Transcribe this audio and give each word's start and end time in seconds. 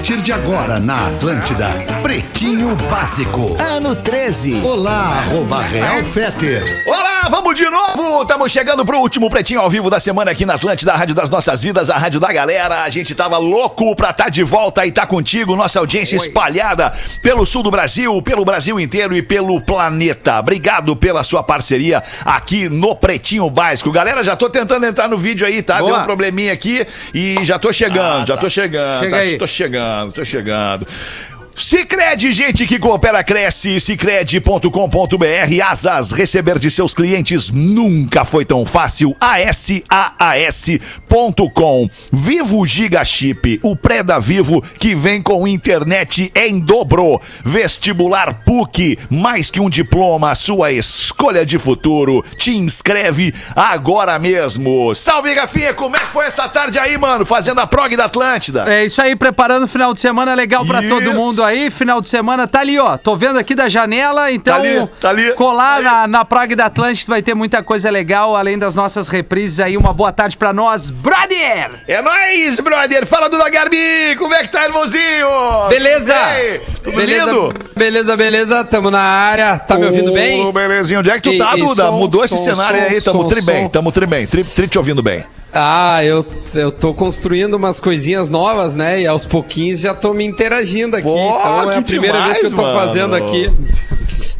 A 0.00 0.02
partir 0.02 0.22
de 0.22 0.32
agora 0.32 0.80
na 0.80 1.08
Atlântida, 1.08 1.68
Pretinho 2.02 2.74
Básico. 2.90 3.54
Ano 3.60 3.94
13. 3.94 4.62
Olá, 4.64 5.18
arroba 5.18 5.60
Real 5.60 6.02
Feter. 6.04 6.64
Olá, 6.86 7.09
vamos 7.28 7.54
de 7.54 7.68
novo! 7.68 8.22
Estamos 8.22 8.50
chegando 8.50 8.84
pro 8.84 8.98
último 8.98 9.28
Pretinho 9.28 9.60
ao 9.60 9.68
vivo 9.68 9.90
da 9.90 10.00
semana 10.00 10.30
aqui 10.30 10.46
na 10.46 10.54
Atlântida, 10.54 10.92
a 10.92 10.96
Rádio 10.96 11.14
das 11.14 11.28
Nossas 11.28 11.60
Vidas, 11.60 11.90
a 11.90 11.98
Rádio 11.98 12.20
da 12.20 12.32
Galera. 12.32 12.82
A 12.82 12.88
gente 12.88 13.14
tava 13.14 13.36
louco 13.36 13.94
pra 13.94 14.10
estar 14.10 14.24
tá 14.24 14.30
de 14.30 14.42
volta 14.42 14.86
e 14.86 14.92
tá 14.92 15.06
contigo, 15.06 15.56
nossa 15.56 15.78
audiência 15.80 16.18
Oi. 16.18 16.26
espalhada 16.26 16.92
pelo 17.22 17.44
sul 17.44 17.62
do 17.62 17.70
Brasil, 17.70 18.22
pelo 18.22 18.44
Brasil 18.44 18.80
inteiro 18.80 19.14
e 19.14 19.22
pelo 19.22 19.60
planeta. 19.60 20.38
Obrigado 20.38 20.96
pela 20.96 21.22
sua 21.22 21.42
parceria 21.42 22.02
aqui 22.24 22.68
no 22.68 22.94
Pretinho 22.94 23.50
Básico. 23.50 23.92
Galera, 23.92 24.24
já 24.24 24.36
tô 24.36 24.48
tentando 24.48 24.86
entrar 24.86 25.08
no 25.08 25.18
vídeo 25.18 25.46
aí, 25.46 25.62
tá? 25.62 25.78
Boa. 25.78 25.90
Deu 25.90 26.00
um 26.00 26.04
probleminha 26.04 26.52
aqui 26.52 26.86
e 27.12 27.44
já 27.44 27.58
tô 27.58 27.72
chegando, 27.72 28.22
ah, 28.22 28.26
já 28.26 28.34
tá. 28.36 28.40
tô 28.40 28.50
chegando. 28.50 29.04
Chega 29.04 29.16
tá. 29.16 29.38
Tô 29.38 29.46
chegando, 29.46 30.12
tô 30.12 30.24
chegando. 30.24 30.86
Sicredi, 31.60 32.32
gente 32.32 32.66
que 32.66 32.78
coopera, 32.78 33.22
cresce. 33.22 33.78
Sicredi.com.br. 33.78 35.62
Asas, 35.62 36.10
receber 36.10 36.58
de 36.58 36.70
seus 36.70 36.94
clientes 36.94 37.50
nunca 37.50 38.24
foi 38.24 38.46
tão 38.46 38.64
fácil. 38.64 39.14
ASAAS.com. 39.20 39.90
Vivo 42.10 42.66
Giga 42.66 43.04
Chip, 43.04 43.60
o 43.62 43.76
pré 43.76 44.02
da 44.02 44.18
Vivo 44.18 44.64
que 44.78 44.94
vem 44.94 45.20
com 45.22 45.46
internet 45.46 46.32
em 46.34 46.58
dobro. 46.58 47.20
Vestibular 47.44 48.42
PUC, 48.42 48.98
mais 49.10 49.50
que 49.50 49.60
um 49.60 49.68
diploma, 49.68 50.34
sua 50.34 50.72
escolha 50.72 51.44
de 51.44 51.58
futuro. 51.58 52.24
Te 52.36 52.56
inscreve 52.56 53.34
agora 53.54 54.18
mesmo. 54.18 54.94
Salve, 54.94 55.34
Rafinha, 55.34 55.74
como 55.74 55.94
é 55.94 56.00
que 56.00 56.06
foi 56.06 56.24
essa 56.24 56.48
tarde 56.48 56.78
aí, 56.78 56.96
mano? 56.96 57.26
Fazendo 57.26 57.60
a 57.60 57.66
prog 57.66 57.94
da 57.96 58.06
Atlântida. 58.06 58.64
É 58.66 58.86
isso 58.86 59.02
aí, 59.02 59.14
preparando 59.14 59.64
o 59.64 59.68
final 59.68 59.92
de 59.92 60.00
semana 60.00 60.32
legal 60.34 60.64
para 60.64 60.80
todo 60.88 61.12
mundo 61.12 61.44
aí 61.44 61.49
aí, 61.50 61.70
final 61.70 62.00
de 62.00 62.08
semana, 62.08 62.46
tá 62.46 62.60
ali, 62.60 62.78
ó. 62.78 62.96
Tô 62.96 63.16
vendo 63.16 63.38
aqui 63.38 63.54
da 63.54 63.68
janela, 63.68 64.30
então. 64.32 64.54
Tá 64.54 64.60
ali, 64.60 64.88
tá 65.00 65.10
ali. 65.10 65.32
Colar 65.34 65.76
tá 65.76 65.82
na, 65.82 66.06
na 66.06 66.24
Praga 66.24 66.56
da 66.56 66.66
Atlântida 66.66 67.12
vai 67.12 67.22
ter 67.22 67.34
muita 67.34 67.62
coisa 67.62 67.90
legal, 67.90 68.36
além 68.36 68.58
das 68.58 68.74
nossas 68.74 69.08
reprises 69.08 69.60
aí. 69.60 69.76
Uma 69.76 69.92
boa 69.92 70.12
tarde 70.12 70.36
pra 70.36 70.52
nós, 70.52 70.90
brother! 70.90 71.82
É 71.86 72.00
nóis, 72.00 72.58
brother! 72.60 73.06
Fala 73.06 73.28
do 73.28 73.36
Lagarbi! 73.36 74.16
Como 74.18 74.34
é 74.34 74.42
que 74.42 74.48
tá, 74.48 74.64
irmãozinho? 74.64 75.28
Beleza! 75.68 76.14
tudo 76.82 76.96
beleza, 76.96 77.26
lindo? 77.26 77.54
Beleza, 77.76 78.16
beleza, 78.16 78.64
tamo 78.64 78.90
na 78.90 79.00
área. 79.00 79.58
Tá 79.58 79.78
me 79.78 79.86
ouvindo 79.86 80.12
bem? 80.12 80.50
Belezinha, 80.52 81.00
onde 81.00 81.10
é 81.10 81.20
que 81.20 81.30
tu 81.30 81.38
tá, 81.38 81.54
Duda? 81.56 81.90
Mudou 81.90 82.26
som, 82.26 82.34
esse 82.34 82.44
cenário 82.44 82.80
som, 82.80 82.86
aí, 82.86 83.00
tamo 83.00 83.22
som, 83.22 83.28
tri 83.28 83.42
bem, 83.42 83.68
tamo 83.68 83.92
tri 83.92 84.06
bem, 84.06 84.26
tri, 84.26 84.44
tri 84.44 84.68
te 84.68 84.78
ouvindo 84.78 85.02
bem. 85.02 85.22
Ah, 85.52 86.04
eu, 86.04 86.24
eu 86.54 86.70
tô 86.70 86.94
construindo 86.94 87.54
umas 87.54 87.80
coisinhas 87.80 88.30
novas, 88.30 88.76
né? 88.76 89.02
E 89.02 89.06
aos 89.06 89.26
pouquinhos 89.26 89.80
já 89.80 89.92
tô 89.92 90.14
me 90.14 90.24
interagindo 90.24 90.96
aqui. 90.96 91.06
Pô, 91.06 91.16
então 91.16 91.72
é 91.72 91.76
a 91.76 91.82
primeira 91.82 92.18
demais, 92.18 92.38
vez 92.38 92.38
que 92.40 92.46
eu 92.46 92.56
tô 92.56 92.62
mano. 92.62 92.78
fazendo 92.78 93.14
aqui. 93.16 93.50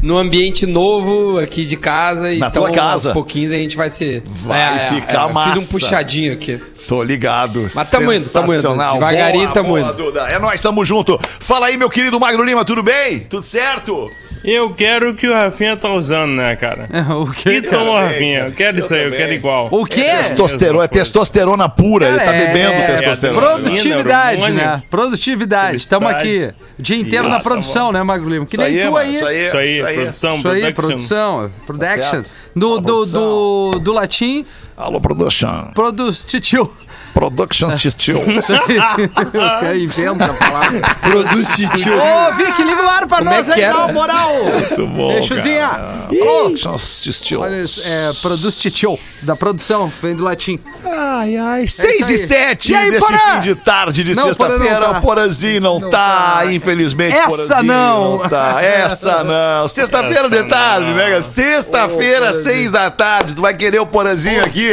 No 0.01 0.17
ambiente 0.17 0.65
novo 0.65 1.37
aqui 1.37 1.65
de 1.65 1.75
casa. 1.75 2.27
Na 2.35 2.47
então, 2.47 2.63
tua 2.63 2.71
casa. 2.71 3.09
aos 3.09 3.13
pouquinhos 3.13 3.51
a 3.51 3.57
gente 3.57 3.77
vai 3.77 3.89
se... 3.89 4.23
Vai 4.43 4.59
é, 4.59 4.89
ficar 4.89 5.29
é, 5.29 5.33
massa. 5.33 5.59
Fiz 5.59 5.63
um 5.63 5.71
puxadinho 5.71 6.33
aqui. 6.33 6.59
Tô 6.87 7.03
ligado. 7.03 7.67
Mas 7.73 7.89
tamo 7.89 8.11
indo, 8.11 8.29
tamo 8.29 8.53
indo. 8.53 8.69
Devagarinho 8.93 9.43
boa, 9.43 9.53
tamo 9.53 9.69
boa, 9.69 9.79
indo. 9.81 9.93
Duda. 9.93 10.21
É 10.29 10.39
nóis, 10.39 10.61
tamo 10.61 10.83
junto. 10.83 11.19
Fala 11.39 11.67
aí, 11.67 11.77
meu 11.77 11.89
querido 11.89 12.19
Magro 12.19 12.43
Lima, 12.43 12.65
tudo 12.65 12.83
bem? 12.83 13.21
Tudo 13.21 13.43
certo? 13.43 14.11
Eu 14.43 14.73
quero 14.73 15.11
o 15.11 15.15
que 15.15 15.27
o 15.27 15.33
Rafinha 15.33 15.77
tá 15.77 15.93
usando, 15.93 16.31
né, 16.31 16.55
cara? 16.55 16.89
o 17.15 17.31
que? 17.31 17.61
Que 17.61 17.69
tom, 17.69 17.93
Rafinha? 17.93 18.45
Eu 18.45 18.51
quero 18.51 18.77
eu 18.77 18.83
isso 18.83 18.93
aí, 18.93 19.03
eu 19.03 19.11
quero 19.11 19.33
igual. 19.33 19.67
O 19.71 19.85
quê? 19.85 20.01
É 20.01 20.17
testosterona, 20.17 20.85
é 20.85 20.87
testosterona 20.87 21.69
pura. 21.69 22.07
Cara, 22.07 22.23
ele 22.23 22.25
tá 22.25 22.47
bebendo 22.47 22.71
é... 22.71 22.85
testosterona. 22.87 23.39
Produtividade, 23.39 24.51
né? 24.51 24.83
Produtividade. 24.89 25.77
Estamos 25.77 26.09
aqui 26.09 26.51
o 26.77 26.81
dia 26.81 26.97
inteiro 26.97 27.27
isso. 27.27 27.37
na 27.37 27.43
produção, 27.43 27.91
né, 27.91 28.01
Magro 28.01 28.29
Lima? 28.29 28.45
Que 28.45 28.55
isso 28.55 28.61
nem 28.61 28.81
aí, 28.81 28.87
tu 28.89 28.97
aí. 28.97 29.15
Isso 29.15 29.25
aí, 29.25 29.47
isso 29.47 29.57
aí, 29.57 29.95
produção, 29.95 30.35
Isso 30.35 30.47
aí, 30.47 30.73
produção, 30.73 31.51
production. 31.65 32.23
Do, 32.55 32.79
do, 32.79 33.05
do, 33.05 33.79
do 33.79 33.93
latim. 33.93 34.45
Alô, 34.81 34.99
production. 34.99 35.71
Produz, 35.75 36.23
titio. 36.23 36.73
Productions 37.13 37.81
Titio. 37.81 38.21
Inventa 39.75 40.25
a 40.25 40.33
palavra. 40.33 40.81
Produz 41.01 41.49
Titio. 41.49 41.93
Ô, 41.97 42.33
Vic, 42.33 42.63
liga 42.63 42.83
o 42.83 42.89
ar 42.89 43.07
pra 43.07 43.17
Como 43.17 43.29
nós 43.29 43.49
é 43.49 43.53
aí, 43.53 43.61
dá 43.61 43.85
uma 43.85 43.93
moral. 43.93 44.29
Muito 44.43 44.87
bom. 44.87 45.21
Chuzinha. 45.21 45.69
Productions 46.07 47.01
Titio. 47.01 47.41
Olha, 47.41 47.55
é, 47.55 48.11
Produz 48.21 48.57
Titio, 48.57 48.97
da 49.21 49.35
produção, 49.35 49.91
vem 50.01 50.15
do 50.15 50.23
latim. 50.23 50.59
Ai, 50.85 51.37
ai. 51.37 51.67
6 51.67 52.09
é 52.09 52.13
e 52.13 52.17
7 52.17 52.73
deste 52.73 52.99
Porã? 52.99 53.17
fim 53.17 53.39
de 53.41 53.55
tarde 53.55 54.03
de 54.03 54.15
sexta-feira. 54.15 54.79
Tá. 54.79 54.91
O 54.91 55.01
Porazinho 55.01 55.61
não, 55.61 55.79
não 55.79 55.89
tá, 55.89 56.37
tá, 56.37 56.53
infelizmente. 56.53 57.15
Essa 57.15 57.61
não. 57.61 58.17
não 58.17 58.29
tá. 58.29 58.61
Essa 58.61 59.23
não. 59.23 59.67
Sexta-feira 59.67 60.29
de 60.29 60.43
tarde, 60.45 60.91
né? 60.93 61.21
Sexta-feira, 61.21 62.33
6 62.33 62.71
da 62.71 62.89
tarde. 62.89 63.35
Tu 63.35 63.41
vai 63.41 63.53
querer 63.53 63.79
o 63.79 63.85
Porazinho 63.85 64.43
aqui? 64.43 64.71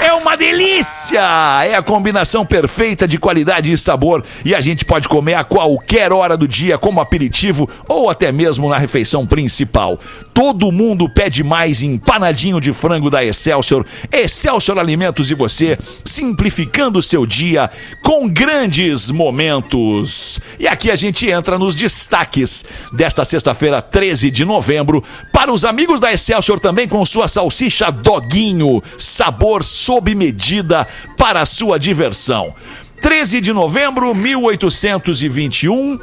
É 0.00 0.12
uma 0.12 0.36
delícia! 0.36 1.20
É 1.64 1.76
a 1.76 1.82
combinação 1.82 2.44
perfeita 2.44 3.06
de 3.06 3.18
qualidade 3.18 3.72
e 3.72 3.78
sabor 3.78 4.24
e 4.44 4.54
a 4.54 4.60
gente 4.60 4.84
pode 4.84 5.08
comer 5.08 5.34
a 5.34 5.44
qualquer 5.44 6.12
hora 6.12 6.36
do 6.36 6.48
dia 6.48 6.76
como 6.76 7.00
aperitivo 7.00 7.68
ou 7.88 8.10
até 8.10 8.32
mesmo 8.32 8.68
na 8.68 8.78
refeição 8.78 9.24
principal. 9.24 9.98
Todo 10.34 10.72
mundo 10.72 11.08
pede 11.08 11.44
mais 11.44 11.82
empanadinho 11.82 12.60
de 12.60 12.72
frango 12.72 13.10
da 13.10 13.24
Excelsior. 13.24 13.86
Excelsior 14.10 14.78
Alimentos 14.78 15.30
e 15.30 15.34
você 15.34 15.78
simplificando 16.04 16.98
o 16.98 17.02
seu 17.02 17.24
dia 17.24 17.70
com 18.02 18.28
grandes 18.28 19.10
momentos. 19.10 20.40
E 20.58 20.66
aqui 20.66 20.90
a 20.90 20.96
gente 20.96 21.30
entra 21.30 21.58
nos 21.58 21.74
destaques 21.74 22.64
desta 22.92 23.24
sexta-feira, 23.24 23.80
13 24.00 24.30
de 24.30 24.46
novembro, 24.46 25.04
para 25.30 25.52
os 25.52 25.62
amigos 25.62 26.00
da 26.00 26.10
Excelsior 26.10 26.58
também 26.58 26.88
com 26.88 27.04
sua 27.04 27.28
salsicha 27.28 27.90
doguinho, 27.90 28.82
sabor 28.96 29.62
sob 29.62 30.14
medida 30.14 30.86
para 31.18 31.42
a 31.42 31.44
sua 31.44 31.78
diversão. 31.78 32.54
13 33.02 33.42
de 33.42 33.52
novembro, 33.52 34.14
1821 34.14 35.98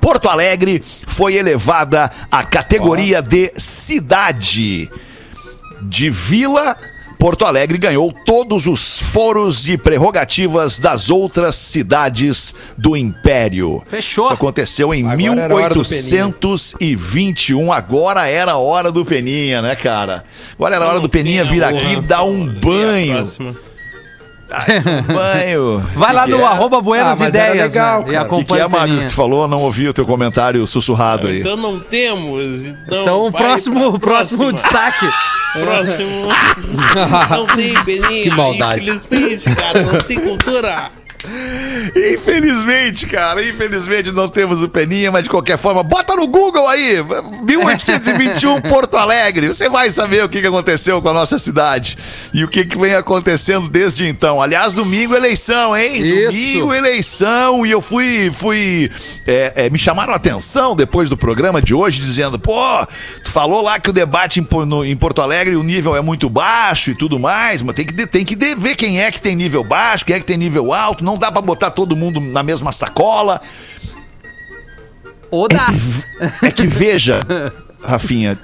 Porto 0.00 0.28
Alegre 0.28 0.84
foi 1.08 1.34
elevada 1.34 2.12
à 2.30 2.44
categoria 2.44 3.20
de 3.20 3.50
cidade. 3.56 4.88
De 5.82 6.08
vila 6.10 6.76
Porto 7.24 7.46
Alegre 7.46 7.78
ganhou 7.78 8.12
todos 8.12 8.66
os 8.66 9.00
foros 9.00 9.66
e 9.66 9.78
prerrogativas 9.78 10.78
das 10.78 11.08
outras 11.08 11.54
cidades 11.54 12.54
do 12.76 12.94
Império. 12.94 13.82
Fechou. 13.86 14.26
Isso 14.26 14.34
aconteceu 14.34 14.92
em 14.92 15.08
Agora 15.08 15.40
era 15.40 15.54
a 15.54 15.56
hora 15.56 15.72
do 15.72 15.80
1821. 15.80 17.72
Agora 17.72 18.28
era 18.28 18.52
a 18.52 18.58
hora 18.58 18.92
do 18.92 19.06
Peninha, 19.06 19.62
né, 19.62 19.74
cara? 19.74 20.22
Agora 20.52 20.76
era 20.76 20.84
a 20.84 20.88
hora 20.88 21.00
do 21.00 21.08
Peninha 21.08 21.46
vir 21.46 21.64
aqui 21.64 21.94
e 21.94 22.00
dar 22.02 22.24
um 22.24 22.46
banho. 22.46 23.22
Um 23.22 23.54
banho. 25.14 25.82
Vai 25.96 26.12
lá 26.12 26.26
no 26.26 26.40
é? 26.40 26.44
arroba 26.44 26.82
Buenas 26.82 27.22
Ah, 27.22 27.28
Ideias, 27.28 27.72
legal, 27.72 28.00
né? 28.00 28.02
E. 28.02 28.02
O 28.02 28.04
que, 28.04 28.10
que 28.10 28.16
acompanha 28.60 29.02
é, 29.02 29.06
tu 29.06 29.14
falou? 29.14 29.48
Não 29.48 29.62
ouvi 29.62 29.88
o 29.88 29.94
teu 29.94 30.04
comentário 30.04 30.66
sussurrado 30.66 31.28
aí. 31.28 31.40
Então 31.40 31.56
não 31.56 31.80
temos. 31.80 32.60
Então, 32.60 33.00
Então, 33.00 33.26
o 33.28 33.32
próximo, 33.32 33.98
próximo 33.98 34.52
destaque. 34.52 35.06
Próximo. 35.60 36.28
não 37.30 37.46
tem 37.46 37.74
Beninha. 37.84 38.22
Que 38.24 38.30
maldade. 38.30 38.90
Infelizmente, 38.90 39.56
cara, 39.56 39.82
não 39.82 39.98
tem 40.00 40.20
cultura. 40.20 40.90
Infelizmente, 41.94 43.06
cara, 43.06 43.46
infelizmente 43.46 44.10
não 44.12 44.28
temos 44.28 44.62
o 44.62 44.68
Peninha, 44.68 45.10
mas 45.12 45.24
de 45.24 45.30
qualquer 45.30 45.58
forma, 45.58 45.82
bota 45.82 46.14
no 46.16 46.26
Google 46.26 46.66
aí, 46.68 46.96
1821 47.42 48.60
Porto 48.68 48.96
Alegre, 48.96 49.48
você 49.48 49.68
vai 49.68 49.90
saber 49.90 50.24
o 50.24 50.28
que 50.28 50.38
aconteceu 50.38 51.00
com 51.02 51.08
a 51.08 51.12
nossa 51.12 51.38
cidade 51.38 51.96
e 52.32 52.42
o 52.44 52.48
que 52.48 52.64
vem 52.78 52.94
acontecendo 52.94 53.68
desde 53.68 54.06
então. 54.06 54.40
Aliás, 54.40 54.74
domingo 54.74 55.14
eleição, 55.14 55.76
hein? 55.76 55.96
Isso. 55.98 56.30
Domingo 56.32 56.74
eleição 56.74 57.66
e 57.66 57.70
eu 57.70 57.80
fui, 57.80 58.32
fui, 58.36 58.90
é, 59.26 59.52
é, 59.66 59.70
me 59.70 59.78
chamaram 59.78 60.12
a 60.12 60.16
atenção 60.16 60.74
depois 60.76 61.08
do 61.08 61.16
programa 61.16 61.60
de 61.60 61.74
hoje, 61.74 62.00
dizendo, 62.00 62.38
pô, 62.38 62.86
tu 63.22 63.30
falou 63.30 63.60
lá 63.62 63.78
que 63.78 63.90
o 63.90 63.92
debate 63.92 64.40
em, 64.40 64.46
no- 64.66 64.84
em 64.84 64.96
Porto 64.96 65.20
Alegre 65.22 65.56
o 65.56 65.62
nível 65.62 65.96
é 65.96 66.00
muito 66.00 66.28
baixo 66.30 66.90
e 66.90 66.94
tudo 66.94 67.18
mais, 67.18 67.62
mas 67.62 67.74
tem 67.74 67.84
que, 67.86 68.06
tem 68.06 68.24
que 68.24 68.36
ver 68.56 68.74
quem 68.76 69.00
é 69.00 69.10
que 69.10 69.20
tem 69.20 69.34
nível 69.36 69.64
baixo, 69.64 70.04
quem 70.04 70.16
é 70.16 70.20
que 70.20 70.26
tem 70.26 70.36
nível 70.36 70.72
alto, 70.72 71.04
não 71.04 71.16
dá 71.18 71.30
pra 71.30 71.40
botar 71.42 71.70
todo 71.74 71.96
mundo 71.96 72.20
na 72.20 72.42
mesma 72.42 72.72
sacola. 72.72 73.40
Ou 75.30 75.48
dá. 75.48 75.68
É 76.42 76.50
que 76.50 76.66
veja, 76.66 77.26
Rafinha, 77.82 78.38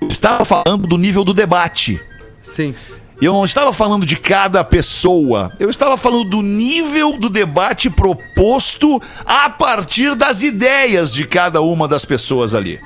eu 0.00 0.08
estava 0.08 0.44
falando 0.44 0.86
do 0.88 0.96
nível 0.96 1.22
do 1.22 1.34
debate. 1.34 2.00
Sim. 2.40 2.74
Eu 3.20 3.32
não 3.32 3.44
estava 3.44 3.72
falando 3.72 4.04
de 4.04 4.16
cada 4.16 4.64
pessoa. 4.64 5.52
Eu 5.58 5.70
estava 5.70 5.96
falando 5.96 6.30
do 6.30 6.42
nível 6.42 7.12
do 7.16 7.30
debate 7.30 7.88
proposto 7.88 9.00
a 9.24 9.48
partir 9.48 10.14
das 10.14 10.42
ideias 10.42 11.12
de 11.12 11.26
cada 11.26 11.60
uma 11.60 11.86
das 11.86 12.04
pessoas 12.04 12.54
ali. 12.54 12.80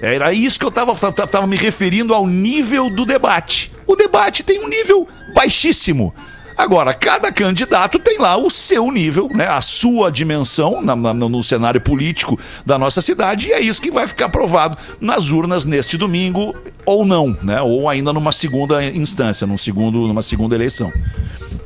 Era 0.00 0.32
isso 0.32 0.58
que 0.58 0.64
eu 0.64 0.70
estava 0.70 1.46
me 1.46 1.56
referindo 1.56 2.14
ao 2.14 2.26
nível 2.26 2.88
do 2.90 3.04
debate. 3.04 3.70
O 3.86 3.94
debate 3.94 4.42
tem 4.42 4.64
um 4.64 4.68
nível 4.68 5.06
baixíssimo. 5.34 6.14
Agora, 6.56 6.94
cada 6.94 7.32
candidato 7.32 7.98
tem 7.98 8.18
lá 8.18 8.36
o 8.36 8.48
seu 8.50 8.90
nível, 8.90 9.28
né, 9.34 9.46
a 9.48 9.60
sua 9.60 10.10
dimensão 10.10 10.80
na- 10.80 10.94
na- 10.94 11.12
no 11.14 11.42
cenário 11.42 11.80
político 11.80 12.38
da 12.64 12.78
nossa 12.78 13.00
cidade, 13.02 13.48
e 13.48 13.52
é 13.52 13.60
isso 13.60 13.80
que 13.82 13.90
vai 13.90 14.06
ficar 14.06 14.28
provado 14.28 14.76
nas 15.00 15.30
urnas 15.30 15.66
neste 15.66 15.96
domingo, 15.96 16.54
ou 16.86 17.04
não, 17.04 17.36
né? 17.42 17.60
Ou 17.60 17.88
ainda 17.88 18.12
numa 18.12 18.30
segunda 18.32 18.84
instância, 18.84 19.46
num 19.46 19.56
segundo, 19.58 20.06
numa 20.06 20.22
segunda 20.22 20.54
eleição. 20.54 20.92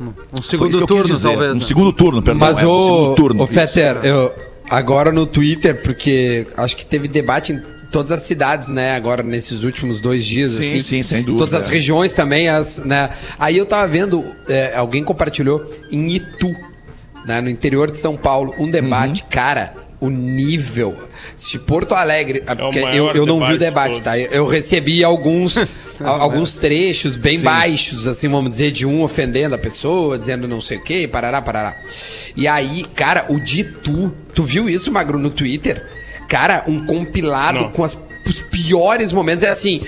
Um 0.01 0.13
Foi 0.13 0.39
isso 0.41 0.49
segundo 0.51 0.71
que 0.71 0.77
eu 0.83 0.87
quis 0.87 0.97
turno, 0.97 1.15
dizer. 1.15 1.29
talvez. 1.29 1.53
Um 1.53 1.55
né? 1.59 1.65
segundo 1.65 1.93
turno, 1.93 2.23
perdão. 2.23 2.41
Mas 2.47 2.59
é, 2.59 2.67
um 2.67 2.81
segundo 2.81 3.11
o, 3.11 3.15
turno. 3.15 3.43
o 3.43 3.47
Fetter, 3.47 3.99
eu, 4.05 4.33
agora 4.71 5.11
no 5.13 5.27
Twitter, 5.27 5.83
porque 5.83 6.47
acho 6.57 6.77
que 6.77 6.87
teve 6.87 7.09
debate 7.09 7.53
em 7.53 7.61
todas 7.91 8.13
as 8.13 8.23
cidades, 8.23 8.69
né? 8.69 8.95
Agora 8.95 9.23
nesses 9.23 9.63
últimos 9.65 10.01
dois 10.01 10.25
dias, 10.25 10.53
Sim, 10.53 10.69
assim. 10.69 10.81
sim, 10.81 11.03
sem 11.03 11.23
dúvida, 11.23 11.39
Todas 11.47 11.55
as 11.55 11.69
é. 11.69 11.75
regiões 11.75 12.13
também, 12.13 12.49
as, 12.49 12.85
né? 12.85 13.11
Aí 13.39 13.57
eu 13.57 13.67
tava 13.67 13.87
vendo, 13.89 14.25
é, 14.49 14.75
alguém 14.77 15.03
compartilhou 15.05 15.71
em 15.91 16.07
Itu, 16.09 16.55
né? 17.27 17.41
No 17.41 17.49
interior 17.51 17.91
de 17.91 17.99
São 17.99 18.17
Paulo, 18.17 18.55
um 18.59 18.69
debate, 18.69 19.23
Uhum. 19.23 19.29
cara. 19.31 19.75
O 20.01 20.11
nível. 20.11 20.95
Se 21.35 21.59
Porto 21.59 21.93
Alegre. 21.93 22.45
ah, 22.47 22.55
porque 22.55 22.79
eu, 22.79 23.11
eu 23.13 23.27
não 23.27 23.45
vi 23.45 23.55
o 23.55 23.59
debate 23.59 23.95
de 23.95 24.01
debate, 24.01 24.03
tá? 24.03 24.17
Eu, 24.17 24.47
recebi 24.47 25.03
alguns, 25.03 25.57
alguns 26.05 26.57
trechos 26.57 27.17
bem 27.17 27.41
baixos, 27.41 28.07
assim, 28.07 28.29
vamos 28.29 28.51
dizer, 28.51 28.71
de 28.71 28.87
um 28.87 29.03
ofendendo 29.03 29.57
a 29.57 29.59
pessoa, 29.59 30.17
dizendo 30.17 30.47
não 30.47 30.61
sei 30.61 30.79
o 30.79 30.85
quê, 30.85 31.09
parará, 31.09 31.43
parará. 31.43 31.77
E 32.37 32.47
aí, 32.47 32.85
cara, 32.95 33.27
o 33.29 33.41
de 33.41 33.65
tu, 33.65 34.15
tu 34.33 34.45
viu 34.45 34.69
isso, 34.69 34.93
Magro, 34.93 35.19
no 35.19 35.31
Twitter? 35.31 35.85
Cara, 36.29 36.65
um 36.67 36.85
compilado 36.85 37.61
Não. 37.61 37.71
com 37.73 37.83
as, 37.83 37.99
os 38.27 38.43
piores 38.43 39.13
momentos. 39.13 39.43
É 39.45 39.49
assim, 39.49 39.83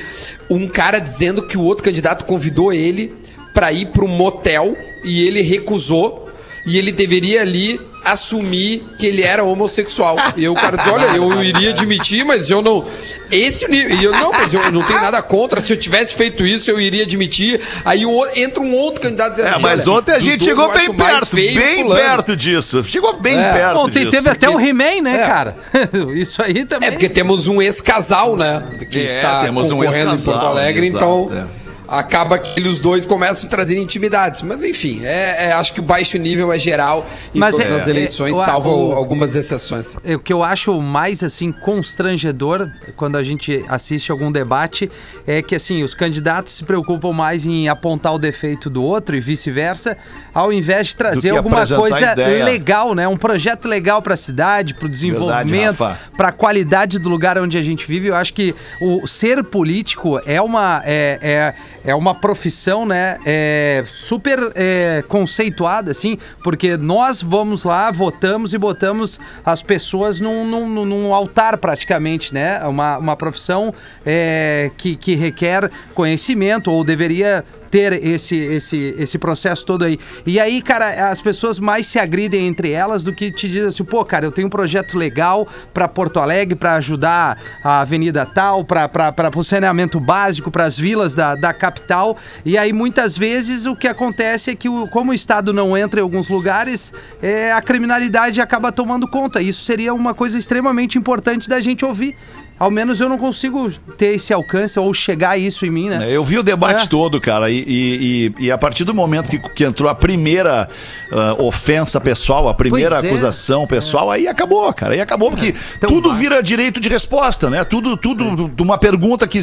um 0.49 0.67
cara 0.67 0.99
dizendo 0.99 1.43
que 1.43 1.59
o 1.59 1.63
outro 1.63 1.85
candidato 1.85 2.25
convidou 2.25 2.73
ele 2.73 3.15
pra 3.53 3.71
ir 3.73 3.87
pra 3.87 4.05
um 4.05 4.09
motel 4.09 4.77
e 5.05 5.23
ele 5.27 5.43
recusou 5.43 6.27
e 6.67 6.79
ele 6.79 6.93
deveria 6.93 7.43
ali 7.43 7.81
assumir 8.13 8.85
que 8.99 9.07
ele 9.07 9.23
era 9.23 9.43
homossexual. 9.45 10.17
E 10.37 10.49
o 10.49 10.55
cara 10.55 10.77
diz, 10.77 10.87
olha, 10.87 11.05
eu 11.17 11.43
iria 11.43 11.71
admitir, 11.71 12.25
mas 12.25 12.49
eu 12.51 12.61
não... 12.63 12.85
Esse 13.31 13.69
nível... 13.69 13.97
E 13.97 14.05
eu, 14.05 14.13
não, 14.13 14.31
mas 14.33 14.53
eu 14.53 14.71
não 14.73 14.83
tenho 14.83 15.01
nada 15.01 15.21
contra. 15.23 15.61
Se 15.61 15.73
eu 15.73 15.77
tivesse 15.77 16.15
feito 16.15 16.45
isso, 16.47 16.71
eu 16.71 16.81
iria 16.81 17.03
admitir. 17.05 17.61
Aí 17.85 18.05
outro- 18.07 18.39
entra 18.41 18.63
um 18.63 18.75
outro 18.75 19.01
candidato 19.01 19.31
dizendo 19.33 19.47
É, 19.49 19.51
assim, 19.53 19.63
mas 19.63 19.87
olha, 19.89 19.99
ontem 19.99 20.13
a 20.13 20.19
gente 20.19 20.45
chegou 20.45 20.67
eu 20.67 20.73
bem 20.73 20.93
perto, 20.95 21.35
bem 21.37 21.83
fulano. 21.83 22.01
perto 22.01 22.37
disso. 22.37 22.83
Chegou 22.85 23.19
bem 23.21 23.39
É. 23.39 23.53
perto 23.53 23.79
Ontem 23.79 24.01
disso. 24.01 24.11
teve 24.11 24.29
até 24.31 24.49
o 24.51 24.59
He-Man, 24.61 25.03
né, 25.03 25.23
É. 25.23 25.27
cara? 25.27 25.55
Isso 26.15 26.43
aí 26.43 26.65
também. 26.65 26.89
É, 26.89 26.93
porque 26.93 27.09
temos 27.09 27.47
um 27.49 27.61
ex-casal, 27.63 28.37
né? 28.37 28.63
Que 28.91 29.01
É, 29.01 29.03
está 29.03 29.43
temos 29.43 29.67
um 29.71 29.77
concorrendo 29.77 30.11
em 30.11 30.13
ex-casal, 30.15 30.35
Porto 30.41 30.47
Alegre, 30.47 30.87
exato, 30.87 31.05
então 31.05 31.37
é. 31.37 31.60
Acaba 31.91 32.39
que 32.39 32.61
os 32.61 32.79
dois 32.81 33.05
começam 33.05 33.47
a 33.47 33.51
trazer 33.51 33.77
intimidades. 33.79 34.43
Mas 34.43 34.63
enfim, 34.63 35.05
é, 35.05 35.47
é- 35.49 35.53
acho 35.53 35.73
que 35.73 35.81
o 35.81 35.83
baixo 35.83 36.17
nível 36.19 36.53
é 36.53 36.59
geral 36.59 37.07
em 37.35 37.39
Mas 37.39 37.57
todas 37.57 37.71
é- 37.71 37.75
as 37.77 37.87
é- 37.89 37.91
eleições, 37.91 38.37
o- 38.37 38.45
salvo 38.45 38.71
o- 38.71 38.93
algumas 38.93 39.35
exceções. 39.35 39.97
É, 40.05 40.15
O 40.15 40.19
que 40.21 40.33
eu 40.33 40.43
acho 40.45 40.81
mais 40.81 41.25
assim 41.25 41.51
constrangedor 41.51 42.69
quando 42.97 43.17
a 43.17 43.23
gente 43.23 43.65
assiste 43.69 44.11
algum 44.13 44.31
debate 44.31 44.91
é 45.27 45.43
que 45.43 45.55
assim 45.55 45.83
os 45.83 45.93
candidatos 45.95 46.53
se 46.55 46.65
preocupam 46.65 47.13
mais 47.13 47.45
em 47.45 47.69
apontar 47.69 48.15
o 48.15 48.19
defeito 48.19 48.71
do 48.71 48.83
outro 48.83 49.17
e 49.17 49.21
vice-versa, 49.21 49.97
ao 50.33 50.53
invés 50.53 50.89
de 50.89 50.97
trazer 50.97 51.31
alguma 51.31 51.67
coisa 51.67 52.15
legal, 52.45 52.95
né? 52.95 53.09
Um 53.09 53.17
projeto 53.17 53.67
legal 53.67 54.01
para 54.01 54.15
a 54.15 54.17
cidade, 54.17 54.75
para 54.75 54.87
o 54.87 54.89
desenvolvimento, 54.89 55.79
para 56.17 56.29
a 56.29 56.33
qualidade 56.33 56.99
do 56.99 57.09
lugar 57.09 57.37
onde 57.39 57.59
a 57.59 57.63
gente 57.63 57.87
vive. 57.87 58.09
Eu 58.09 58.15
acho 58.15 58.33
que 58.33 58.55
o 58.81 59.07
ser 59.07 59.43
político 59.43 60.21
é 60.25 60.41
uma 60.41 60.83
é, 60.85 61.55
é, 61.85 61.95
uma 61.95 62.15
profissão, 62.15 62.85
né? 62.85 63.19
É 63.25 63.85
super 63.87 64.39
é, 64.55 65.03
conceituada 65.09 65.91
assim, 65.91 66.19
porque 66.43 66.77
nós 66.77 67.23
vamos 67.23 67.65
lá, 67.65 67.91
votamos 67.91 68.55
e 68.55 68.59
botamos 68.59 69.19
as 69.45 69.63
pessoas 69.63 70.21
num, 70.21 70.45
num, 70.45 70.85
num 70.85 71.15
altar 71.15 71.59
praticamente, 71.59 72.33
né? 72.35 72.65
Uma, 72.65 72.99
uma 72.99 73.17
profissão 73.17 73.73
é, 74.05 74.71
que, 74.77 74.97
que 74.97 75.15
requer 75.15 75.71
conhecimento 75.95 76.71
ou 76.71 76.85
deveria 76.85 77.45
ter 77.71 78.05
esse, 78.05 78.37
esse, 78.37 78.95
esse 78.99 79.19
processo 79.19 79.65
todo 79.65 79.85
aí. 79.85 79.99
E 80.27 80.41
aí, 80.41 80.61
cara, 80.61 81.11
as 81.11 81.21
pessoas 81.21 81.59
mais 81.59 81.87
se 81.87 81.99
agridem 81.99 82.47
entre 82.47 82.73
elas 82.73 83.03
do 83.03 83.13
que 83.13 83.31
te 83.31 83.49
dizem 83.49 83.69
assim, 83.69 83.85
pô, 83.85 84.05
cara, 84.05 84.27
eu 84.27 84.33
tenho 84.33 84.49
um 84.49 84.51
projeto 84.51 84.99
legal 84.99 85.47
pra 85.73 85.87
Porto 85.87 86.19
Alegre, 86.19 86.57
pra 86.57 86.75
ajudar 86.75 87.39
a 87.63 87.81
avenida 87.81 88.27
tal, 88.27 88.65
pra, 88.65 88.89
pro 88.89 89.45
saneamento 89.45 90.01
básico, 90.01 90.51
pras 90.51 90.77
vilas 90.77 91.15
da, 91.15 91.35
da 91.35 91.53
capital. 91.53 92.17
E 92.45 92.59
aí, 92.59 92.73
muitas 92.73 93.17
vezes, 93.17 93.67
o 93.67 93.77
que 93.77 93.87
acontece 93.87 94.51
é 94.51 94.55
que, 94.55 94.69
o, 94.69 94.89
como 94.89 95.13
o 95.13 95.15
Estado 95.15 95.53
não 95.53 95.77
entra 95.77 96.01
em 96.01 96.03
alguns 96.03 96.29
lugares, 96.29 96.93
é, 97.23 97.53
a 97.53 97.63
criminalidade 97.63 98.41
acaba 98.41 98.73
tomando 98.73 99.09
conta. 99.09 99.41
Isso 99.41 99.65
seria 99.65 99.95
uma 99.95 100.15
coisa 100.15 100.39
extremamente 100.39 100.99
importante 100.99 101.49
da 101.49 101.61
gente 101.61 101.85
ouvir. 101.85 102.17
Ao 102.61 102.71
menos 102.71 103.01
eu 103.01 103.09
não 103.09 103.17
consigo 103.17 103.71
ter 103.97 104.15
esse 104.17 104.35
alcance 104.35 104.79
ou 104.79 104.93
chegar 104.93 105.31
a 105.31 105.39
isso 105.39 105.65
em 105.65 105.71
mim, 105.71 105.89
né? 105.89 106.11
É, 106.11 106.15
Eu 106.15 106.23
vi 106.23 106.37
o 106.37 106.43
debate 106.43 106.85
É. 106.85 106.87
todo, 106.87 107.19
cara, 107.19 107.49
e, 107.51 107.65
e- 107.67 108.35
e- 108.39 108.51
a 108.53 108.59
partir 108.59 108.85
do 108.85 108.93
momento 108.95 109.31
que, 109.31 109.39
que 109.39 109.65
entrou 109.65 109.89
a 109.89 109.95
primeira 109.95 110.69
ah, 111.11 111.37
ofensa 111.39 111.99
pessoal, 111.99 112.51
a 112.51 112.55
primeira 112.55 112.97
Pois 112.97 113.05
é. 113.05 113.09
acusação 113.09 113.67
pessoal, 113.67 114.11
aí 114.11 114.29
acabou, 114.29 114.71
cara. 114.75 114.93
Aí 114.93 115.01
acabou, 115.01 115.31
porque 115.31 115.55
Então 115.79 115.89
tudo 115.89 116.13
vira 116.13 116.43
direito 116.43 116.79
de 116.81 116.89
resposta, 116.91 117.49
né? 117.49 117.65
Tudo, 117.65 117.97
tudo 117.97 118.49
de 118.55 118.63
uma 118.63 118.77
pergunta 118.77 119.27
que. 119.27 119.39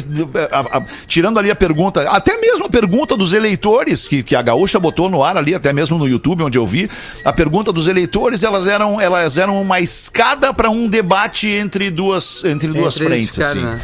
a- 0.52 0.78
a- 0.78 0.82
tirando 1.08 1.38
ali 1.40 1.50
a 1.50 1.56
pergunta, 1.56 2.08
até 2.08 2.36
mesmo 2.40 2.66
a 2.66 2.70
pergunta 2.70 3.16
dos 3.16 3.32
eleitores, 3.32 4.06
que, 4.06 4.22
que 4.22 4.36
a 4.36 4.42
Gaúcha 4.42 4.78
botou 4.78 5.10
no 5.10 5.24
ar 5.24 5.36
ali, 5.36 5.56
até 5.56 5.72
mesmo 5.72 5.98
no 5.98 6.06
YouTube, 6.06 6.44
onde 6.44 6.56
eu 6.56 6.64
vi, 6.64 6.88
a 7.24 7.32
pergunta 7.32 7.72
dos 7.72 7.88
eleitores, 7.88 8.44
elas 8.44 8.68
eram, 8.68 9.00
elas 9.00 9.36
eram 9.38 9.60
uma 9.60 9.80
escada 9.80 10.54
para 10.54 10.70
um 10.70 10.86
debate 10.86 11.48
entre 11.48 11.90
duas, 11.90 12.44
entre 12.44 12.68
duas 12.68 12.94
Entre 12.94 13.07
frentes, 13.16 13.34
ficarem, 13.36 13.64
assim. 13.64 13.70
né? 13.74 13.80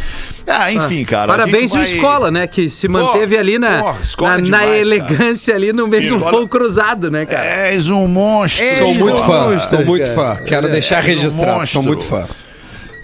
Ah, 0.47 0.71
enfim, 0.73 1.05
cara. 1.05 1.25
a 1.33 1.37
Parabéns 1.39 1.73
vai- 1.73 1.83
escola, 1.85 2.31
né? 2.31 2.47
Que 2.47 2.69
se 2.69 2.87
manteve 2.87 3.39
ali 3.39 3.59
na, 3.59 3.95
escola 4.03 4.31
na, 4.31 4.35
é 4.35 4.39
na 4.39 4.45
demais, 4.45 4.61
cara. 4.71 4.77
elegância 4.79 5.55
ali 5.55 5.73
no 5.73 5.89
meio 5.89 6.03
do 6.09 6.17
Escola- 6.17 6.31
fogo 6.31 6.49
cruzado, 6.49 7.11
né, 7.11 7.25
cara? 7.25 7.45
És 7.73 7.89
um 7.89 8.07
monstro. 8.07 8.63
Sou 8.79 8.95
muito 8.95 9.23
fã, 9.23 9.59
sou 9.61 9.85
muito 9.87 10.03
cara. 10.15 10.37
fã. 10.37 10.43
Quero 10.45 10.69
deixar 10.69 10.97
é 10.97 11.01
um 11.01 11.05
registrado, 11.05 11.67
sou 11.67 11.83
muito 11.83 12.05
fã. 12.05 12.27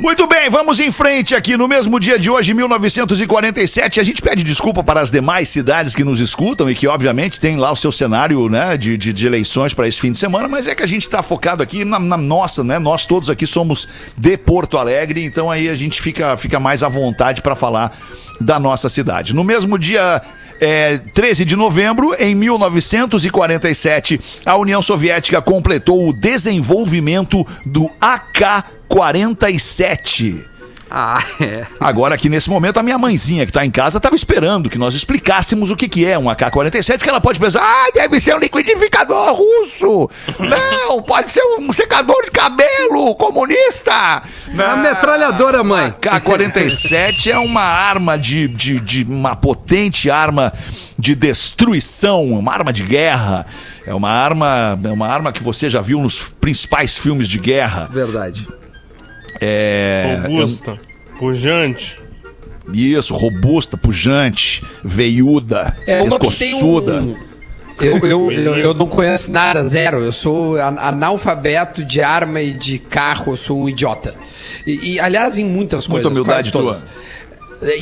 Muito 0.01 0.27
bem, 0.27 0.49
vamos 0.49 0.81
em 0.81 0.91
frente 0.91 1.35
aqui. 1.35 1.59
No 1.59 1.69
mesmo 1.69 2.01
dia 2.01 2.19
de 2.19 2.31
hoje, 2.31 2.55
1947, 2.55 4.01
a 4.01 4.03
gente 4.03 4.23
pede 4.23 4.43
desculpa 4.43 4.83
para 4.83 4.99
as 4.99 5.11
demais 5.11 5.51
cidades 5.51 5.95
que 5.95 6.03
nos 6.03 6.21
escutam 6.21 6.71
e 6.71 6.75
que, 6.75 6.87
obviamente, 6.87 7.39
tem 7.39 7.59
lá 7.59 7.71
o 7.71 7.77
seu 7.77 7.93
cenário 7.93 8.49
né, 8.49 8.79
de, 8.79 8.97
de, 8.97 9.13
de 9.13 9.27
eleições 9.27 9.75
para 9.75 9.87
esse 9.87 10.01
fim 10.01 10.11
de 10.11 10.17
semana, 10.17 10.49
mas 10.49 10.67
é 10.67 10.75
que 10.75 10.83
a 10.83 10.87
gente 10.87 11.03
está 11.03 11.23
focado 11.23 11.63
aqui 11.63 11.85
na, 11.85 11.99
na 11.99 12.17
nossa, 12.17 12.65
né? 12.65 12.79
Nós 12.79 13.05
todos 13.05 13.29
aqui 13.29 13.47
somos 13.47 13.87
de 14.17 14.39
Porto 14.39 14.79
Alegre, 14.79 15.23
então 15.23 15.51
aí 15.51 15.69
a 15.69 15.75
gente 15.75 16.01
fica, 16.01 16.35
fica 16.35 16.59
mais 16.59 16.83
à 16.83 16.89
vontade 16.89 17.43
para 17.43 17.55
falar 17.55 17.93
da 18.41 18.59
nossa 18.59 18.89
cidade. 18.89 19.35
No 19.35 19.45
mesmo 19.45 19.79
dia. 19.79 20.23
É, 20.61 20.99
13 20.99 21.47
de 21.47 21.57
novembro, 21.57 22.15
em 22.19 22.35
1947, 22.35 24.21
a 24.45 24.57
União 24.57 24.83
Soviética 24.83 25.41
completou 25.41 26.07
o 26.07 26.13
desenvolvimento 26.13 27.47
do 27.65 27.89
AK-47. 27.99 30.45
Ah, 30.91 31.23
é. 31.41 31.65
Agora, 31.79 32.17
aqui 32.17 32.29
nesse 32.29 32.51
momento, 32.51 32.79
a 32.79 32.83
minha 32.83 32.99
mãezinha 32.99 33.47
que 33.47 33.53
tá 33.53 33.65
em 33.65 33.71
casa 33.71 33.99
estava 33.99 34.17
esperando 34.17 34.69
que 34.69 34.77
nós 34.77 34.95
explicássemos 34.95 35.71
o 35.71 35.77
que, 35.77 35.89
que 35.89 36.05
é 36.05 36.19
um 36.19 36.29
AK-47, 36.29 36.99
porque 36.99 37.09
ela 37.09 37.21
pode 37.21 37.39
pensar, 37.39 37.61
ah, 37.63 37.91
deve 37.95 38.21
ser 38.21 38.35
um 38.35 38.39
liquidificador 38.39 39.35
russo. 39.35 40.11
Não, 40.41 41.01
pode 41.03 41.31
ser 41.31 41.43
um 41.59 41.73
secador 41.73 42.25
de 42.25 42.33
cabelo 42.33 43.15
comunista. 43.15 44.23
Uma 44.49 44.77
metralhadora, 44.77 45.63
mãe. 45.63 45.87
AK-47 45.87 47.31
é 47.31 47.39
uma 47.39 47.63
arma 47.63 48.19
de, 48.19 48.49
de, 48.49 48.81
de 48.81 49.05
uma 49.05 49.37
potente 49.37 50.11
arma 50.11 50.53
de 50.99 51.15
destruição, 51.15 52.25
uma 52.25 52.53
arma 52.53 52.73
de 52.73 52.83
guerra. 52.83 53.47
É 53.87 53.95
uma 53.95 54.11
arma, 54.11 54.79
é 54.83 54.89
uma 54.89 55.07
arma 55.07 55.33
que 55.33 55.43
você 55.43 55.71
já 55.71 55.81
viu 55.81 56.01
nos 56.01 56.29
principais 56.29 56.99
filmes 56.99 57.29
de 57.29 57.39
guerra. 57.39 57.89
Verdade. 57.91 58.60
É, 59.41 60.21
Robusta, 60.27 60.79
pujante. 61.19 61.99
Isso, 62.73 63.15
robusta, 63.15 63.77
pujante, 63.77 64.63
veiuda, 64.85 65.77
É 65.87 66.05
pescoçuda. 66.05 67.01
um- 67.03 67.17
Eu, 67.81 67.97
eu, 68.07 68.31
eu, 68.31 68.55
eu 68.59 68.75
não 68.75 68.87
conheço 68.87 69.33
nada, 69.33 69.67
zero. 69.67 69.99
Eu 70.01 70.13
sou 70.13 70.57
an- 70.57 70.77
analfabeto 70.79 71.83
de 71.83 72.03
arma 72.03 72.41
e 72.43 72.53
de 72.53 72.79
carro, 72.79 73.33
eu 73.33 73.37
sou 73.39 73.63
um 73.63 73.69
idiota. 73.71 74.15
E, 74.67 74.93
e, 74.93 75.01
aliás, 75.01 75.39
em 75.39 75.45
muitas 75.45 75.89
Muita 75.89 76.09
coisas. 76.11 76.13
humildade 76.23 76.53
quase 76.53 76.83
todas. 76.83 76.87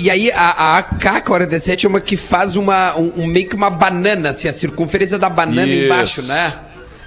E 0.00 0.08
aí, 0.08 0.30
a, 0.30 0.50
a 0.76 0.78
AK-47 0.78 1.84
é 1.84 1.88
uma 1.88 2.00
que 2.00 2.16
faz 2.16 2.54
uma, 2.56 2.96
um, 2.96 3.12
um- 3.22 3.26
meio 3.26 3.48
que 3.48 3.56
uma 3.56 3.70
banana, 3.70 4.30
assim, 4.30 4.46
a 4.48 4.52
circunferência 4.52 5.18
da 5.18 5.28
banana 5.28 5.66
Isso. 5.66 5.82
embaixo, 5.84 6.22
né? 6.22 6.52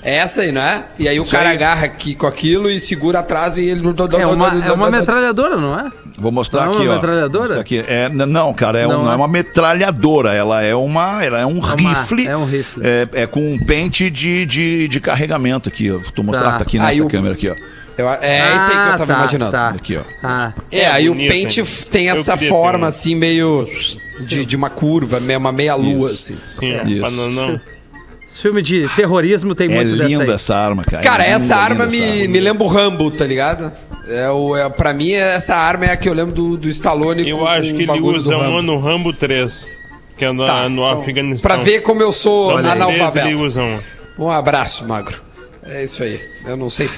É 0.04 0.16
essa 0.16 0.42
aí, 0.42 0.52
não 0.52 0.62
é? 0.62 0.84
E 0.98 1.08
aí 1.08 1.20
o 1.20 1.24
Isso 1.24 1.32
cara 1.32 1.50
aí. 1.50 1.56
agarra 1.56 1.86
aqui 1.86 2.16
com 2.16 2.26
aquilo 2.26 2.70
e 2.70 2.80
segura 2.80 3.20
atrás 3.20 3.58
e 3.58 3.64
ele... 3.66 3.82
É 4.20 4.26
uma, 4.26 4.66
é 4.66 4.72
uma 4.72 4.90
metralhadora, 4.90 5.58
não 5.58 5.80
é? 5.80 5.92
Vou 6.18 6.32
mostrar 6.32 6.66
Não 6.66 6.74
é 6.74 6.76
aqui, 6.76 6.84
uma 6.86 6.92
ó. 6.92 6.96
metralhadora? 6.96 7.44
Mostrar 7.44 7.62
aqui. 7.62 7.84
É, 7.88 8.10
não, 8.10 8.54
cara, 8.54 8.80
é, 8.80 8.88
um- 8.88 8.92
Não 8.92 9.04
não 9.04 9.12
é 9.12 9.14
é? 9.14 9.16
uma 9.18 9.28
metralhadora. 9.28 10.34
Ela 10.34 10.62
é 10.64 10.76
uma, 10.76 11.24
ela 11.24 11.40
é 11.40 11.46
um 11.46 11.60
uma- 11.60 11.76
rifle. 11.76 12.28
é 12.28 12.36
um 12.38 12.46
rifle. 12.46 12.84
É, 12.86 13.08
é 13.24 13.28
com 13.28 13.54
um 13.54 13.58
pente 13.64 14.10
de, 14.10 14.46
de, 14.46 14.88
de 14.88 15.00
carregamento 15.00 15.70
aqui. 15.70 15.92
ó. 15.92 15.98
Vou 16.16 16.26
mostrar, 16.26 16.52
Tá. 16.52 16.58
tá, 16.58 16.64
aqui 16.64 16.78
Aí 16.80 16.86
nessa 16.86 17.04
o- 17.06 17.08
câmera 17.08 17.34
aqui, 17.36 17.50
ó. 17.50 17.56
Eu- 17.98 18.10
é 18.10 18.56
isso 18.56 18.66
aí 18.66 18.72
que 18.72 18.78
eu 18.94 18.98
tava 18.98 19.06
tá, 19.06 19.14
imaginando. 19.14 19.52
tá. 19.52 19.70
Aqui, 19.70 19.98
ó. 19.98 20.02
Ah, 20.24 20.54
É, 20.72 20.88
aí 20.88 21.08
bonito, 21.10 21.30
o 21.30 21.34
pente 21.34 21.64
tem 21.92 22.10
essa 22.10 22.36
forma 22.38 22.88
ter 22.88 22.90
assim, 22.90 23.16
meio 23.16 23.68
de, 24.28 24.46
de 24.46 24.56
uma 24.56 24.70
curva, 24.70 25.20
uma 25.38 25.52
meia 25.52 25.76
lua, 25.76 26.12
Isso. 26.12 26.34
assim. 26.34 26.38
Sim, 26.60 26.72
é, 26.72 26.84
Isso. 26.88 27.02
bananão. 27.02 27.62
Esse 28.32 28.42
filme 28.42 28.62
de 28.62 28.88
terrorismo 28.96 29.54
tem 29.54 29.70
É 29.72 29.76
muito 29.76 29.96
dessa 29.96 30.08
linda 30.10 30.24
aí. 30.24 30.32
essa 30.32 30.56
arma, 30.56 30.84
cara. 30.84 31.04
Cara, 31.04 31.26
É 31.26 31.30
essa 31.32 31.42
linda, 31.44 31.56
arma 31.58 31.86
linda 31.86 31.96
essa 31.98 32.06
me, 32.14 32.22
arma. 32.22 32.32
me 32.34 32.40
lembra 32.40 32.64
o 32.64 32.68
Rambo, 32.68 33.12
tá 33.12 33.26
ligado? 33.26 33.72
É, 34.08 34.30
o, 34.30 34.56
é, 34.58 34.70
pra 34.70 34.94
mim, 34.94 35.12
essa 35.14 35.56
arma 35.56 35.86
é 35.86 35.92
a 35.92 35.98
que 35.98 36.10
eu 36.10 36.14
lembro 36.14 36.34
do, 36.34 36.58
do 36.58 36.68
Stallone 36.70 37.28
Eu 37.30 37.38
com- 37.40 37.46
acho 37.48 37.74
que 37.74 37.84
ele 37.84 38.00
usa 38.02 38.36
uma 38.38 38.62
no 38.62 38.78
Rambo 38.80 39.14
3, 39.14 39.68
que 40.18 40.26
é 40.26 40.32
no, 40.32 40.46
Tá, 40.46 40.68
no 40.70 40.84
então, 40.86 41.00
Afeganistão. 41.00 41.52
Pra 41.52 41.62
ver 41.62 41.82
como 41.82 42.02
eu 42.02 42.12
sou 42.12 42.56
Rambo 42.56 42.62
3 42.64 42.74
ele 42.76 42.84
analfabeto. 42.84 43.44
usa. 43.44 43.62
Um 44.18 44.30
abraço, 44.30 44.86
Magro. 44.88 45.22
É 45.64 45.84
isso 45.84 46.02
aí. 46.04 46.20
Eu 46.46 46.58
não 46.58 46.70
sei. 46.70 46.90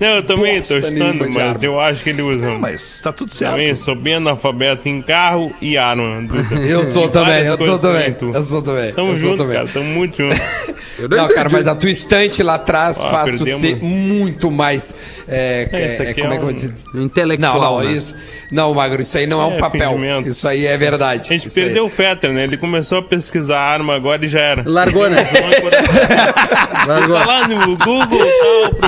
Não, 0.00 0.08
eu 0.16 0.22
também 0.22 0.54
Bosta 0.54 0.80
tô 0.80 0.86
chutando, 0.88 1.30
mas 1.32 1.62
eu 1.62 1.78
acho 1.80 2.02
que 2.02 2.10
ele 2.10 2.22
usa 2.22 2.48
um. 2.48 2.58
Mas 2.58 3.00
tá 3.00 3.12
tudo 3.12 3.32
certo. 3.32 3.52
Também 3.52 3.76
sou 3.76 3.94
bem 3.94 4.14
analfabeto 4.14 4.88
em 4.88 5.02
carro 5.02 5.54
e 5.60 5.76
arma. 5.76 6.26
Eu 6.68 6.90
sou 6.90 7.04
Em 7.06 7.08
também, 7.10 7.40
eu 7.40 7.46
sou 7.48 7.58
coisas 7.58 7.80
também. 7.80 8.12
tu. 8.14 8.32
Eu 8.34 8.42
sou 8.42 8.62
também. 8.62 8.92
Tamo 8.92 9.10
eu 9.12 9.16
junto, 9.16 9.38
também. 9.38 9.56
cara, 9.56 9.68
tamo 9.68 9.84
muito 9.86 10.16
junto. 10.16 10.36
Não, 11.10 11.28
cara, 11.28 11.50
mas 11.52 11.66
a 11.66 11.74
tua 11.74 11.90
estante 11.90 12.42
lá 12.42 12.54
atrás 12.54 13.04
Ah, 13.04 13.10
faz 13.10 13.32
tu 13.36 13.44
perdemos. 13.44 13.60
ser 13.60 13.76
muito 13.84 14.50
mais. 14.50 14.96
É, 15.28 15.68
É, 15.70 15.86
isso 15.88 16.02
é, 16.02 16.08
aqui 16.10 16.22
como 16.22 16.32
é 16.32 16.36
é 16.36 16.38
que 16.38 16.42
eu 16.42 16.46
vou 16.48 16.54
dizer? 16.54 16.72
Intelectual. 16.94 17.54
Não, 17.60 17.60
não, 17.60 17.84
né? 17.84 17.92
isso. 17.92 18.14
Não, 18.50 18.72
Magro, 18.72 19.02
isso 19.02 19.18
aí 19.18 19.26
não 19.26 19.42
é, 19.42 19.46
um 19.46 19.52
É, 19.56 19.58
papel. 19.58 19.90
fingimento. 19.90 20.28
Isso 20.30 20.48
aí 20.48 20.64
é 20.66 20.76
verdade. 20.78 21.20
A 21.28 21.32
gente 21.34 21.48
Isso 21.48 21.58
aí. 21.58 21.64
perdeu 21.66 21.84
o 21.84 21.88
Fetter, 21.90 22.32
né? 22.32 22.44
Ele 22.44 22.56
começou 22.56 22.98
a 22.98 23.02
pesquisar 23.02 23.58
arma 23.60 23.94
agora 23.94 24.24
e 24.24 24.28
já 24.28 24.40
era. 24.40 24.62
Largou, 24.64 25.10
né? 25.10 25.18
Largou. 26.86 27.18
Tá 27.18 27.26
lá 27.26 27.48
no 27.48 27.76
Google, 27.76 28.06
tal, 28.08 28.64
aí, 28.82 28.85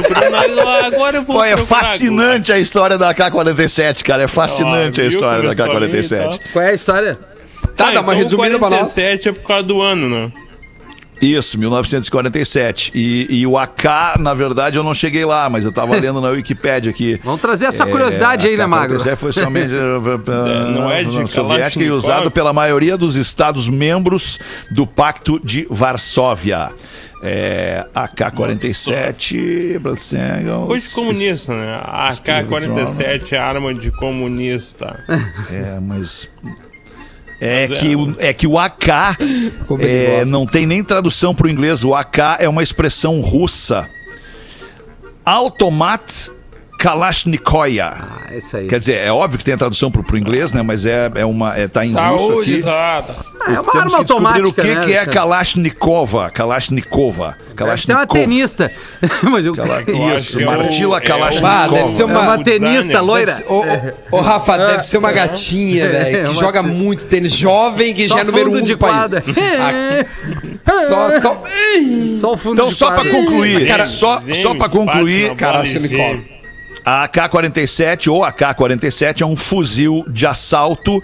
Agora 0.86 1.16
eu 1.18 1.22
vou 1.22 1.36
Pô, 1.36 1.44
é 1.44 1.56
fascinante 1.56 2.52
a 2.52 2.58
história 2.58 2.96
da 2.98 3.10
AK-47, 3.10 4.02
cara. 4.02 4.22
É 4.24 4.28
fascinante 4.28 5.00
Ah, 5.00 5.04
a 5.04 5.06
história 5.06 5.42
da 5.42 5.54
Começou 5.54 5.76
ali 5.76 5.86
e 5.86 5.90
AK-47. 6.00 6.18
tal. 6.18 6.38
Qual 6.52 6.64
é 6.64 6.70
a 6.70 6.74
história? 6.74 7.18
Tá, 7.76 7.88
Ah, 7.88 7.90
dá 7.92 8.00
uma 8.00 8.12
então 8.14 8.24
resumida 8.24 8.58
pra 8.58 8.70
nós. 8.70 8.78
47 8.94 9.28
é 9.28 9.32
por 9.32 9.42
causa 9.46 9.62
do 9.62 9.80
ano, 9.80 10.08
né? 10.08 10.32
Isso, 11.20 11.58
1947. 11.58 12.92
E, 12.94 13.26
e 13.40 13.46
o 13.46 13.58
AK, 13.58 14.18
na 14.20 14.34
verdade, 14.34 14.76
eu 14.76 14.84
não 14.84 14.94
cheguei 14.94 15.24
lá, 15.24 15.48
mas 15.50 15.64
eu 15.64 15.72
tava 15.72 15.96
lendo 16.00 16.20
na 16.20 16.28
Wikipédia 16.28 16.90
aqui. 16.90 17.20
Vamos 17.24 17.40
trazer 17.40 17.66
essa 17.66 17.84
É, 17.84 17.86
curiosidade 17.90 18.46
aí, 18.46 18.56
né, 18.56 18.66
Magro? 18.66 18.96
AK-47 18.96 19.16
foi 19.16 19.32
somente 19.32 19.72
eh, 19.74 20.72
não 20.72 20.90
é 20.90 21.04
de 21.04 21.28
Soviética 21.30 21.84
e 21.84 21.90
usado 21.90 22.30
pela 22.30 22.52
maioria 22.52 22.96
dos 22.96 23.16
estados 23.16 23.68
membros 23.68 24.38
do 24.70 24.86
Pacto 24.86 25.40
de 25.42 25.66
Varsóvia. 25.70 26.70
É, 27.20 27.84
AK-47, 27.92 29.80
Coisa 30.66 30.88
de 30.88 30.94
comunista, 30.94 31.52
né? 31.52 31.80
A 31.82 32.08
AK-47 32.10 33.32
é 33.32 33.38
arma 33.38 33.74
de 33.74 33.90
comunista. 33.90 35.04
É, 35.50 35.80
mas. 35.80 36.30
É 37.40 37.68
Mas 37.68 37.78
é- 37.78 37.80
que, 37.80 37.96
o, 37.96 38.16
é 38.18 38.32
que 38.32 38.46
o 38.46 38.58
AK 38.58 38.88
é, 38.88 40.06
gosta. 40.08 40.24
não 40.26 40.44
tem 40.46 40.66
nem 40.66 40.82
tradução 40.82 41.34
para 41.34 41.46
o 41.46 41.50
inglês. 41.50 41.84
O 41.84 41.94
AK 41.94 42.18
é 42.40 42.48
uma 42.48 42.62
expressão 42.62 43.20
russa. 43.20 43.88
Automat 45.24 46.28
Kalashnikova. 46.78 47.58
Ah, 47.82 48.22
é 48.32 48.38
isso 48.38 48.56
aí. 48.56 48.66
Quer 48.68 48.78
dizer, 48.78 48.94
é 48.98 49.10
óbvio 49.12 49.36
que 49.38 49.44
tem 49.44 49.54
a 49.54 49.58
tradução 49.58 49.90
para 49.90 50.00
o 50.00 50.16
inglês, 50.18 50.52
né? 50.52 50.62
Mas 50.62 50.86
é, 50.86 51.10
é 51.16 51.24
uma, 51.24 51.56
é, 51.58 51.66
tá 51.66 51.84
em 51.84 51.92
russo 51.92 52.28
Saúde, 52.28 52.52
aqui. 52.52 52.62
Zada. 52.62 53.16
Ah, 53.40 53.52
é 53.52 53.60
uma 53.60 53.72
Temos 53.72 53.76
arma 53.76 53.98
que 53.98 54.04
descobrir 54.04 54.26
automática, 54.26 54.48
o 54.48 54.52
que, 54.52 54.74
né, 54.74 54.80
que 54.86 54.92
é? 54.92 55.06
Kalashnikova. 55.06 56.30
Kalashnikova. 56.30 57.36
Deve 57.56 57.82
ser 57.82 57.92
uma 57.92 58.06
Kalashnikov. 58.06 58.20
tenista. 58.20 58.70
Isso, 60.16 60.40
é 60.40 60.44
Martila 60.44 60.98
é 60.98 61.00
Kalashnikova. 61.00 61.52
Ah, 61.52 61.68
deve 61.68 61.88
ser 61.88 62.02
é 62.02 62.04
uma- 62.04 62.20
uma 62.20 62.38
o 62.38 62.42
tenista 62.44 63.00
loira. 63.00 63.36
Ô, 63.48 63.64
ô, 64.16 64.20
Rafa, 64.20 64.56
deve 64.58 64.82
ser 64.84 64.98
uma 64.98 65.10
gatinha, 65.12 65.84
É, 65.84 65.88
velho, 65.88 66.24
que 66.26 66.30
uma- 66.32 66.40
joga 66.40 66.62
muito 66.62 67.06
tênis. 67.06 67.32
Jovem, 67.32 67.92
que 67.92 68.06
Só 68.08 68.14
já 68.16 68.20
é 68.20 68.24
número 68.24 68.52
um 68.52 68.60
de 68.60 68.72
do 68.72 68.78
país. 68.78 69.10
Só, 70.88 71.20
só... 71.20 71.42
Só 72.20 72.32
o 72.32 72.36
fundo 72.36 72.54
Então, 72.54 72.68
de 72.68 72.74
só 72.74 72.86
para 72.86 72.96
quadra. 72.96 73.10
concluir, 73.12 73.66
Cara, 73.66 73.86
só, 73.86 74.20
Vem, 74.20 74.34
só 74.40 74.50
para 74.50 74.68
bate 74.68 74.76
concluir, 74.76 75.22
na 75.22 75.26
bola 75.28 75.36
Cara, 75.36 75.66
e 75.66 75.72
Kalashnikov. 75.72 76.37
A 76.90 77.02
AK-47 77.04 78.10
ou 78.10 78.24
AK-47 78.24 79.20
é 79.20 79.26
um 79.26 79.36
fuzil 79.36 80.06
de 80.08 80.26
assalto 80.26 81.02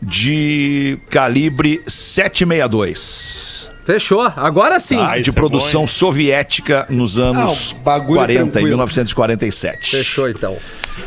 de 0.00 0.98
calibre 1.10 1.82
762. 1.86 3.70
Fechou. 3.84 4.32
Agora 4.34 4.80
sim. 4.80 4.96
isso 4.96 5.20
de 5.24 5.28
é 5.28 5.32
produção 5.34 5.82
bom, 5.82 5.86
hein? 5.86 5.92
soviética 5.92 6.86
nos 6.88 7.18
anos 7.18 7.74
Ah, 7.74 7.76
o 7.76 7.80
bagulho 7.80 8.14
40, 8.20 8.32
em 8.32 8.44
tranquilo. 8.44 8.68
1947. 8.68 9.90
Fechou, 9.98 10.26
então. 10.30 10.56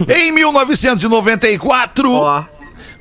Em 0.07 0.31
1994, 0.31 2.11
Ó. 2.11 2.43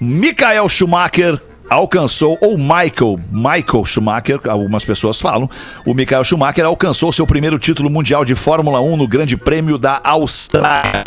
Michael 0.01 0.67
Schumacher 0.71 1.39
alcançou, 1.69 2.39
ou 2.41 2.57
Michael, 2.57 3.19
Michael 3.31 3.85
Schumacher, 3.85 4.41
algumas 4.49 4.85
pessoas 4.85 5.21
falam, 5.21 5.49
o 5.87 5.95
Michael 5.95 6.25
Schumacher 6.25 6.65
alcançou 6.65 7.13
seu 7.13 7.27
primeiro 7.27 7.59
título 7.59 7.91
mundial 7.91 8.25
de 8.25 8.35
Fórmula 8.35 8.81
1 8.81 8.97
no 8.97 9.07
Grande 9.09 9.37
Prêmio 9.37 9.79
da 9.79 10.01
Austrália. 10.03 11.05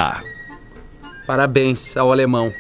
Parabéns 1.25 1.95
ao 1.95 2.11
alemão. 2.11 2.51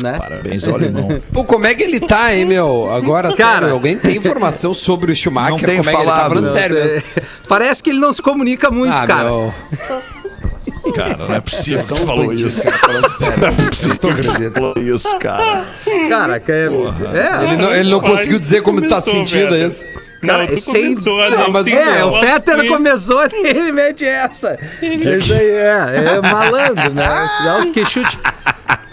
Né? 0.00 0.16
Parabéns 0.16 0.66
ao 0.68 0.74
alemão. 0.74 1.08
Pô, 1.32 1.44
como 1.44 1.66
é 1.66 1.74
que 1.74 1.82
ele 1.82 1.98
tá, 1.98 2.32
hein, 2.34 2.44
meu? 2.44 2.88
Agora, 2.92 3.34
Cara. 3.34 3.60
sério, 3.60 3.74
alguém 3.74 3.98
tem 3.98 4.16
informação 4.16 4.72
sobre 4.72 5.10
o 5.10 5.16
Schumacher? 5.16 5.50
Não 5.50 5.58
tenho 5.58 5.78
como 5.78 5.90
é 5.90 5.92
que 5.92 5.98
ele 5.98 6.06
tá 6.06 6.14
falado, 6.14 6.28
falando 6.28 6.46
né? 6.46 6.52
sério 6.52 6.76
mesmo? 6.76 7.02
Parece 7.48 7.82
que 7.82 7.90
ele 7.90 7.98
não 7.98 8.12
se 8.12 8.22
comunica 8.22 8.70
muito, 8.70 8.94
Ah, 8.94 9.06
cara. 9.06 9.24
meu. 9.24 9.54
cara. 10.92 11.16
Não 11.26 11.34
é 11.34 11.40
possível 11.40 11.78
que 11.80 11.84
São 11.86 11.96
tu 11.96 12.06
falou 12.06 12.32
isso. 12.32 12.62
acreditando. 12.68 14.52
Falou 14.52 14.74
isso, 14.78 15.18
cara. 15.18 15.64
Cara, 16.08 16.40
que 16.40 16.52
é. 16.52 16.64
é 16.66 17.44
Ele 17.44 17.56
não, 17.56 17.74
ele 17.74 17.90
não 17.90 18.00
conseguiu 18.00 18.38
dizer 18.38 18.62
como 18.62 18.80
tá 18.82 19.00
começou, 19.00 19.12
sentindo 19.12 19.50
velho. 19.50 19.68
isso. 19.68 19.86
Cara, 20.20 20.38
não, 20.38 20.46
tu 20.48 20.58
sem- 20.58 20.94
começou 20.94 21.30
Não, 21.30 21.50
mas 21.50 21.66
É, 21.68 22.04
o 22.04 22.20
Fetter 22.20 22.60
que- 22.60 22.68
começou, 22.68 23.22
ele 23.44 23.70
mete 23.72 24.04
essa. 24.04 24.58
Isso 24.82 25.32
aí 25.34 25.50
é, 25.50 26.16
é 26.16 26.20
malandro, 26.20 26.92
né? 26.92 27.28
Dá 27.44 27.60
os 27.62 27.70
que 27.70 27.84
chute. 27.84 28.18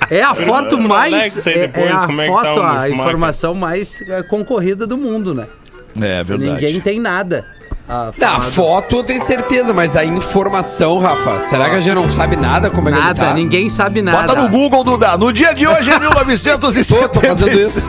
É 0.09 0.21
a 0.21 0.35
foto 0.35 0.79
mais. 0.79 1.47
É, 1.47 1.51
é 1.51 1.61
a 1.61 1.63
é 1.63 1.67
que 2.07 2.27
foto, 2.27 2.61
a 2.61 2.89
informação 2.89 3.55
mais 3.55 4.01
é, 4.07 4.21
concorrida 4.21 4.85
do 4.85 4.97
mundo, 4.97 5.33
né? 5.33 5.47
É 5.99 6.23
verdade. 6.23 6.51
Ninguém 6.51 6.79
tem 6.79 6.99
nada. 6.99 7.45
A 7.87 8.39
foto- 8.41 8.95
eu 8.97 9.03
tenho 9.03 9.23
certeza, 9.23 9.71
mas 9.73 9.95
a 9.95 10.03
informação, 10.03 10.97
Rafa, 10.99 11.41
será 11.41 11.69
que 11.69 11.75
a 11.75 11.81
gente 11.81 11.93
não 11.93 12.09
sabe 12.09 12.35
nada 12.35 12.69
como 12.71 12.89
é 12.89 12.91
que 12.91 12.97
ele 12.97 13.05
Nada, 13.07 13.25
tá? 13.27 13.33
ninguém 13.33 13.69
sabe 13.69 14.01
nada. 14.01 14.21
Bota 14.27 14.41
no 14.41 14.49
Google, 14.49 14.83
Duda. 14.83 15.15
No 15.17 15.31
dia 15.31 15.53
de 15.53 15.67
hoje, 15.67 15.89
em 15.93 15.99
1976. 15.99 16.87
Tô, 16.87 17.07
tô 17.09 17.21
fazendo 17.21 17.59
isso. 17.59 17.87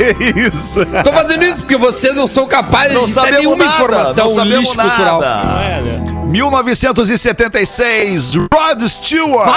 Tô 1.03 1.13
fazendo 1.13 1.45
isso 1.45 1.59
porque 1.61 1.77
vocês 1.79 2.15
não 2.15 2.27
são 2.27 2.47
capazes 2.47 2.93
Não 2.95 3.05
de 3.07 3.15
ter 3.15 3.31
nenhuma 3.33 3.65
nada. 3.65 3.75
informação 3.77 4.27
não 4.29 4.35
sabemos 4.35 4.59
lixo 4.59 4.79
cultural. 4.79 5.21
nada. 5.21 5.61
É, 5.65 5.81
né? 5.83 6.16
1976, 6.37 8.35
Rod 8.53 8.83
Stewart. 8.87 9.49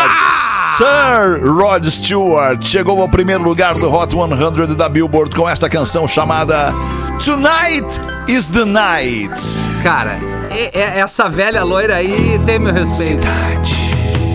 Sir 0.78 1.42
Rod 1.46 1.86
Stewart 1.90 2.64
chegou 2.66 3.02
ao 3.02 3.10
primeiro 3.10 3.44
lugar 3.44 3.74
do 3.74 3.94
Hot 3.94 4.16
100 4.16 4.78
da 4.78 4.88
Billboard 4.88 5.36
com 5.36 5.48
esta 5.50 5.70
canção 5.70 6.08
chamada 6.08 6.74
Tonight 7.24 7.86
is 8.30 8.48
the 8.48 8.64
Night. 8.64 9.34
Cara, 9.84 10.20
é- 10.50 10.80
é- 10.80 11.00
essa 11.00 11.30
velha 11.30 11.64
loira 11.66 11.96
aí 11.98 12.40
tem 12.46 12.58
meu 12.60 12.74
respeito. 12.74 13.28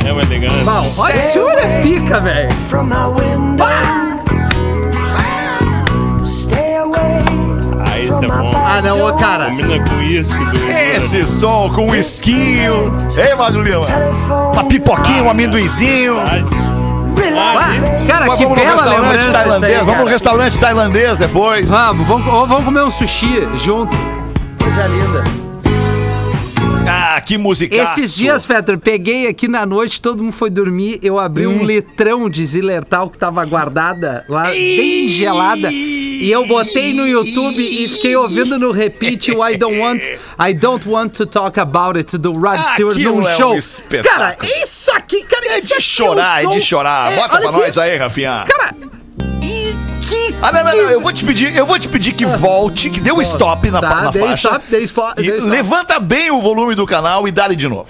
É 0.07 0.13
uma 0.13 0.21
elegância. 0.21 0.65
Bom, 0.65 0.83
Rod 1.03 1.15
Stewart 1.31 1.57
é 1.59 1.81
pica, 1.83 2.21
velho. 2.21 2.51
Ah, 8.75 8.83
não, 8.83 9.07
ô, 9.07 9.15
cara. 9.15 9.51
Combina 9.51 9.89
com 9.89 10.03
do. 10.03 10.37
Esse 10.97 11.25
som 11.29 11.71
com 11.73 11.87
um 11.87 11.95
esquinho. 11.95 12.93
Ei, 13.17 13.33
Lima. 13.63 13.85
Uma 14.53 14.65
pipoquinha, 14.65 15.23
um 15.23 15.31
amendoinzinho. 15.31 16.17
Ah, 16.19 16.43
cara, 18.09 18.27
Mas 18.27 18.39
que 18.39 18.43
vamos 18.43 18.59
bela 18.59 18.83
restaurante 18.83 19.01
lembrança. 19.01 19.19
isso 19.19 19.29
aí, 19.29 19.33
tailandês. 19.33 19.79
Vamos 19.85 20.01
no 20.01 20.07
restaurante 20.07 20.59
tailandês 20.59 21.19
depois. 21.19 21.71
Vamos, 21.71 22.05
vamos, 22.09 22.27
ou 22.27 22.49
vamos 22.49 22.65
comer 22.65 22.83
um 22.83 22.91
sushi 22.91 23.49
junto. 23.57 23.97
Coisa 24.61 24.89
linda. 24.89 25.23
Ah, 26.89 27.21
que 27.21 27.39
musicaço. 27.39 28.01
Esses 28.01 28.15
dias, 28.15 28.45
Fetter, 28.45 28.77
peguei 28.77 29.29
aqui 29.29 29.47
na 29.47 29.65
noite, 29.65 30.03
todo 30.03 30.23
mundo 30.23 30.33
foi 30.33 30.51
dormir, 30.51 30.99
eu 31.01 31.19
abri 31.19 31.47
um 31.47 31.65
litrão 31.65 32.29
de 32.29 32.45
Zilertal 32.45 33.09
que 33.09 33.17
tava 33.17 33.45
guardada 33.45 34.25
lá, 34.29 34.51
bem 34.51 35.09
gelada, 35.09 35.71
e 36.23 36.31
eu 36.31 36.47
botei 36.47 36.93
no 36.95 37.07
YouTube 37.07 37.59
e 37.61 37.89
fiquei 37.89 38.17
ouvindo 38.17 38.59
no 38.59 38.71
repeat 38.73 39.31
o 39.33 39.47
I 39.47 39.57
Don't 39.57 39.79
Want, 39.79 40.03
I 40.39 40.55
Don't 40.55 40.89
Want 40.89 41.13
to 41.17 41.27
Talk 41.27 41.59
About 41.61 41.99
It 41.99 42.17
do 42.19 42.33
Rod 42.33 42.59
Stewart 42.73 42.95
Aquilo 42.95 43.21
num 43.21 43.29
é 43.29 43.35
um 43.35 43.37
show. 43.37 43.57
espetáculo. 43.57 44.15
cara, 44.25 44.37
isso 44.63 44.91
aqui, 44.93 45.23
cara, 45.25 45.47
É 45.47 45.61
de 45.61 45.73
aqui 45.73 45.83
chorar, 45.83 46.45
é 46.45 46.47
um 46.47 46.51
de 46.53 46.61
som- 46.61 46.67
chorar. 46.67 47.13
É, 47.13 47.17
Bota 47.17 47.29
pra 47.39 47.49
aqui. 47.51 47.59
nós 47.59 47.79
aí, 47.79 47.97
Rafinha. 47.97 48.45
Cara, 48.47 48.75
e 49.43 49.75
que... 50.09 50.35
Ah, 50.43 50.53
não, 50.53 50.65
não, 50.65 50.71
não. 50.77 50.91
Eu 50.91 51.01
vou 51.01 51.13
te 51.13 51.25
pedir, 51.25 51.57
eu 51.57 51.67
vou 51.67 51.79
te 51.79 51.89
pedir 51.89 52.13
que 52.13 52.27
volte, 52.27 52.91
que 52.91 53.01
dê 53.01 53.11
um 53.13 53.21
stop 53.23 53.71
na, 53.71 53.81
Tá, 53.81 53.89
na 54.03 54.11
dei 54.11 54.23
faixa. 54.23 54.49
stop, 54.49 54.65
dei 54.71 54.83
stop, 54.85 55.15
dei 55.23 55.31
stop. 55.37 55.51
levanta 55.51 55.99
bem 56.01 56.31
o 56.31 56.41
volume 56.41 56.75
do 56.75 56.87
canal 56.87 57.27
e 57.27 57.31
dá-lhe 57.31 57.57
de 57.57 57.69
novo. 57.69 57.89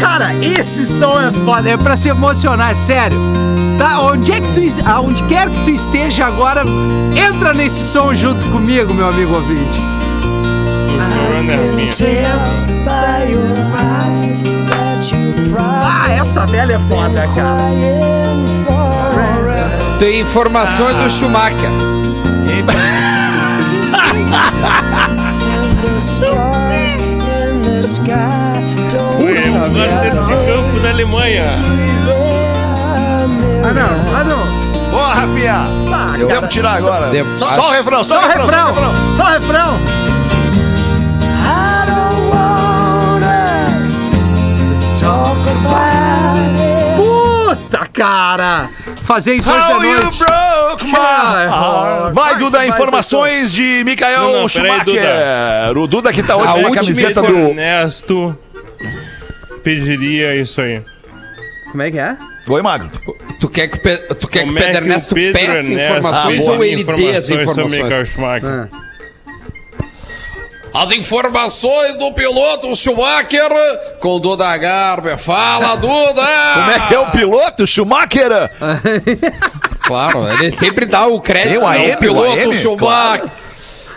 Cara, 0.00 0.34
esse 0.44 0.86
som 0.86 1.18
é 1.20 1.32
foda, 1.44 1.70
é 1.70 1.76
pra 1.76 1.96
se 1.96 2.08
emocionar, 2.08 2.72
é 2.72 2.74
sério. 2.74 3.18
Tá, 3.82 4.00
onde 4.00 4.30
é 4.30 4.40
que 4.40 4.46
tu, 4.52 4.60
aonde 4.86 5.24
quer 5.24 5.50
que 5.50 5.64
tu 5.64 5.70
esteja 5.70 6.26
agora, 6.26 6.62
entra 7.16 7.52
nesse 7.52 7.82
som 7.90 8.14
junto 8.14 8.46
comigo, 8.46 8.94
meu 8.94 9.08
amigo 9.08 9.34
ouvinte. 9.34 9.82
Ah, 15.58 16.12
essa 16.12 16.46
velha 16.46 16.74
é 16.74 16.78
foda, 16.78 17.26
cara. 17.34 17.72
Tem 19.98 20.20
informações 20.20 20.96
do 20.98 21.10
Schumacher. 21.10 21.70
um 29.48 29.72
guarda 29.74 30.10
de 30.10 30.46
campo 30.46 30.78
da 30.80 30.90
Alemanha. 30.90 31.91
Ah, 33.72 33.74
não, 33.74 34.14
ah, 34.16 34.24
não. 34.24 34.98
Ô, 34.98 35.02
Rafinha, 35.02 35.54
Ah, 35.90 36.14
eu 36.18 36.28
cara, 36.28 36.40
vou 36.40 36.48
tirar 36.50 36.74
agora. 36.76 37.06
Zé- 37.08 37.24
Só, 37.38 37.68
o 37.68 37.70
refrão, 37.72 38.04
só, 38.04 38.20
Só 38.20 38.26
o 38.26 38.28
refrão, 38.28 38.46
só 38.46 38.54
o 38.54 38.66
refrão. 38.66 38.66
refrão, 38.66 39.16
só 39.16 39.24
refrão. 39.24 39.80
I 41.40 41.86
don't 41.86 42.28
wanna 42.30 43.88
talk 45.00 45.40
about 45.48 46.60
it. 46.60 46.96
Puta, 46.96 47.86
cara. 47.92 48.68
Fazer 49.02 49.34
isso 49.34 49.50
hoje 49.50 49.60
How 49.72 49.82
you 49.82 50.00
noite. 50.02 50.18
broke 50.18 50.84
my 50.84 50.92
heart. 51.48 52.12
Vai, 52.12 52.34
Duda, 52.38 52.66
informações 52.66 53.52
de 53.52 53.78
Não, 53.78 53.84
Mikael 53.84 54.20
não, 54.22 54.46
peraí, 54.48 54.80
Schumacher. 54.80 55.78
O 55.78 55.86
Duda 55.86 56.12
que 56.12 56.22
tá 56.22 56.36
hoje 56.36 56.48
A 56.48 56.52
com 56.52 56.58
a 56.58 56.62
última 56.68 56.82
camiseta 56.82 57.20
Se 57.20 57.26
do... 57.26 57.36
Ernesto 57.38 58.38
pediria 59.64 60.36
isso 60.36 60.60
aí. 60.60 60.82
Como 61.70 61.82
é 61.82 61.90
que 61.90 61.98
é? 61.98 62.16
Oi, 62.48 62.62
Magro. 62.62 62.90
Tu 63.42 63.48
quer 63.48 63.66
que, 63.66 63.80
Pe- 63.80 63.98
tu 64.14 64.28
quer 64.28 64.44
que 64.44 64.50
é 64.50 64.52
Pedro 64.52 64.70
que 64.70 64.76
Ernesto 64.76 65.10
o 65.10 65.14
Pedro 65.16 65.32
peça 65.32 65.58
Ernesto 65.58 65.72
informações 65.72 66.46
Ah, 66.46 66.50
ou 66.52 66.64
ele 66.64 66.84
dê 66.84 67.16
as 67.16 67.28
informações. 67.28 68.08
Ah. 68.44 68.68
As 70.72 70.92
informações 70.92 71.96
do 71.98 72.12
piloto 72.12 72.76
Schumacher 72.76 73.50
com 73.98 74.20
Duda 74.20 74.56
Garber. 74.56 75.18
Fala, 75.18 75.74
Duda! 75.82 76.22
Como 76.54 76.70
é 76.70 76.86
que 76.86 76.94
é 76.94 76.98
o 77.00 77.10
piloto, 77.10 77.66
Schumacher? 77.66 78.30
Claro, 79.84 80.28
ele 80.34 80.56
sempre 80.56 80.86
dá 80.86 81.06
o 81.06 81.20
crédito 81.20 81.54
Sim, 81.54 81.58
o 81.58 81.66
ao 81.66 81.72
AM, 81.72 81.94
o 81.94 81.98
piloto 81.98 82.38
AM, 82.38 82.54
Schumacher. 82.54 83.28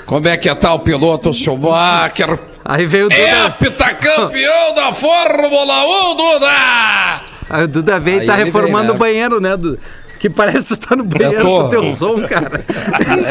Como 0.08 0.28
é 0.28 0.38
que 0.38 0.54
tá 0.56 0.74
o 0.74 0.80
piloto 0.80 1.32
Schumacher? 1.32 2.40
Aí 2.66 2.88
veio 2.88 3.06
o 3.06 3.10
Duda. 3.10 3.56
Heptacampeão 3.62 4.74
da 4.74 4.92
Fórmula 4.92 5.86
1, 5.86 6.16
Duda! 6.16 7.25
O 7.50 7.68
Duda 7.68 8.00
veio 8.00 8.24
e 8.24 8.26
tá 8.26 8.36
reformando 8.36 8.78
vem, 8.78 8.88
né? 8.88 8.96
o 8.96 8.98
banheiro, 8.98 9.40
né, 9.40 9.56
Duda? 9.56 9.80
Que 10.26 10.30
parece 10.32 10.74
que 10.74 10.80
tu 10.80 10.88
tá 10.90 10.96
no 10.96 11.04
banheiro 11.04 11.40
tô. 11.44 11.60
com 11.60 11.66
o 11.66 11.70
teu 11.70 11.92
som, 11.92 12.20
cara. 12.28 12.66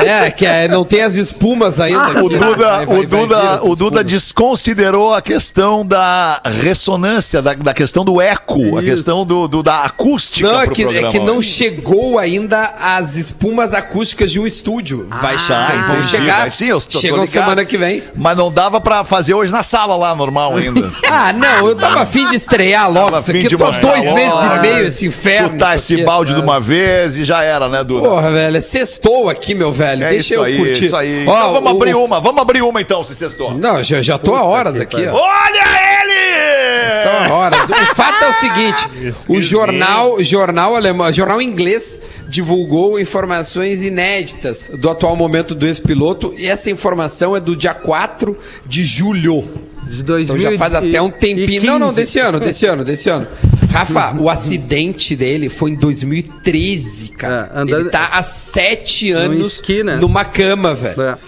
É, 0.07 0.30
que 0.30 0.46
é, 0.46 0.68
não 0.68 0.85
tem 0.85 1.02
as 1.02 1.16
espumas 1.16 1.80
ainda. 1.80 2.22
O 2.22 2.28
Duda, 2.28 2.54
Vai- 2.54 2.87
vai- 2.87 2.98
o 2.98 3.04
Duda, 3.04 3.61
o 3.64 3.74
Duda 3.74 4.00
espumas. 4.00 4.04
desconsiderou 4.04 5.12
a 5.12 5.20
questão 5.20 5.85
da 5.85 6.40
ressonância, 6.44 7.42
da, 7.42 7.54
da 7.54 7.74
questão 7.74 8.04
do 8.04 8.20
eco, 8.20 8.78
a 8.78 8.80
Isso. 8.80 8.92
questão 8.92 9.26
do, 9.26 9.48
do- 9.48 9.61
da 9.61 9.83
acústica 9.83 10.46
Não, 10.46 10.61
é 10.61 10.68
que, 10.68 10.83
é 10.83 10.85
programa 10.85 11.11
que 11.11 11.18
não 11.18 11.42
chegou 11.42 12.16
ainda 12.16 12.74
as 12.80 13.16
espumas 13.16 13.74
acústicas 13.74 14.30
de 14.30 14.38
um 14.38 14.46
estúdio. 14.46 15.09
Vai 15.20 15.37
chegar, 15.37 15.70
Ah, 15.72 15.87
vão 15.88 15.96
entendi, 15.96 16.09
chegar. 16.11 16.40
vai 16.42 16.50
sim, 16.50 16.66
eu 16.66 16.80
tô- 16.80 16.87
tô 16.92 17.00
Chegam 17.00 17.16
ligado. 17.24 17.33
semana 17.33 17.64
que 17.64 17.76
vem. 17.76 18.04
Mas 18.14 18.37
não 18.37 18.52
dava 18.52 18.80
pra 18.80 19.04
fazer 19.04 19.35
hoje 19.35 19.50
na 19.52 19.64
sala 19.64 19.96
lá, 19.96 20.14
normal 20.14 20.57
ainda. 20.57 20.92
Ah, 21.11 21.33
não, 21.33 21.66
eu 21.68 21.74
tava 21.74 22.02
afim 22.02 22.28
de 22.28 22.37
estrear 22.37 22.88
logo. 22.88 23.07
Tava 23.07 23.18
Isso 23.20 23.30
afim 23.30 23.38
aqui, 23.40 23.48
de 23.48 23.57
tô 23.57 23.70
dois 23.72 24.11
meses 24.12 24.40
né? 24.40 24.57
e 24.57 24.61
meio, 24.61 24.87
esse 24.87 25.07
inferno. 25.07 25.50
Chutar 25.50 25.74
esse 25.76 25.94
aqui. 25.94 26.04
balde 26.04 26.35
de 26.35 26.40
uma 26.40 26.61
vez 26.61 26.84
e 27.16 27.25
já 27.25 27.42
era, 27.42 27.68
né, 27.68 27.83
Duda? 27.85 28.09
Porra, 28.09 28.31
velho, 28.31 28.62
sextou 28.62 29.29
aqui, 29.29 29.55
meu 29.55 29.73
velho. 29.73 30.05
é 30.05 30.11
Deixa 30.11 30.27
isso 30.27 30.35
eu 30.35 30.42
aí, 30.44 30.57
curtir. 30.57 30.87
isso 30.87 30.97
aí. 30.97 31.27
Ó, 31.27 31.37
então 31.37 31.53
vamos 31.55 31.73
o- 31.73 31.77
abrir 31.77 31.94
uma, 31.94 32.20
vamos 32.20 32.40
abrir 32.42 32.62
uma 32.62 32.81
então, 32.81 33.03
se 33.03 33.14
sextou. 33.14 33.53
Não, 33.55 33.83
já, 33.83 34.01
já 34.01 34.18
tô 34.18 34.35
há 34.35 34.42
horas 34.44 34.81
aqui, 34.81 35.07
ó. 35.07 35.14
Olha 35.14 35.62
ele! 36.03 37.05
Tô 37.05 37.11
há 37.33 37.37
horas. 37.37 37.68
O 37.70 37.94
fato 37.94 38.25
é 38.25 38.29
o 38.29 38.33
seguinte: 38.33 38.88
o 39.29 39.40
jornal, 39.42 40.23
jornal 40.23 40.75
alemão, 40.77 41.12
jornal 41.12 41.40
inglês 41.40 41.99
divulgou 42.29 42.99
informações 42.99 43.83
inéditas 43.83 44.70
do 44.75 44.88
atual 44.90 45.14
momento 45.16 45.55
do 45.55 45.66
ex-piloto 45.66 46.35
e 46.37 46.47
essa 46.49 46.70
informação 46.70 47.37
é 47.37 47.40
do 47.40 47.55
dia 47.57 47.75
4 47.75 48.37
de 48.66 48.85
julho. 48.85 49.49
De 49.88 49.94
Então 50.01 50.16
2000 50.16 50.53
já 50.53 50.59
faz 50.59 50.75
até 50.75 51.01
um 51.01 51.11
tempinho. 51.11 51.64
Não, 51.64 51.79
não, 51.79 51.92
desse 51.92 52.18
ano, 52.18 52.40
desse 52.40 52.66
ano, 52.66 52.85
desse 52.85 53.09
ano. 53.11 53.27
Rafa, 53.70 54.14
o 54.20 54.31
acidente 54.31 55.16
dele 55.16 55.49
foi 55.49 55.70
em 55.70 55.75
2013, 55.75 57.09
cara. 57.11 57.51
É, 57.55 57.59
andando- 57.61 57.81
Ele 57.81 57.90
tá 57.90 58.07
há 58.12 58.23
sete 58.23 59.11
anos 59.11 59.61
né? 59.85 59.97
numa 59.97 60.25
cama, 60.25 60.75
velho. 60.75 61.03
É. 61.03 61.18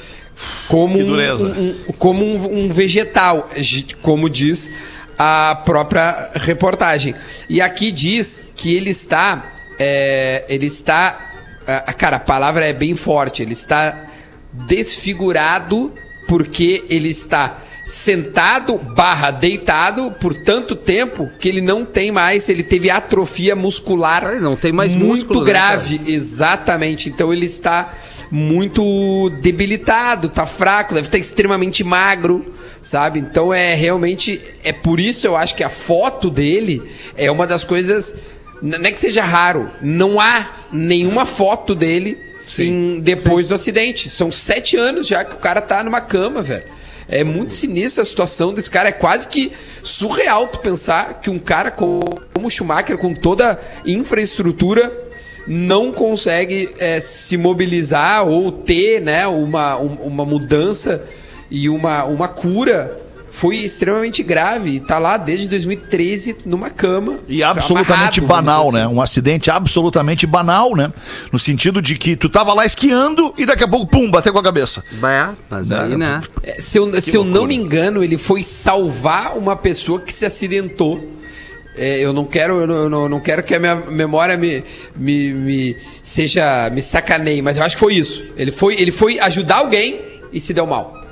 Como, 0.68 0.96
Que 0.96 1.02
um, 1.02 1.06
dureza. 1.06 1.46
um- 1.46 1.74
como 1.98 2.24
um, 2.24 2.64
um 2.66 2.68
vegetal, 2.68 3.48
como 4.02 4.28
diz 4.30 4.70
a 5.18 5.60
própria 5.64 6.30
reportagem. 6.34 7.14
E 7.48 7.60
aqui 7.60 7.90
diz 7.90 8.44
que 8.54 8.74
ele 8.74 8.90
está. 8.90 9.44
é, 9.78 10.44
ele 10.48 10.66
está. 10.66 11.18
cara, 11.98 12.16
a 12.16 12.20
palavra 12.20 12.66
é 12.66 12.72
bem 12.72 12.94
forte. 12.94 13.42
Ele 13.42 13.54
está 13.54 14.04
desfigurado 14.52 15.92
porque 16.28 16.84
ele 16.88 17.08
está 17.10 17.58
sentado 17.86 18.76
barra 18.76 19.30
deitado 19.30 20.10
por 20.20 20.34
tanto 20.34 20.74
tempo 20.74 21.30
que 21.38 21.48
ele 21.48 21.60
não 21.60 21.84
tem 21.84 22.10
mais, 22.10 22.48
ele 22.48 22.64
teve 22.64 22.90
atrofia 22.90 23.54
muscular. 23.54 24.24
Ele 24.32 24.40
não 24.40 24.56
tem 24.56 24.72
mais 24.72 24.92
muito 24.92 25.06
músculo, 25.14 25.40
né, 25.44 25.46
grave, 25.46 26.00
exatamente. 26.04 27.08
Então 27.08 27.32
ele 27.32 27.46
está 27.46 27.94
muito 28.28 29.30
debilitado, 29.40 30.28
tá 30.28 30.44
fraco, 30.46 30.94
deve 30.94 31.06
estar 31.06 31.18
extremamente 31.18 31.84
magro, 31.84 32.52
sabe? 32.80 33.20
Então 33.20 33.54
é 33.54 33.74
realmente 33.76 34.40
é 34.64 34.72
por 34.72 34.98
isso 34.98 35.24
eu 35.26 35.36
acho 35.36 35.54
que 35.54 35.62
a 35.62 35.70
foto 35.70 36.28
dele 36.28 36.82
é 37.16 37.30
uma 37.30 37.46
das 37.46 37.64
coisas 37.64 38.14
não 38.60 38.80
é 38.80 38.90
que 38.90 38.98
seja 38.98 39.22
raro, 39.24 39.70
não 39.80 40.18
há 40.18 40.64
nenhuma 40.72 41.24
foto 41.24 41.72
dele 41.74 42.18
em- 42.64 43.00
depois 43.00 43.46
do 43.48 43.54
acidente. 43.54 44.10
São 44.10 44.30
sete 44.30 44.76
anos 44.76 45.06
já 45.06 45.24
que 45.24 45.34
o 45.34 45.38
cara 45.38 45.60
tá 45.60 45.84
numa 45.84 46.00
cama, 46.00 46.42
velho. 46.42 46.64
É 47.08 47.22
muito 47.22 47.52
sinistra 47.52 48.02
a 48.02 48.06
situação 48.06 48.52
desse 48.52 48.70
cara. 48.70 48.88
É 48.88 48.92
quase 48.92 49.28
que 49.28 49.52
surreal 49.82 50.48
tu 50.48 50.58
pensar 50.58 51.20
que 51.20 51.30
um 51.30 51.38
cara 51.38 51.70
como 51.70 52.02
o 52.42 52.50
Schumacher, 52.50 52.98
com 52.98 53.14
toda 53.14 53.58
infraestrutura, 53.86 54.92
não 55.46 55.92
consegue 55.92 56.68
é, 56.78 57.00
se 57.00 57.36
mobilizar 57.36 58.26
ou 58.26 58.50
ter 58.50 59.00
né, 59.00 59.26
uma, 59.26 59.78
um- 59.78 59.94
uma 60.06 60.24
mudança 60.24 61.04
e 61.50 61.68
uma, 61.68 62.04
uma 62.04 62.28
cura. 62.28 63.00
Foi 63.36 63.56
extremamente 63.58 64.22
grave 64.22 64.70
e 64.70 64.80
tá 64.80 64.98
lá 64.98 65.18
desde 65.18 65.46
2013 65.46 66.36
numa 66.46 66.70
cama. 66.70 67.18
E 67.28 67.42
absolutamente 67.42 68.18
amarrado, 68.20 68.44
banal, 68.44 68.72
né? 68.72 68.84
assim. 68.84 68.94
Um 68.94 69.02
acidente 69.02 69.50
absolutamente 69.50 70.26
banal, 70.26 70.74
né? 70.74 70.90
No 71.30 71.38
sentido 71.38 71.82
de 71.82 71.96
que 71.96 72.16
tu 72.16 72.30
tava 72.30 72.54
lá 72.54 72.64
esquiando 72.64 73.34
e 73.36 73.44
daqui 73.44 73.62
a 73.62 73.68
pouco, 73.68 73.86
pum, 73.86 74.10
bateu 74.10 74.32
com 74.32 74.38
a 74.38 74.42
cabeça. 74.42 74.82
É, 74.90 75.28
mas 75.50 75.70
aí, 75.70 75.96
né? 75.98 76.22
É, 76.42 76.58
Se 76.58 76.78
eu, 76.78 76.90
se 77.02 77.14
eu 77.14 77.24
não 77.24 77.44
me 77.46 77.54
engano, 77.54 78.02
ele 78.02 78.16
foi 78.16 78.42
salvar 78.42 79.36
uma 79.36 79.54
pessoa 79.54 80.00
que 80.00 80.14
se 80.14 80.24
acidentou. 80.24 81.12
É, 81.76 81.98
eu 82.02 82.14
não 82.14 82.24
quero, 82.24 82.58
eu 82.62 82.66
não, 82.66 82.74
eu 82.76 82.88
não- 82.88 83.02
eu 83.02 83.08
não 83.10 83.20
quero 83.20 83.42
que 83.42 83.54
a 83.54 83.58
minha 83.58 83.74
memória 83.74 84.38
me, 84.38 84.64
me, 84.96 85.34
me 85.34 85.76
seja 86.02 86.70
me 86.70 86.80
sacaneie, 86.80 87.42
mas 87.42 87.58
eu 87.58 87.62
acho 87.62 87.76
que 87.76 87.80
foi 87.80 87.96
isso. 87.96 88.24
Ele 88.34 88.50
foi, 88.50 88.80
ele 88.80 88.90
foi 88.90 89.20
ajudar 89.20 89.56
alguém 89.56 90.00
e 90.32 90.40
se 90.40 90.54
deu 90.54 90.66
mal. 90.66 91.04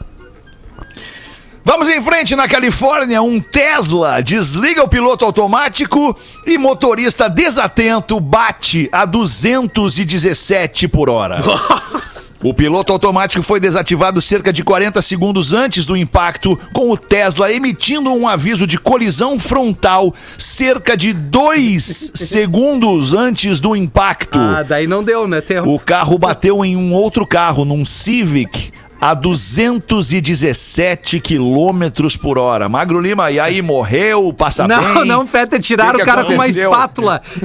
Vamos 1.67 1.89
em 1.89 2.03
frente 2.03 2.37
na 2.37 2.47
Califórnia, 2.47 3.23
um 3.23 3.41
Tesla 3.41 4.23
desliga 4.23 4.83
o 4.83 4.89
piloto 4.89 5.25
automático 5.25 6.15
e 6.47 6.59
motorista 6.59 7.27
desatento 7.27 8.21
bate 8.21 8.87
a 8.93 9.07
217 9.07 10.87
por 10.87 11.09
hora. 11.09 11.43
O 12.45 12.53
piloto 12.53 12.93
automático 12.93 13.43
foi 13.43 13.59
desativado 13.59 14.21
cerca 14.21 14.53
de 14.53 14.63
40 14.63 15.01
segundos 15.01 15.55
antes 15.55 15.87
do 15.87 15.97
impacto, 15.97 16.61
com 16.75 16.91
o 16.91 16.97
Tesla 16.97 17.51
emitindo 17.51 18.13
um 18.13 18.29
aviso 18.29 18.67
de 18.67 18.77
colisão 18.77 19.39
frontal 19.39 20.15
cerca 20.37 20.95
de 20.95 21.15
2 21.15 22.13
segundos 22.15 23.15
antes 23.15 23.61
do 23.61 23.75
impacto. 23.75 24.39
Ah, 24.39 24.63
daí 24.63 24.87
não 24.87 25.03
deu, 25.03 25.27
né? 25.27 25.41
Tem... 25.41 25.59
O 25.61 25.79
carro 25.79 26.19
bateu 26.19 26.63
em 26.63 26.77
um 26.77 26.93
outro 26.93 27.27
carro, 27.27 27.65
num 27.65 27.83
Civic, 27.83 28.75
a 29.01 29.15
217 29.15 31.21
quilômetros 31.21 32.17
por 32.17 32.39
hora. 32.39 32.69
Magro 32.69 33.01
Lima, 33.01 33.31
e 33.31 33.39
aí 33.39 33.61
morreu, 33.63 34.33
passa 34.33 34.67
Não, 34.67 34.95
bem? 34.95 35.05
não, 35.05 35.27
Feta, 35.27 35.59
tiraram 35.59 35.93
Que 35.93 35.97
que 35.99 36.03
o 36.03 36.07
cara 36.07 36.25
com 36.25 36.33
uma 36.33 36.45
aconteceu? 36.45 36.71
espátula. 36.71 37.21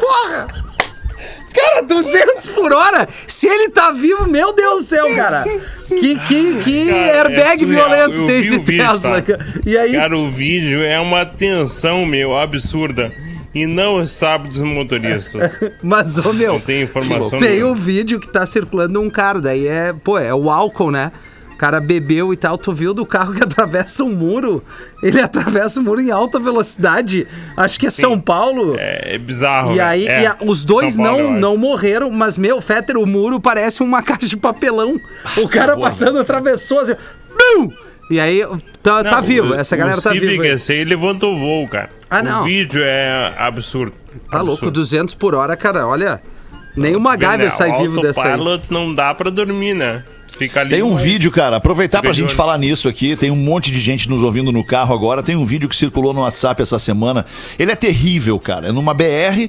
Porra! 0.00 0.46
Cara, 1.54 1.82
200 1.82 2.48
por 2.48 2.72
hora? 2.72 3.06
Se 3.26 3.46
ele 3.46 3.68
tá 3.68 3.92
vivo, 3.92 4.26
meu 4.26 4.54
Deus 4.54 4.84
do 4.84 4.88
céu, 4.88 5.14
cara. 5.14 5.44
Que, 5.86 6.18
que, 6.18 6.54
que 6.62 6.86
Cara, 6.86 7.28
airbag 7.28 7.62
é 7.62 7.66
violento 7.66 8.14
Eu 8.22 8.26
tem 8.26 8.40
vi 8.40 8.48
esse 8.48 8.56
o 8.56 8.62
vídeo, 8.64 8.86
Tesla, 8.88 9.20
tá? 9.22 9.38
E 9.66 9.76
aí, 9.76 9.92
Cara, 9.92 10.16
o 10.16 10.30
vídeo 10.30 10.82
é 10.82 10.98
uma 10.98 11.26
tensão, 11.26 12.06
meu, 12.06 12.36
absurda. 12.38 13.12
E 13.54 13.66
não 13.66 14.04
sabe 14.06 14.48
dos 14.48 14.60
motoristas. 14.60 15.58
mas, 15.82 16.16
ô 16.18 16.32
meu, 16.32 16.54
Não 16.54 16.60
tem 16.60 16.82
informação 16.82 17.38
tem 17.38 17.62
um 17.62 17.74
vídeo 17.74 18.18
que 18.18 18.28
tá 18.32 18.46
circulando 18.46 19.00
um 19.00 19.10
cara, 19.10 19.40
daí 19.40 19.66
é, 19.66 19.92
pô, 19.92 20.18
é 20.18 20.34
o 20.34 20.50
álcool, 20.50 20.90
né? 20.90 21.12
O 21.52 21.56
cara 21.62 21.80
bebeu 21.80 22.32
e 22.32 22.36
tal, 22.36 22.58
tu 22.58 22.72
viu 22.72 22.92
do 22.92 23.06
carro 23.06 23.34
que 23.34 23.42
atravessa 23.44 24.02
um 24.02 24.08
muro? 24.12 24.64
Ele 25.02 25.20
atravessa 25.20 25.78
o 25.78 25.82
muro 25.82 26.00
em 26.00 26.10
alta 26.10 26.40
velocidade. 26.40 27.26
Acho 27.56 27.78
que 27.78 27.86
é 27.86 27.90
São 27.90 28.18
Paulo. 28.18 28.74
É, 28.78 29.14
é 29.14 29.18
bizarro. 29.18 29.72
E 29.72 29.76
velho. 29.76 29.86
aí, 29.88 30.06
É, 30.08 30.22
e 30.22 30.26
a- 30.26 30.36
os 30.40 30.64
dois 30.64 30.96
Paulo, 30.96 31.22
não, 31.24 31.32
não 31.38 31.56
morreram, 31.56 32.10
mas, 32.10 32.36
meu, 32.38 32.60
Fetter, 32.60 32.96
o 32.96 33.06
muro 33.06 33.38
parece 33.38 33.82
uma 33.82 34.02
caixa 34.02 34.26
de 34.26 34.36
papelão. 34.36 34.96
O 35.36 35.46
cara 35.48 35.76
passando, 35.76 36.18
atravessou 36.18 36.80
assim, 36.80 36.94
BUM! 37.28 37.70
E 38.12 38.20
aí, 38.20 38.44
tá, 38.82 39.02
Não, 39.02 39.10
tá 39.10 39.20
vivo, 39.20 39.52
o- 39.52 39.54
essa 39.54 39.74
galera 39.76 39.98
o 39.98 40.02
tá 40.02 40.10
Civic 40.10 40.26
viva. 40.28 40.42
aí. 40.42 40.50
esse 40.50 40.72
aí 40.72 40.84
levantou 40.84 41.38
voo, 41.38 41.66
cara. 41.66 41.88
Ah, 42.10 42.20
o 42.20 42.22
não. 42.24 42.44
vídeo 42.44 42.82
é 42.84 43.32
absurdo. 43.38 43.94
Tá 44.30 44.38
louco, 44.38 44.52
Absurdo. 44.66 44.72
200 44.72 44.74
200 44.74 45.14
por 45.14 45.34
hora, 45.34 45.56
cara, 45.56 45.86
olha. 45.86 46.20
Nem 46.76 46.94
o 46.96 47.00
MacGyver 47.00 47.50
sai 47.50 47.72
vivo 47.72 48.00
dessa 48.02 48.22
aí. 48.22 48.32
Autopilot 48.32 48.64
não 48.70 48.94
dá 48.94 49.14
pra 49.14 49.30
dormir, 49.30 49.74
né? 49.74 50.04
Fica 50.38 50.60
ali. 50.60 50.70
Tem 50.70 50.82
um 50.82 50.96
vídeo, 50.96 51.30
cara. 51.30 51.56
Aproveitar 51.56 52.00
pra 52.00 52.12
gente 52.14 52.34
falar 52.34 52.56
nisso 52.56 52.88
aqui. 52.88 53.14
Tem 53.14 53.30
um 53.30 53.36
monte 53.36 53.70
de 53.70 53.78
gente 53.80 54.08
nos 54.08 54.22
ouvindo 54.22 54.50
no 54.50 54.64
carro 54.64 54.94
agora. 54.94 55.22
Tem 55.22 55.36
um 55.36 55.44
vídeo 55.44 55.68
que 55.68 55.76
circulou 55.76 56.14
no 56.14 56.20
WhatsApp 56.22 56.60
essa 56.62 56.78
semana. 56.78 57.24
Ele 57.58 57.70
é 57.70 57.76
terrível, 57.76 58.38
cara. 58.40 58.68
É 58.68 58.72
numa 58.72 58.94
BR, 58.94 59.48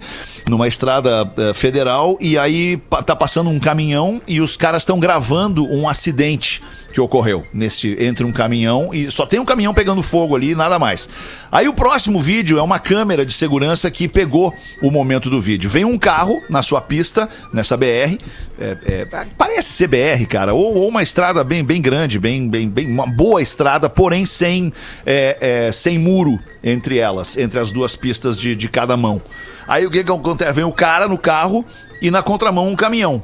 numa 0.50 0.68
estrada 0.68 1.32
eh, 1.38 1.54
federal, 1.54 2.18
e 2.20 2.38
aí 2.38 2.78
tá 3.06 3.16
passando 3.16 3.50
um 3.50 3.60
caminhão 3.60 4.22
e 4.28 4.42
os 4.42 4.58
caras 4.58 4.84
estão 4.84 5.00
gravando 5.00 5.66
um 5.66 5.88
acidente 5.88 6.62
que 6.94 7.02
ocorreu 7.02 7.44
nesse 7.52 7.98
entre 8.00 8.24
um 8.24 8.32
caminhão 8.32 8.92
e 8.94 9.10
só 9.10 9.26
tem 9.26 9.40
um 9.40 9.46
caminhão 9.46 9.74
pegando 9.74 10.04
fogo 10.04 10.36
ali, 10.36 10.54
nada 10.54 10.78
mais. 10.78 11.10
Aí 11.52 11.68
o 11.68 11.74
próximo 11.74 12.22
vídeo 12.22 12.60
é 12.60 12.62
uma 12.62 12.80
câmera 12.80 13.26
de 13.26 13.34
segurança 13.34 13.90
que 13.90 14.08
pegou 14.08 14.54
o 14.82 14.92
momento 14.92 15.30
do 15.30 15.42
vídeo. 15.42 15.70
Vem 15.70 15.84
um 15.84 15.98
carro 15.98 16.40
na 16.50 16.62
sua 16.62 16.80
pista, 16.80 17.28
nessa 17.52 17.76
BR, 17.76 18.18
é, 18.60 18.78
é, 18.86 19.08
parece 19.38 19.74
ser 19.74 19.88
BR, 19.88 20.26
cara, 20.30 20.54
ou, 20.54 20.76
ou 20.76 20.88
uma 20.88 21.02
estrada 21.02 21.44
bem, 21.44 21.64
bem 21.64 21.82
grande, 21.82 22.20
bem, 22.20 22.48
bem, 22.48 22.70
bem, 22.70 22.88
uma 22.88 23.08
boa 23.08 23.42
estrada, 23.42 23.90
porém 23.90 24.26
sem, 24.26 24.72
é, 25.06 25.38
é, 25.68 25.72
sem 25.72 25.98
muro 25.98 26.40
entre 26.64 27.00
elas, 27.00 27.36
entre 27.38 27.60
as 27.60 27.72
duas 27.72 27.96
pistas 27.96 28.38
de, 28.38 28.56
de 28.56 28.70
cada 28.70 28.96
mão. 28.96 29.22
Aí 29.68 29.86
o 29.86 29.92
que, 29.92 30.04
que 30.04 30.12
acontece? 30.12 30.54
Vem 30.54 30.64
o 30.64 30.72
cara 30.72 31.08
no 31.08 31.18
carro 31.18 31.66
e 32.02 32.12
na 32.12 32.22
contramão 32.22 32.68
um 32.68 32.76
caminhão. 32.76 33.24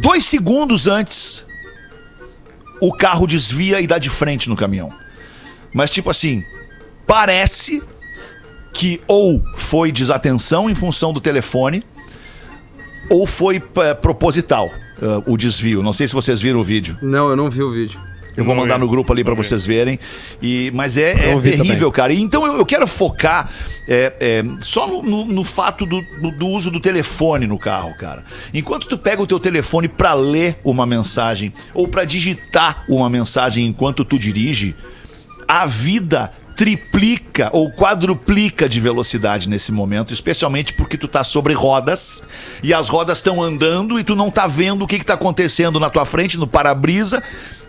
Dois 0.00 0.24
segundos 0.24 0.86
antes, 0.86 1.44
o 2.80 2.92
carro 2.92 3.26
desvia 3.26 3.80
e 3.80 3.86
dá 3.86 3.98
de 3.98 4.10
frente 4.10 4.48
no 4.48 4.56
caminhão. 4.56 4.90
Mas, 5.72 5.90
tipo 5.90 6.10
assim, 6.10 6.42
parece 7.06 7.82
que 8.72 9.00
ou 9.06 9.42
foi 9.56 9.90
desatenção 9.90 10.70
em 10.70 10.74
função 10.74 11.12
do 11.12 11.20
telefone, 11.20 11.84
ou 13.10 13.26
foi 13.26 13.62
eh, 13.76 13.94
proposital 13.94 14.68
eh, 15.00 15.22
o 15.26 15.36
desvio. 15.36 15.82
Não 15.82 15.92
sei 15.92 16.06
se 16.06 16.14
vocês 16.14 16.40
viram 16.40 16.60
o 16.60 16.64
vídeo. 16.64 16.96
Não, 17.02 17.28
eu 17.28 17.36
não 17.36 17.50
vi 17.50 17.62
o 17.62 17.70
vídeo. 17.70 17.98
Eu 18.38 18.44
vou 18.44 18.54
mandar 18.54 18.78
no 18.78 18.88
grupo 18.88 19.12
ali 19.12 19.22
vi. 19.34 19.42
vocês 19.42 19.66
verem. 19.66 19.98
E, 20.40 20.70
mas 20.74 20.96
é, 20.96 21.32
é 21.32 21.40
terrível, 21.40 21.90
cara. 21.92 22.12
E 22.12 22.20
Então 22.20 22.46
eu, 22.46 22.58
eu 22.58 22.64
quero 22.66 22.86
focar 22.86 23.50
é, 23.88 24.12
é, 24.20 24.44
só 24.60 24.86
no, 24.86 25.02
no- 25.02 25.24
no 25.24 25.44
fato 25.44 25.84
do, 25.84 26.00
do- 26.20 26.30
do 26.30 26.46
uso 26.46 26.70
do 26.70 26.78
telefone 26.80 27.46
no 27.46 27.58
carro, 27.58 27.94
cara. 27.98 28.24
Enquanto 28.54 28.86
tu 28.86 28.96
pega 28.96 29.20
o 29.20 29.26
teu 29.26 29.40
telefone 29.40 29.88
pra 29.88 30.14
ler 30.14 30.58
uma 30.64 30.86
mensagem 30.86 31.52
ou 31.74 31.88
pra 31.88 32.04
digitar 32.04 32.84
uma 32.88 33.10
mensagem 33.10 33.66
enquanto 33.66 34.04
tu 34.04 34.18
dirige, 34.18 34.74
a 35.46 35.66
vida 35.66 36.30
triplica 36.54 37.50
ou 37.52 37.70
quadruplica 37.70 38.68
de 38.68 38.80
velocidade 38.80 39.48
nesse 39.48 39.70
momento, 39.70 40.12
especialmente 40.12 40.72
porque 40.74 40.98
tu 40.98 41.06
tá 41.06 41.22
sobre 41.22 41.52
rodas 41.54 42.20
e 42.64 42.74
as 42.74 42.88
rodas 42.88 43.18
estão 43.18 43.40
andando 43.40 43.98
e 43.98 44.02
tu 44.02 44.16
não 44.16 44.28
tá 44.28 44.46
vendo 44.48 44.82
o 44.82 44.86
que 44.86 44.98
que 44.98 45.04
tá 45.06 45.14
acontecendo 45.14 45.78
na 45.78 45.88
tua 45.88 46.04
frente, 46.04 46.36
no 46.36 46.48
para-brisa, 46.48 47.22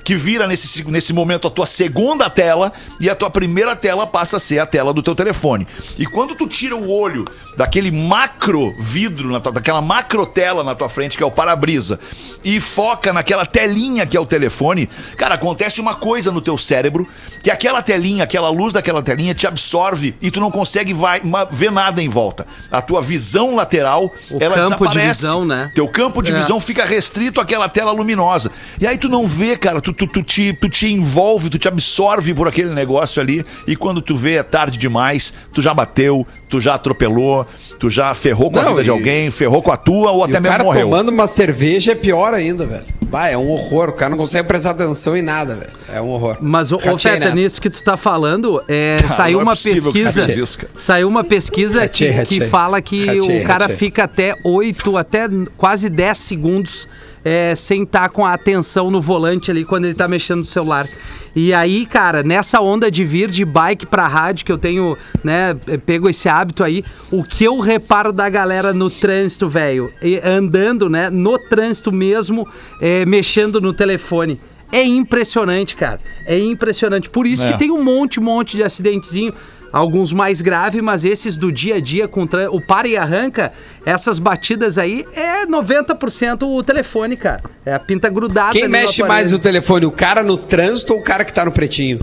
que 0.09 0.15
vira 0.15 0.47
nesse, 0.47 0.83
nesse 0.89 1.13
momento 1.13 1.47
a 1.47 1.51
tua 1.51 1.67
segunda 1.67 2.27
tela 2.31 2.73
e 2.99 3.07
a 3.07 3.13
tua 3.13 3.29
primeira 3.29 3.75
tela 3.75 4.07
passa 4.07 4.37
a 4.37 4.39
ser 4.39 4.57
a 4.57 4.65
tela 4.65 4.91
do 4.91 5.03
teu 5.03 5.13
telefone. 5.13 5.67
E 5.99 6.05
quando 6.07 6.33
tu 6.33 6.47
tira 6.47 6.75
o 6.75 6.89
olho 6.89 7.23
daquele 7.55 7.91
macro 7.91 8.73
vidro, 8.79 9.39
tua, 9.39 9.51
daquela 9.51 9.81
macro 9.83 10.25
tela 10.25 10.63
na 10.63 10.73
tua 10.73 10.89
frente, 10.89 11.15
que 11.15 11.21
é 11.21 11.25
o 11.27 11.29
para-brisa, 11.29 11.99
e 12.43 12.59
foca 12.59 13.13
naquela 13.13 13.45
telinha 13.45 14.03
que 14.07 14.17
é 14.17 14.19
o 14.19 14.25
telefone, 14.25 14.89
cara, 15.15 15.35
acontece 15.35 15.79
uma 15.79 15.93
coisa 15.93 16.31
no 16.31 16.41
teu 16.41 16.57
cérebro, 16.57 17.07
que 17.43 17.51
aquela 17.51 17.83
telinha, 17.83 18.23
aquela 18.23 18.49
luz 18.49 18.73
daquela 18.73 19.03
telinha 19.03 19.35
te 19.35 19.45
absorve 19.45 20.15
e 20.19 20.31
tu 20.31 20.39
não 20.39 20.49
consegue 20.49 20.91
vai- 20.91 21.21
ver 21.51 21.71
nada 21.71 22.01
em 22.01 22.09
volta. 22.09 22.47
A 22.71 22.81
tua 22.81 22.99
visão 22.99 23.53
lateral, 23.53 24.11
O 24.31 24.37
ela 24.41 24.55
campo 24.55 24.87
de 24.87 24.93
desaparece. 24.93 25.21
visão, 25.21 25.45
né? 25.45 25.71
Teu 25.75 25.87
campo 25.87 26.23
de 26.23 26.31
É. 26.31 26.35
visão 26.35 26.59
fica 26.59 26.83
restrito 26.83 27.39
àquela 27.39 27.69
tela 27.69 27.91
luminosa. 27.91 28.49
E 28.81 28.87
aí 28.87 28.97
tu 28.97 29.07
não 29.07 29.27
vê, 29.27 29.55
cara, 29.55 29.79
tu, 29.79 29.93
tu, 29.99 30.07
tu 30.07 30.23
te, 30.23 30.53
tu 30.53 30.69
te 30.69 30.87
envolve, 30.87 31.49
tu 31.49 31.59
te 31.59 31.67
absorve 31.67 32.33
por 32.33 32.47
aquele 32.47 32.73
negócio 32.73 33.21
ali. 33.21 33.45
E 33.67 33.75
quando 33.75 34.01
tu 34.01 34.15
vê 34.15 34.35
é 34.35 34.43
tarde 34.43 34.77
demais, 34.77 35.33
tu 35.53 35.61
já 35.61 35.73
bateu, 35.73 36.25
tu 36.49 36.61
já 36.61 36.75
atropelou, 36.75 37.45
tu 37.79 37.89
já 37.89 38.13
ferrou 38.13 38.49
com 38.49 38.59
a 38.59 38.63
Não, 38.63 38.69
vida 38.71 38.83
de 38.83 38.89
e- 38.89 38.91
alguém, 38.91 39.31
ferrou 39.31 39.61
com 39.61 39.71
a 39.71 39.77
tua 39.77 40.11
ou 40.11 40.21
E 40.21 40.29
até 40.29 40.39
o 40.39 40.41
mesmo 40.41 40.51
cara 40.51 40.63
morreu. 40.63 40.89
tomando 40.89 41.09
uma 41.09 41.27
cerveja 41.27 41.91
é 41.91 41.95
pior 41.95 42.33
ainda, 42.33 42.65
velho. 42.65 42.83
Bah, 43.05 43.27
é 43.27 43.37
um 43.37 43.47
horror. 43.49 43.89
O 43.89 43.93
cara 43.93 44.11
não 44.11 44.17
consegue 44.17 44.47
prestar 44.47 44.71
atenção 44.71 45.17
em 45.17 45.21
nada, 45.21 45.55
velho. 45.55 45.71
É 45.91 45.99
um 46.01 46.09
horror. 46.09 46.37
Mas, 46.41 46.71
ô, 46.71 46.79
Feta, 46.79 47.33
nisso 47.33 47.59
que 47.59 47.69
tu 47.69 47.83
tá 47.83 47.97
falando, 47.97 48.61
é, 48.67 48.97
saiu 49.17 49.33
não 49.33 49.39
é 49.41 49.43
uma 49.43 49.55
pesquisa. 49.55 50.31
isso, 50.31 50.59
cara. 50.59 50.71
saiu 50.77 51.07
uma 51.07 51.23
pesquisa 51.23 51.81
Ratei, 51.81 52.07
que, 52.07 52.13
ratei. 52.13 52.39
que 52.39 52.45
fala 52.47 52.81
que 52.81 53.05
Ratei, 53.05 53.41
o 53.41 53.45
cara 53.45 53.61
ratei. 53.63 53.75
fica 53.77 54.03
até 54.03 54.35
8, 54.43 54.95
até 54.97 55.27
quase 55.57 55.89
10 55.89 56.17
segundos 56.19 56.87
é, 57.23 57.53
sem 57.55 57.83
estar 57.83 58.09
com 58.09 58.25
a 58.25 58.33
atenção 58.33 58.89
no 58.89 59.01
volante 59.01 59.51
ali 59.51 59.65
quando 59.65 59.85
ele 59.85 59.93
tá 59.93 60.07
mexendo 60.07 60.39
no 60.39 60.45
celular. 60.45 60.87
E 61.35 61.53
aí, 61.53 61.85
cara, 61.85 62.23
nessa 62.23 62.59
onda 62.59 62.89
de 62.89 63.05
vir 63.05 63.29
de 63.29 63.45
bike 63.45 63.85
pra 63.85 64.07
rádio, 64.07 64.45
que 64.45 64.51
eu 64.51 64.57
tenho, 64.57 64.97
né, 65.23 65.53
pego 65.85 66.09
esse 66.09 66.27
hábito 66.27 66.63
aí, 66.63 66.83
o 67.11 67.23
que 67.23 67.43
eu 67.43 67.59
reparo 67.59 68.11
da 68.11 68.27
galera 68.27 68.73
no 68.73 68.89
trânsito, 68.89 69.47
velho, 69.47 69.93
andando, 70.23 70.89
né, 70.89 71.09
no 71.09 71.37
trânsito 71.37 71.91
mesmo, 71.91 72.47
é, 72.81 73.05
mexendo 73.05 73.61
no 73.61 73.73
telefone. 73.73 74.39
É 74.71 74.83
impressionante, 74.83 75.75
cara. 75.75 75.99
É 76.27 76.37
impressionante. 76.37 77.09
Por 77.09 77.25
isso 77.25 77.43
É. 77.45 77.51
que 77.51 77.57
tem 77.59 77.71
um 77.71 77.83
monte, 77.83 78.19
monte 78.19 78.55
de 78.55 78.63
acidentezinho. 78.63 79.33
Alguns 79.71 80.11
mais 80.11 80.41
graves, 80.41 80.81
mas 80.81 81.05
esses 81.05 81.37
do 81.37 81.51
dia 81.51 81.75
a 81.75 81.79
dia 81.79 82.07
com 82.07 82.25
tran- 82.25 82.49
o 82.51 82.59
para 82.59 82.87
e 82.87 82.97
arranca, 82.97 83.51
essas 83.85 84.17
batidas 84.19 84.77
aí 84.77 85.05
é 85.13 85.45
90% 85.45 86.43
o 86.43 86.63
telefone, 86.63 87.15
cara. 87.15 87.41
É 87.65 87.73
a 87.73 87.79
pinta 87.79 88.09
grudada. 88.09 88.51
Quem 88.53 88.67
mexe 88.67 89.01
mais 89.03 89.31
no 89.31 89.39
telefone? 89.39 89.85
O 89.85 89.91
cara 89.91 90.23
no 90.23 90.37
trânsito 90.37 90.93
ou 90.93 90.99
o 90.99 91.03
cara 91.03 91.23
que 91.23 91.33
tá 91.33 91.45
no 91.45 91.51
pretinho? 91.51 91.99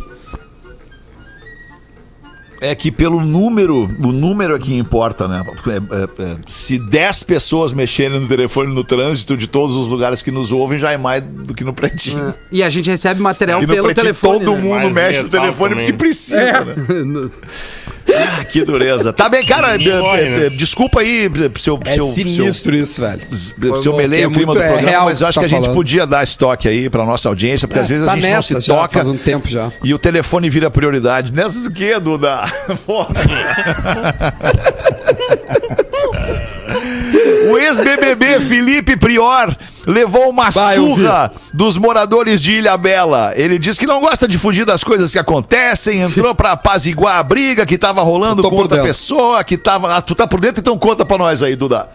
É 2.61 2.75
que 2.75 2.91
pelo 2.91 3.21
número, 3.21 3.85
o 3.99 4.13
número 4.13 4.55
é 4.57 4.59
que 4.59 4.75
importa, 4.77 5.29
né? 5.29 5.45
É, 5.67 5.71
é, 6.23 6.31
é, 6.33 6.37
se 6.47 6.79
10 6.79 7.23
pessoas 7.25 7.73
mexerem 7.73 8.19
no 8.21 8.27
telefone 8.27 8.73
no 8.75 8.83
trânsito 8.83 9.37
de 9.37 9.47
todos 9.47 9.77
os 9.77 9.89
lugares 9.89 10.23
que 10.23 10.31
nos 10.31 10.51
ouvem, 10.53 10.79
já 10.79 10.93
é 10.93 10.97
mais 10.99 11.23
do 11.23 11.55
que 11.55 11.65
no 11.65 11.73
pretinho. 11.75 12.35
E 12.51 12.63
a 12.63 12.71
gente 12.71 12.89
recebe 12.91 13.21
material 13.21 13.63
E 13.63 13.67
no 13.67 13.73
É 13.73 13.77
pelo 13.77 13.87
pretinho 13.87 14.05
telefone. 14.05 14.39
todo 14.41 14.53
né? 14.57 14.63
mundo 14.63 14.83
Mais 14.85 14.95
mexe 14.95 15.23
no 15.23 15.29
telefone 15.29 15.71
também. 15.71 15.87
porque 15.87 15.99
precisa, 15.99 16.65
né? 16.65 16.75
Ah, 18.15 18.45
que 18.45 18.65
dureza. 18.65 19.13
Tá 19.13 19.29
bem, 19.29 19.45
cara, 19.45 19.75
é, 19.75 19.79
Morre, 20.01 20.23
é, 20.23 20.31
né? 20.31 20.47
é, 20.47 20.51
desculpa 20.51 21.01
aí 21.01 21.31
se 21.59 21.69
eu, 21.69 21.79
É 21.85 21.93
se 21.93 21.99
eu, 21.99 22.13
se 22.13 22.21
eu- 22.23 22.35
sinistro 22.35 22.75
isso, 22.75 23.01
velho. 23.01 23.21
se 23.33 23.87
eu 23.87 23.97
melei 23.97 24.23
É 24.23 24.27
o 24.27 24.31
clima 24.31 24.47
muito- 24.53 24.59
do 24.59 24.63
é 24.65 24.69
programa, 24.69 24.91
real 24.91 25.05
mas 25.07 25.21
eu 25.21 25.27
acho 25.27 25.39
que 25.39 25.41
que 25.41 25.47
a 25.47 25.49
tá 25.49 25.55
gente 25.57 25.65
falando. 25.65 25.77
podia 25.77 26.07
dar 26.07 26.23
estoque 26.23 26.69
aí 26.69 26.89
pra 26.89 27.05
nossa 27.05 27.29
audiência, 27.29 27.67
porque 27.69 27.81
às 27.81 27.89
vezes 27.89 28.07
tá 28.07 28.13
a 28.13 28.15
gente 28.15 28.25
nessa 28.25 28.55
não 28.55 28.61
se 28.61 28.67
já, 28.67 28.75
toca 28.75 28.95
faz 28.95 29.09
um 29.09 29.17
tempo 29.17 29.49
já. 29.49 29.71
e 29.83 29.93
o 29.93 29.99
telefone 29.99 30.49
vira 30.49 30.71
prioridade. 30.71 31.33
Nessas 31.33 31.67
o 31.67 31.71
quê, 31.73 31.99
Duda? 31.99 32.45
Porra. 32.87 33.15
O 37.51 37.59
ex-BBB 37.59 38.41
Felipe 38.41 38.97
Prior 38.97 39.57
levou 39.87 40.29
uma 40.31 40.51
Vai, 40.51 40.75
surra 40.75 41.31
dos 41.53 41.77
moradores 41.79 42.41
de 42.41 42.53
Ilha 42.53 42.77
Bela. 42.77 43.33
Ele 43.37 43.59
diz 43.59 43.79
que 43.79 43.87
não 43.87 44.01
gosta 44.01 44.27
de 44.27 44.37
fugir 44.37 44.65
das 44.65 44.83
coisas 44.83 45.13
que 45.13 45.19
acontecem, 45.19 46.01
entrou 46.01 46.35
pra 46.35 46.53
apaziguar 46.53 47.17
a 47.17 47.23
briga 47.23 47.65
que 47.65 47.79
tava 47.79 48.03
rolando 48.03 48.43
com 48.43 48.55
outra 48.55 48.79
dentro. 48.79 48.89
pessoa, 48.89 49.45
que 49.45 49.57
tava... 49.57 49.95
Ah, 49.97 50.03
tu 50.03 50.15
tá 50.15 50.27
por 50.27 50.41
dentro, 50.41 50.61
então 50.61 50.77
conta 50.77 51.05
pra 51.05 51.17
nós 51.19 51.43
aí, 51.43 51.55
Duda. 51.55 51.89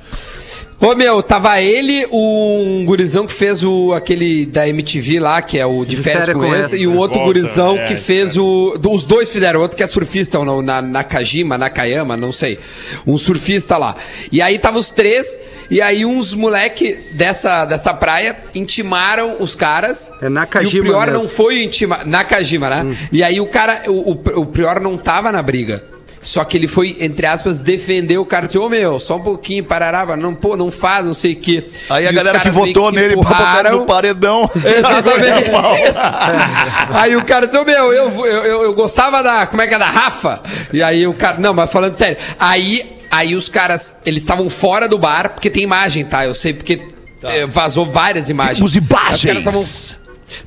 Ô, 0.81 0.95
meu, 0.95 1.21
tava 1.21 1.61
ele, 1.61 2.07
um 2.11 2.83
gurizão 2.85 3.27
que 3.27 3.33
fez 3.33 3.63
o 3.63 3.93
aquele 3.93 4.47
da 4.47 4.67
MTV 4.67 5.19
lá, 5.19 5.39
que 5.39 5.59
é 5.59 5.65
o 5.65 5.85
De, 5.85 5.95
Férias, 5.97 6.29
com, 6.29 6.55
esse, 6.55 6.75
e 6.77 6.87
um 6.87 6.97
outro 6.97 7.19
Volta, 7.19 7.33
gurizão 7.33 7.77
é, 7.77 7.83
que 7.83 7.95
fez 7.95 8.35
o. 8.35 8.75
do- 8.79 8.91
Os 8.91 9.03
dois 9.03 9.29
fizeram, 9.29 9.61
outro 9.61 9.77
que 9.77 9.83
é 9.83 9.87
surfista, 9.87 10.39
ou 10.39 10.43
não, 10.45 10.59
na 10.63 10.81
Nakajima, 10.81 11.55
Nakayama, 11.55 12.17
não 12.17 12.31
sei. 12.31 12.57
Um 13.05 13.15
surfista 13.15 13.77
lá. 13.77 13.95
E 14.31 14.41
aí 14.41 14.57
tava 14.57 14.79
os 14.79 14.89
três, 14.89 15.39
e 15.69 15.79
aí 15.79 16.03
uns 16.03 16.33
moleque 16.33 16.97
dessa, 17.11 17.63
dessa 17.65 17.93
praia 17.93 18.35
intimaram 18.55 19.35
os 19.39 19.53
caras. 19.53 20.11
É 20.19 20.29
Nakajima 20.29 20.75
E 20.75 20.79
o 20.79 20.83
Prior 20.83 21.07
mesmo. 21.07 21.21
não 21.23 21.29
foi 21.29 21.61
intimar. 21.63 22.07
Nakajima, 22.07 22.69
né? 22.83 22.97
E 23.11 23.21
aí 23.23 23.39
o 23.39 23.45
cara, 23.45 23.83
o, 23.87 24.13
o, 24.13 24.39
o 24.41 24.45
Prior 24.47 24.79
não 24.79 24.97
tava 24.97 25.31
na 25.31 25.43
briga. 25.43 25.83
Só 26.21 26.45
que 26.45 26.55
ele 26.55 26.67
foi, 26.67 26.97
entre 26.99 27.25
aspas, 27.25 27.59
defender 27.61 28.19
o 28.19 28.25
cara. 28.25 28.45
Disse, 28.45 28.57
ô 28.59 28.69
meu, 28.69 28.99
só 28.99 29.17
um 29.17 29.21
pouquinho, 29.21 29.63
parará, 29.63 30.15
não, 30.15 30.35
pô, 30.35 30.55
não 30.55 30.69
faz, 30.69 31.03
não 31.03 31.15
sei 31.15 31.33
o 31.33 31.35
quê. 31.37 31.67
Aí 31.89 32.05
a 32.05 32.11
E 32.11 32.15
os 32.15 32.15
galera 32.15 32.39
que 32.39 32.51
votou 32.51 32.91
se 32.91 32.95
nele 32.95 33.15
pra 33.17 33.23
botar 33.23 33.71
no 33.71 33.85
paredão. 33.85 34.49
Exatamente. 34.55 35.49
aí 36.93 37.15
o 37.15 37.25
cara 37.25 37.47
disse, 37.47 37.57
ô 37.57 37.65
meu, 37.65 37.91
eu, 37.91 38.25
eu, 38.25 38.45
eu, 38.45 38.63
eu 38.63 38.73
gostava 38.73 39.23
da. 39.23 39.47
Como 39.47 39.63
é 39.63 39.67
que 39.67 39.73
é? 39.73 39.79
Da 39.79 39.89
Rafa. 39.89 40.41
E 40.71 40.83
aí 40.83 41.07
o 41.07 41.13
cara. 41.13 41.39
Não, 41.39 41.55
mas 41.55 41.71
falando 41.71 41.95
sério. 41.95 42.17
Aí, 42.37 42.99
aí 43.09 43.35
os 43.35 43.49
caras, 43.49 43.95
eles 44.05 44.21
estavam 44.21 44.47
fora 44.47 44.87
do 44.87 44.99
bar, 44.99 45.29
porque 45.29 45.49
tem 45.49 45.63
imagem, 45.63 46.05
tá? 46.05 46.23
Eu 46.23 46.35
sei 46.35 46.53
porque 46.53 46.81
eh, 47.23 47.47
vazou 47.47 47.85
várias 47.85 48.29
imagens. 48.29 48.57
Temos 48.57 48.75
imagens. 48.75 49.97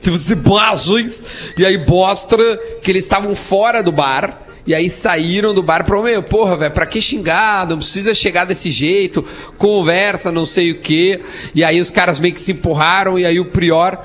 Temos 0.00 0.30
imagens. 0.30 1.24
E 1.58 1.66
aí 1.66 1.84
mostra 1.84 2.56
que 2.80 2.90
eles 2.92 3.04
estavam 3.04 3.34
fora 3.34 3.82
do 3.82 3.90
bar. 3.90 4.43
E 4.66 4.74
aí 4.74 4.88
saíram 4.88 5.53
do 5.53 5.62
bar 5.62 5.85
pra, 5.85 6.00
meu, 6.00 6.22
porra, 6.22 6.57
velho, 6.57 6.72
pra 6.72 6.87
que 6.87 7.00
xingar? 7.00 7.66
Não 7.68 7.77
precisa 7.79 8.14
chegar 8.14 8.44
desse 8.46 8.70
jeito, 8.70 9.22
conversa, 9.59 10.33
não 10.33 10.46
sei 10.46 10.70
o 10.70 10.77
quê. 10.81 11.20
E 11.55 11.62
aí 11.62 11.81
os 11.81 11.90
caras 11.90 12.18
meio 12.18 12.33
que 12.33 12.40
se 12.40 12.53
empurraram, 12.53 13.18
e 13.18 13.27
aí 13.27 13.38
o 13.38 13.44
Prior 13.44 13.98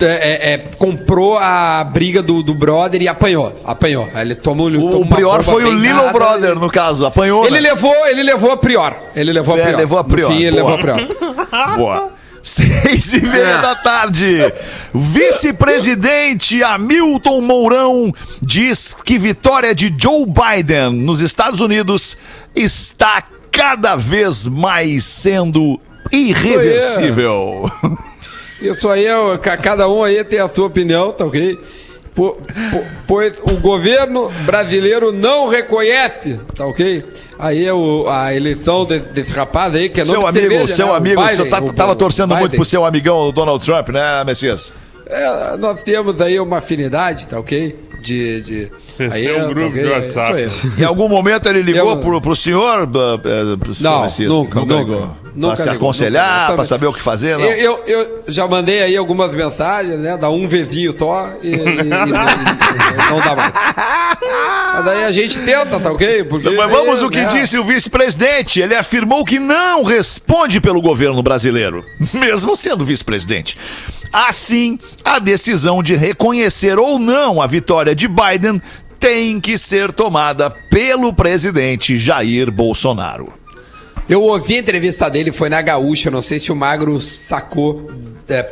é, 0.00 0.04
é, 0.06 0.52
é, 0.54 0.58
comprou 0.76 1.38
a 1.38 1.82
briga 1.84 2.22
do, 2.22 2.42
do 2.42 2.54
brother 2.54 3.00
e 3.02 3.08
apanhou. 3.08 3.60
Apanhou. 3.64 4.08
Ele 4.14 4.34
tomou, 4.34 4.70
tomou 4.70 4.94
O 4.96 5.00
uma 5.02 5.16
Prior 5.16 5.42
foi 5.42 5.64
o 5.64 5.70
Little 5.70 6.12
Brother, 6.12 6.52
e- 6.52 6.58
no 6.58 6.68
caso. 6.70 7.06
Apanhou, 7.06 7.44
Ele 7.46 7.60
né? 7.60 7.70
levou, 7.70 7.94
ele 8.06 8.22
levou 8.22 8.50
a 8.52 8.56
Prior. 8.56 8.96
Ele 9.16 9.32
levou 9.32 9.54
a 9.54 9.58
É, 9.58 9.62
Prior. 9.62 9.76
levou 9.78 9.98
a 9.98 10.04
Prior. 10.04 10.30
No 10.30 10.36
fim, 10.36 10.42
ele 10.44 10.60
Boa. 10.60 10.76
levou 10.76 10.92
a 10.92 10.94
Prior. 10.94 11.76
Boa. 11.76 12.12
Seis 12.44 13.12
e 13.14 13.20
meia 13.22 13.56
É. 13.58 13.62
da 13.62 13.74
tarde. 13.74 14.52
Vice-presidente 14.92 16.62
Hamilton 16.62 17.40
Mourão 17.40 18.12
diz 18.42 18.94
que 19.04 19.18
vitória 19.18 19.74
de 19.74 19.92
Joe 19.98 20.26
Biden 20.26 20.90
nos 20.92 21.20
Estados 21.20 21.60
Unidos 21.60 22.16
está 22.54 23.24
cada 23.50 23.96
vez 23.96 24.46
mais 24.46 25.04
sendo 25.04 25.80
irreversível. 26.12 27.70
Isso 28.60 28.88
aí, 28.88 29.06
é, 29.06 29.38
ca- 29.38 29.56
cada 29.56 29.88
um 29.88 30.02
aí 30.04 30.22
tem 30.24 30.38
a 30.38 30.48
sua 30.48 30.66
opinião, 30.66 31.12
tá 31.12 31.24
ok? 31.24 31.58
Po- 32.14 32.34
po- 32.70 32.84
Pois 33.08 33.34
o 33.42 33.56
governo 33.56 34.30
brasileiro 34.46 35.10
não 35.12 35.48
reconhece, 35.48 36.38
tá 36.56 36.64
ok? 36.66 37.04
Aí 37.38 37.64
é 37.66 37.72
o- 37.72 38.06
a 38.08 38.32
eleição 38.34 38.84
de- 38.86 39.00
desse 39.00 39.32
rapaz 39.32 39.74
aí, 39.74 39.88
que 39.88 40.00
é 40.00 40.04
seu 40.04 40.24
amigo, 40.26 40.32
cerveja, 40.48 40.74
seu 40.74 40.86
né? 40.88 40.94
Amigo, 40.96 41.20
o 41.20 41.24
Biden, 41.24 41.36
senhor 41.44 41.50
tá- 41.50 41.64
o- 41.64 41.72
tava 41.72 41.92
o 41.92 41.96
torcendo 41.96 42.28
muito 42.30 42.44
Biden. 42.44 42.56
pro 42.60 42.64
seu 42.64 42.84
amigão 42.84 43.32
Donald 43.32 43.64
Trump, 43.64 43.88
né, 43.88 44.22
Messias? 44.24 44.72
É, 45.06 45.56
nós 45.58 45.82
temos 45.82 46.20
aí 46.20 46.38
uma 46.38 46.58
afinidade, 46.58 47.26
tá 47.28 47.38
ok? 47.38 47.78
De. 48.00 48.40
de... 48.42 48.70
Vocês 48.86 49.12
aí 49.12 49.26
têm 49.26 49.32
um 49.42 49.50
é, 49.50 49.54
grupo 49.54 49.72
de 49.72 49.80
É 49.80 49.90
WhatsApp. 49.90 50.42
isso 50.44 50.70
aí. 50.76 50.82
Em 50.82 50.86
algum 50.86 51.08
momento 51.08 51.48
ele 51.48 51.62
ligou 51.62 51.90
Eu- 51.90 51.96
pro, 51.98 52.20
pro 52.20 52.36
senhor? 52.36 52.82
eh, 52.82 53.56
pro 53.58 53.74
senhor 53.74 53.90
Não, 53.90 54.02
Messias? 54.04 54.30
nunca, 54.30 54.60
nunca, 54.60 54.74
ligou. 54.74 55.16
Nunca 55.34 55.54
pra 55.56 55.64
se 55.64 55.70
ligou, 55.70 55.88
aconselhar, 55.88 56.46
também. 56.48 56.64
saber 56.64 56.86
o 56.86 56.92
que 56.92 57.00
fazer, 57.00 57.36
não? 57.36 57.44
Eu, 57.44 57.82
eu, 57.84 57.84
eu 57.86 58.24
já 58.28 58.46
mandei 58.46 58.82
aí 58.82 58.96
algumas 58.96 59.32
mensagens, 59.34 59.98
né? 59.98 60.16
Dá 60.16 60.30
um 60.30 60.46
vizinho 60.46 60.94
só 60.98 61.30
e, 61.42 61.48
e- 61.48 61.52
e- 61.52 61.58
e- 61.58 63.10
não 63.10 63.20
dá 63.20 63.34
mais. 63.36 63.52
Mas 64.74 64.84
daí 64.84 65.04
a 65.04 65.12
gente 65.12 65.38
tenta, 65.40 65.78
tá 65.78 65.92
ok? 65.92 66.24
Porque, 66.24 66.50
Mas 66.50 66.70
vamos 66.70 67.02
o 67.02 67.10
que 67.10 67.18
né? 67.20 67.26
disse 67.26 67.56
o 67.58 67.64
vice-presidente. 67.64 68.60
Ele 68.60 68.74
afirmou 68.74 69.24
que 69.24 69.38
não 69.38 69.82
responde 69.84 70.60
pelo 70.60 70.80
governo 70.80 71.22
brasileiro, 71.22 71.84
mesmo 72.12 72.56
sendo 72.56 72.84
vice-presidente. 72.84 73.56
Assim, 74.12 74.78
a 75.04 75.18
decisão 75.18 75.82
de 75.82 75.94
reconhecer 75.96 76.78
ou 76.78 76.98
não 76.98 77.42
a 77.42 77.46
vitória 77.46 77.94
de 77.94 78.06
Biden 78.08 78.60
tem 78.98 79.38
que 79.40 79.58
ser 79.58 79.92
tomada 79.92 80.48
pelo 80.70 81.12
presidente 81.12 81.96
Jair 81.96 82.50
Bolsonaro. 82.50 83.32
Eu 84.08 84.22
ouvi 84.22 84.56
a 84.56 84.58
entrevista 84.58 85.08
dele, 85.08 85.32
foi 85.32 85.48
na 85.48 85.62
Gaúcha. 85.62 86.10
Não 86.10 86.20
sei 86.20 86.38
se 86.38 86.52
o 86.52 86.56
Magro 86.56 87.00
sacou, 87.00 87.86
é, 88.28 88.42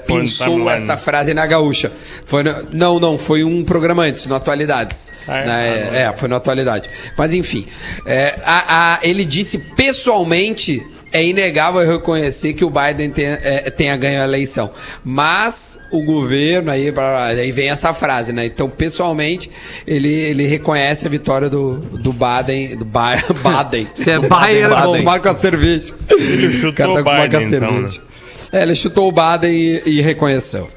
essa 0.70 0.96
frase 0.96 1.34
na 1.34 1.46
Gaúcha. 1.46 1.92
Foi 2.24 2.42
no- 2.42 2.54
não, 2.72 2.98
não, 3.00 3.18
foi 3.18 3.44
um 3.44 3.62
programa 3.64 4.04
antes, 4.04 4.24
no 4.26 4.34
Atualidades. 4.34 5.12
Ah, 5.28 5.38
é? 5.38 5.44
Né, 5.46 5.90
Ah, 5.92 5.96
é, 5.96 6.12
foi 6.16 6.28
no 6.28 6.36
Atualidade. 6.36 6.88
Mas 7.16 7.34
enfim, 7.34 7.66
é, 8.06 8.34
a- 8.44 8.94
a- 8.94 8.98
ele 9.02 9.24
disse 9.24 9.58
pessoalmente. 9.58 10.84
É 11.12 11.25
inegável 11.25 11.87
reconhecer 11.87 12.55
que 12.55 12.64
o 12.64 12.70
Biden 12.70 13.11
tenha, 13.11 13.38
é, 13.42 13.70
tenha 13.70 13.96
ganho 13.96 14.22
a 14.22 14.25
eleição. 14.25 14.70
Mas 15.05 15.79
o 15.90 16.03
governo, 16.03 16.70
aí, 16.70 16.92
aí 17.38 17.53
vem 17.53 17.68
essa 17.68 17.92
frase, 17.92 18.33
né? 18.33 18.46
Então, 18.46 18.68
pessoalmente, 18.68 19.51
ele, 19.87 20.09
ele 20.09 20.46
reconhece 20.46 21.07
a 21.07 21.11
vitória 21.11 21.51
do, 21.51 21.77
do 21.77 22.12
Baden. 22.12 22.77
Do 22.77 22.85
ba 22.85 23.16
Baden. 23.42 23.88
Você 23.94 24.12
é 24.12 24.20
Tá 24.20 24.79
acostumado 24.79 25.22
com 25.22 25.29
a 25.29 25.35
cerveja. 25.35 25.94
Ele 26.11 26.53
chutou 26.53 26.70
O 26.70 26.75
cara 26.75 26.94
tá 26.94 27.01
o 27.01 27.05
com 27.05 27.11
a 27.11 27.14
Biden, 27.27 27.42
então, 27.44 27.72
cerveja. 27.72 28.03
É, 28.53 28.62
ele 28.62 28.75
chutou 28.75 29.09
o 29.09 29.12
Baden 29.12 29.53
e, 29.53 29.83
e 29.87 30.01
reconheceu. 30.01 30.68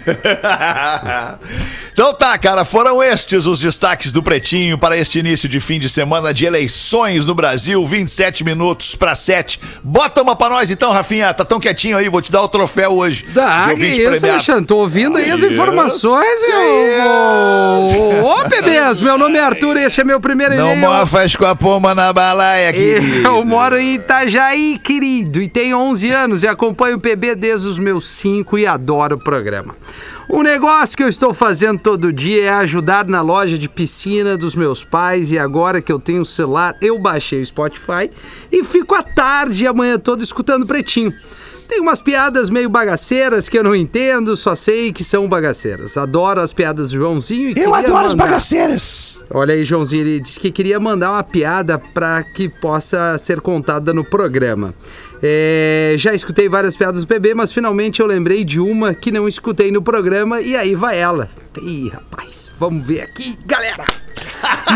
Então 1.94 2.12
tá, 2.12 2.36
cara, 2.36 2.64
foram 2.64 3.00
estes 3.00 3.46
os 3.46 3.60
destaques 3.60 4.10
do 4.10 4.20
Pretinho 4.20 4.76
para 4.76 4.98
este 4.98 5.20
início 5.20 5.48
de 5.48 5.60
fim 5.60 5.78
de 5.78 5.88
semana 5.88 6.34
de 6.34 6.44
eleições 6.44 7.24
no 7.24 7.36
Brasil, 7.36 7.86
27 7.86 8.42
minutos 8.42 8.96
para 8.96 9.14
7. 9.14 9.60
Bota 9.80 10.20
uma 10.20 10.34
pra 10.34 10.48
nós 10.48 10.72
então, 10.72 10.90
Rafinha, 10.90 11.32
tá 11.32 11.44
tão 11.44 11.60
quietinho 11.60 11.96
aí, 11.96 12.08
vou 12.08 12.20
te 12.20 12.32
dar 12.32 12.42
o 12.42 12.48
troféu 12.48 12.90
hoje. 12.96 13.26
Dá, 13.32 13.72
que 13.76 13.86
isso, 13.86 14.00
premiado. 14.00 14.26
Alexandre? 14.26 14.64
Tô 14.66 14.78
ouvindo 14.78 15.18
aí 15.18 15.30
as 15.30 15.44
informações, 15.44 16.40
meu. 16.48 18.24
Ô, 18.24 18.48
bebês, 18.48 19.00
meu 19.00 19.16
nome 19.16 19.38
é 19.38 19.42
Arthur 19.44 19.76
e 19.76 19.84
este 19.84 20.00
é 20.00 20.04
meu 20.04 20.18
primeiro 20.20 20.56
Não 20.56 20.72
e-mail. 20.72 20.80
mofas 20.80 21.36
com 21.36 21.46
a 21.46 21.54
pomba 21.54 21.94
na 21.94 22.12
balaia, 22.12 22.72
querido. 22.72 23.28
Eu 23.28 23.44
moro 23.46 23.78
em 23.78 23.94
Itajaí, 23.94 24.80
querido, 24.82 25.40
e 25.40 25.48
tenho 25.48 25.78
11 25.78 26.10
anos 26.10 26.42
e 26.42 26.48
acompanho 26.48 26.96
o 26.96 27.00
PB 27.00 27.36
desde 27.36 27.68
os 27.68 27.78
meus 27.78 28.08
5 28.08 28.58
e 28.58 28.66
adoro 28.66 29.14
o 29.14 29.20
programa. 29.22 29.76
O 30.28 30.42
negócio 30.42 30.96
que 30.96 31.02
eu 31.02 31.08
estou 31.08 31.34
fazendo 31.34 31.78
todo 31.78 32.12
dia 32.12 32.44
é 32.44 32.48
ajudar 32.48 33.06
na 33.06 33.20
loja 33.20 33.58
de 33.58 33.68
piscina 33.68 34.36
dos 34.36 34.54
meus 34.54 34.82
pais 34.84 35.30
e 35.30 35.38
agora 35.38 35.80
que 35.82 35.92
eu 35.92 35.98
tenho 35.98 36.22
o 36.22 36.26
celular, 36.26 36.76
eu 36.80 36.98
baixei 36.98 37.40
o 37.40 37.46
Spotify 37.46 38.10
e 38.50 38.64
fico 38.64 38.94
à 38.94 39.02
tarde 39.02 39.64
e 39.64 39.66
a 39.66 39.72
manhã 39.72 39.98
toda 39.98 40.24
escutando 40.24 40.66
Pretinho. 40.66 41.12
Tem 41.66 41.80
umas 41.80 42.02
piadas 42.02 42.50
meio 42.50 42.68
bagaceiras 42.68 43.48
que 43.48 43.58
eu 43.58 43.64
não 43.64 43.74
entendo, 43.74 44.36
só 44.36 44.54
sei 44.54 44.92
que 44.92 45.02
são 45.02 45.26
bagaceiras. 45.26 45.96
Adoro 45.96 46.40
as 46.42 46.52
piadas 46.52 46.90
do 46.90 46.98
Joãozinho 46.98 47.56
e 47.56 47.60
Eu 47.60 47.74
adoro 47.74 48.06
as 48.06 48.12
mandar- 48.14 48.26
bagaceiras. 48.26 49.20
Olha 49.30 49.54
aí, 49.54 49.64
Joãozinho, 49.64 50.02
ele 50.06 50.20
disse 50.20 50.38
que 50.38 50.50
queria 50.50 50.78
mandar 50.78 51.10
uma 51.12 51.22
piada 51.22 51.78
para 51.78 52.22
que 52.22 52.50
possa 52.50 53.16
ser 53.16 53.40
contada 53.40 53.94
no 53.94 54.04
programa. 54.04 54.74
É, 55.26 55.94
já 55.96 56.12
escutei 56.12 56.50
várias 56.50 56.76
piadas 56.76 57.00
do 57.00 57.06
PB, 57.06 57.32
mas 57.32 57.50
finalmente 57.50 57.98
eu 57.98 58.06
lembrei 58.06 58.44
de 58.44 58.60
uma 58.60 58.92
que 58.92 59.10
não 59.10 59.26
escutei 59.26 59.70
no 59.70 59.80
programa 59.80 60.42
e 60.42 60.54
aí 60.54 60.74
vai 60.74 60.98
ela. 60.98 61.30
Ih, 61.62 61.88
rapaz, 61.88 62.52
vamos 62.58 62.86
ver 62.86 63.00
aqui, 63.00 63.38
galera. 63.46 63.86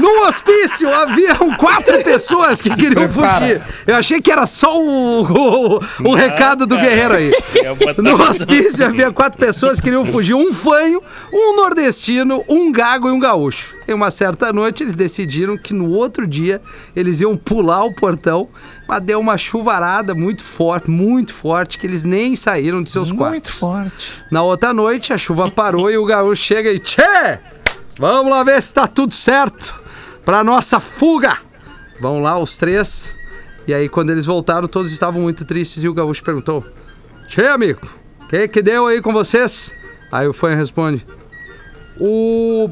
No 0.00 0.26
hospício 0.26 0.92
haviam 0.92 1.54
quatro 1.56 2.02
pessoas 2.02 2.60
que 2.60 2.74
queriam 2.74 3.08
fugir. 3.08 3.60
Eu 3.86 3.96
achei 3.96 4.20
que 4.20 4.30
era 4.30 4.46
só 4.46 4.80
o, 4.80 5.22
o, 5.22 5.80
o 6.04 6.14
recado 6.14 6.66
do 6.66 6.76
guerreiro 6.76 7.14
aí. 7.14 7.30
É, 7.58 8.02
No 8.02 8.22
hospício 8.22 8.84
havia 8.86 9.10
quatro 9.10 9.38
pessoas 9.38 9.78
que 9.78 9.84
queriam 9.84 10.04
fugir: 10.06 10.34
um 10.34 10.52
fanho, 10.52 11.02
um 11.32 11.56
nordestino, 11.56 12.44
um 12.48 12.70
gago 12.70 13.08
e 13.08 13.10
um 13.10 13.18
gaúcho. 13.18 13.74
Em 13.86 13.94
uma 13.94 14.10
certa 14.10 14.52
noite, 14.52 14.82
eles 14.82 14.94
decidiram 14.94 15.56
que 15.56 15.72
no 15.72 15.90
outro 15.90 16.26
dia 16.26 16.60
eles 16.94 17.20
iam 17.20 17.36
pular 17.36 17.84
o 17.84 17.94
portão, 17.94 18.48
mas 18.88 19.02
deu 19.02 19.20
uma 19.20 19.36
chuvarada 19.36 20.14
muito 20.14 20.42
forte, 20.42 20.88
muito 20.90 21.34
forte, 21.34 21.76
que 21.76 21.86
eles 21.86 22.04
nem 22.04 22.34
saíram 22.34 22.82
de 22.82 22.90
seus 22.90 23.12
quartos. 23.12 23.58
forte. 23.58 24.24
Na 24.30 24.42
outra 24.42 24.72
noite, 24.72 25.12
a 25.12 25.18
chuva 25.18 25.50
parou 25.50 25.90
e 25.90 25.98
o 25.98 26.06
gaúcho 26.06 26.42
chega 26.42 26.72
e 26.72 26.78
Tchê! 26.78 27.38
Vamos 27.98 28.32
lá 28.32 28.42
ver 28.42 28.62
se 28.62 28.72
tá 28.72 28.86
tudo 28.86 29.14
certo 29.14 29.74
pra 30.24 30.42
nossa 30.42 30.80
fuga! 30.80 31.36
Vão 32.00 32.20
lá 32.22 32.38
os 32.38 32.56
três. 32.56 33.14
E 33.66 33.74
aí, 33.74 33.88
quando 33.88 34.08
eles 34.10 34.24
voltaram, 34.24 34.66
todos 34.66 34.90
estavam 34.90 35.20
muito 35.20 35.44
tristes 35.44 35.84
e 35.84 35.88
o 35.88 35.92
gaúcho 35.92 36.22
perguntou: 36.24 36.64
Tchê, 37.26 37.46
amigo, 37.48 37.80
o 38.22 38.28
que 38.28 38.48
que 38.48 38.62
deu 38.62 38.86
aí 38.86 39.02
com 39.02 39.12
vocês? 39.12 39.74
Aí 40.10 40.26
o 40.26 40.32
fã 40.32 40.54
responde: 40.54 41.06
O. 42.00 42.70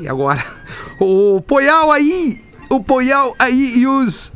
E 0.00 0.08
agora? 0.08 0.42
O 0.98 1.42
Poial 1.42 1.92
aí! 1.92 2.42
O 2.70 2.82
Poial 2.82 3.34
aí 3.38 3.78
e 3.78 3.86
os. 3.86 4.32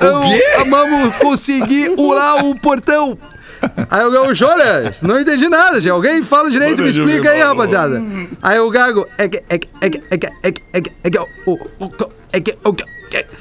O 0.00 0.60
Amamos 0.62 1.14
conseguir 1.16 1.92
urar 1.96 2.44
o 2.44 2.54
portão! 2.54 3.18
Aí 3.90 4.04
o 4.04 4.10
gaúcho, 4.10 4.44
olha, 4.44 4.92
não 5.02 5.18
entendi 5.18 5.48
nada, 5.48 5.80
gente. 5.80 5.90
Alguém 5.90 6.22
fala 6.22 6.50
direito, 6.50 6.82
me 6.82 6.90
explica 6.90 7.30
aí, 7.30 7.40
rapaziada. 7.40 8.02
Aí 8.42 8.58
o 8.58 8.70
gago, 8.70 9.06
é 9.16 9.28
que, 9.28 9.42
é 9.48 9.58
que, 9.58 9.68
é 9.80 9.88
que, 9.88 10.02
é 10.10 10.18
que, 10.18 10.26
é 10.42 10.50
que, 10.50 10.52
é 10.52 10.52
que, 10.52 10.62
é 10.72 10.80
que, 10.80 10.90
é 12.32 12.40
que, 12.40 12.58
o 12.64 12.72
que, 12.74 12.84
é 13.16 13.22
que. 13.22 13.36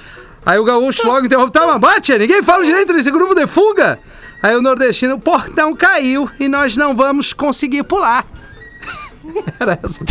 Aí 0.45 0.59
o 0.59 0.63
gaúcho 0.63 1.05
logo 1.07 1.25
interrompe, 1.25 1.51
tá, 1.51 1.65
mas 1.65 1.77
bate, 1.77 2.17
ninguém 2.17 2.41
fala 2.41 2.63
direito 2.63 2.93
nesse 2.93 3.11
grupo 3.11 3.33
de 3.33 3.47
fuga. 3.47 3.99
Aí 4.41 4.55
o 4.55 4.61
nordestino, 4.61 5.15
o 5.15 5.19
portão 5.19 5.73
caiu 5.73 6.29
e 6.39 6.49
nós 6.49 6.75
não 6.75 6.95
vamos 6.95 7.31
conseguir 7.31 7.83
pular. 7.83 8.25
Era 9.59 9.79
essa. 9.83 10.03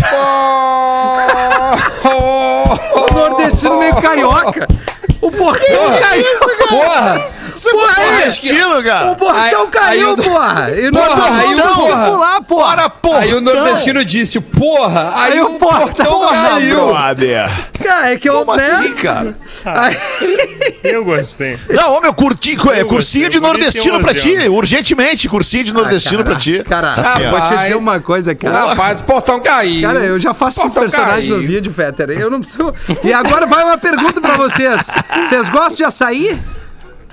o 2.95 3.15
nordestino 3.15 3.79
meio 3.79 4.01
carioca. 4.01 4.67
O 5.21 5.31
portão 5.31 6.01
caiu. 6.01 6.39
Porra! 6.69 7.42
Porra, 7.71 8.03
aí, 8.03 8.29
estilo, 8.29 8.83
cara. 8.83 9.11
o 9.11 9.17
portão 9.17 9.41
Aí- 9.43 9.67
caiu, 9.71 10.09
aí 10.09 10.13
o- 10.13 10.17
porra! 10.17 10.71
E 10.71 10.91
nós 10.91 11.05
Porra, 11.07 11.17
não 11.31 11.37
aí 11.37 11.55
o- 11.55 11.75
porra. 11.75 12.11
pular, 12.11 12.41
porra! 12.43 12.91
porra. 12.91 13.19
Aí 13.21 13.35
o 13.35 13.41
nordestino 13.41 14.05
disse, 14.05 14.41
porra! 14.41 15.13
Aí, 15.17 15.33
Aí 15.35 15.41
o 15.41 15.55
o 15.57 15.59
portão 15.59 16.07
portão 16.07 16.29
caiu! 16.29 16.87
brother. 16.89 17.51
Cara, 17.83 18.11
é 18.13 18.17
que 18.17 18.29
eu, 18.29 18.45
Como 18.45 18.57
né? 18.57 18.65
assim, 18.67 18.95
cara? 18.95 19.37
Aí- 19.67 19.97
Eu 20.85 21.05
gostei. 21.05 21.59
Não, 21.71 21.93
homem, 21.95 22.07
eu 22.09 22.15
curti, 22.15 22.53
é, 22.73 22.81
Eu 22.81 22.87
cursinho 22.87 23.25
gostei, 23.27 23.29
de 23.29 23.41
nordestino 23.41 24.01
pra 24.01 24.11
11 24.13 24.21
ti, 24.21 24.49
urgentemente, 24.49 25.29
cursinho 25.29 25.65
de 25.65 25.73
nordestino 25.73 26.25
pra 26.25 26.37
ti. 26.37 26.63
Cara, 26.69 26.95
Rafinha. 26.95 27.31
vou 27.31 27.41
te 27.41 27.45
dizer 27.45 27.57
Rapaz. 27.57 27.75
uma 27.75 28.01
coisa, 28.01 28.35
cara. 28.35 28.67
Rapaz, 28.69 29.01
o 29.01 29.05
portão 29.05 29.41
caiu! 29.41 29.83
Cara, 29.83 30.01
eu 30.01 30.19
já 30.19 30.33
faço 30.35 30.59
esse 30.61 30.67
Portão 30.67 30.83
personagem 30.83 31.31
caiu. 31.31 31.37
no 31.41 31.47
vídeo, 31.47 31.73
Fetter. 31.73 32.11
Eu 32.11 32.31
não 32.31 32.41
preciso. 32.41 32.73
E 33.05 33.13
agora 33.13 33.47
vai 33.47 33.65
uma 33.65 33.79
pergunta 33.79 34.21
pra 34.21 34.37
vocês. 34.37 34.87
Vocês 35.29 35.49
gostam 35.51 35.77
de 35.77 35.85
açaí? 35.85 36.41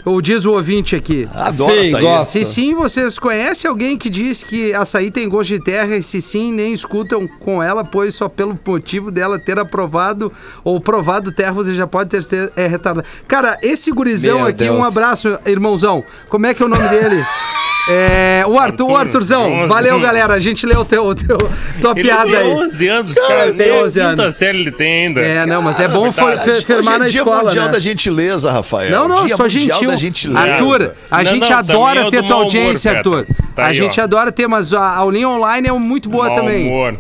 Ou 0.10 0.22
diz 0.22 0.44
o 0.44 0.54
ouvinte 0.54 0.96
aqui? 0.96 1.30
Adoro 1.36 1.72
Sim, 1.72 1.88
açaí. 1.90 2.02
gosto. 2.02 2.32
Se 2.32 2.44
sim, 2.44 2.74
vocês 2.74 3.20
conhecem 3.20 3.70
alguém 3.70 3.96
que 3.96 4.10
diz 4.10 4.44
que 4.44 4.74
açaí 4.74 5.12
tem 5.12 5.30
gosto 5.30 5.50
de 5.50 5.64
terra 5.64 5.96
e 5.96 6.02
se 6.02 6.20
sim, 6.20 6.52
nem 6.52 6.74
escutam 6.74 7.28
com 7.28 7.62
ela, 7.62 7.86
pois 7.86 8.16
só 8.16 8.28
pelo 8.28 8.58
motivo 8.66 9.12
dela 9.12 9.38
ter 9.38 9.60
aprovado 9.60 10.32
ou 10.64 10.82
provado 10.82 11.32
terra, 11.32 11.52
você 11.52 11.76
já 11.76 11.86
pode 11.86 12.10
ter 12.10 12.24
sido 12.24 12.52
é, 12.56 12.66
retardado. 12.66 13.08
Cara, 13.28 13.60
esse 13.62 13.92
gurizão 13.92 14.40
Meu 14.40 14.48
aqui, 14.48 14.64
um 14.64 14.82
Deus. 14.82 14.88
abraço, 14.88 15.38
irmãozão. 15.46 16.04
Como 16.28 16.48
é 16.48 16.56
que 16.56 16.64
é 16.64 16.66
o 16.66 16.70
nome 16.70 16.88
dele? 16.88 17.24
É, 17.92 18.44
o 18.46 18.60
Arthur, 18.60 18.84
o 18.86 18.88
Arthur, 18.90 19.00
Arthurzão. 19.00 19.68
Valeu, 19.68 20.00
galera. 20.00 20.36
A 20.36 20.40
gente 20.40 20.66
leu 20.66 20.82
o 20.82 20.86
teu, 20.86 21.06
o 21.08 21.16
teu, 21.16 21.38
tua 21.82 21.92
Ele 21.96 22.04
piada 22.04 22.30
tem 22.30 22.38
aí. 22.40 22.52
11 22.52 22.88
anos, 22.88 23.14
cara. 23.16 23.46
ele 23.48 23.54
tem 23.58 23.68
nem 23.72 23.80
a 23.80 23.84
11 23.84 24.00
quinta 24.00 24.22
anos. 24.22 24.36
série 24.36 24.60
ele 24.60 24.72
tem 24.72 25.08
ainda. 25.08 25.22
É, 25.22 25.46
não, 25.46 25.62
mas 25.62 25.80
é 25.80 25.88
bom 25.88 26.12
for, 26.12 26.28
verdade. 26.36 26.60
fe- 26.60 26.66
firmar 26.66 26.80
Hoje 26.84 26.90
é 26.96 26.98
na 27.00 27.08
dia 27.08 27.20
escola, 27.22 27.44
mundial 27.44 27.66
né? 27.66 27.72
da 27.72 27.80
gentileza, 27.80 28.52
Rafael. 28.52 28.92
Não, 28.92 29.08
não, 29.08 29.26
dia 29.26 29.36
sou 29.36 29.46
mundial 29.46 29.68
gentil. 29.80 29.90
da 29.92 29.98
gentileza. 29.98 30.40
Arthur, 30.40 30.92
a 31.10 31.18
Não, 31.18 31.26
gente 31.26 31.50
não, 31.50 31.58
adora 31.58 32.00
é 32.02 32.06
o 32.06 32.10
ter 32.12 32.18
tua 32.20 32.28
humor, 32.28 32.44
audiência, 32.44 32.92
Fetter. 32.96 33.14
Arthur. 33.14 33.28
Tá 33.56 33.64
a 33.64 33.68
aí, 33.68 33.74
gente 33.74 34.00
ó. 34.00 34.04
adora 34.04 34.32
ter, 34.32 34.48
mas 34.48 34.72
a 34.74 34.96
aulinha 34.96 35.28
online 35.30 35.68
é 35.68 35.72
muito 35.72 36.10
boa 36.10 36.28
Mau 36.28 36.36
também. 36.36 36.68
humor. 36.68 36.96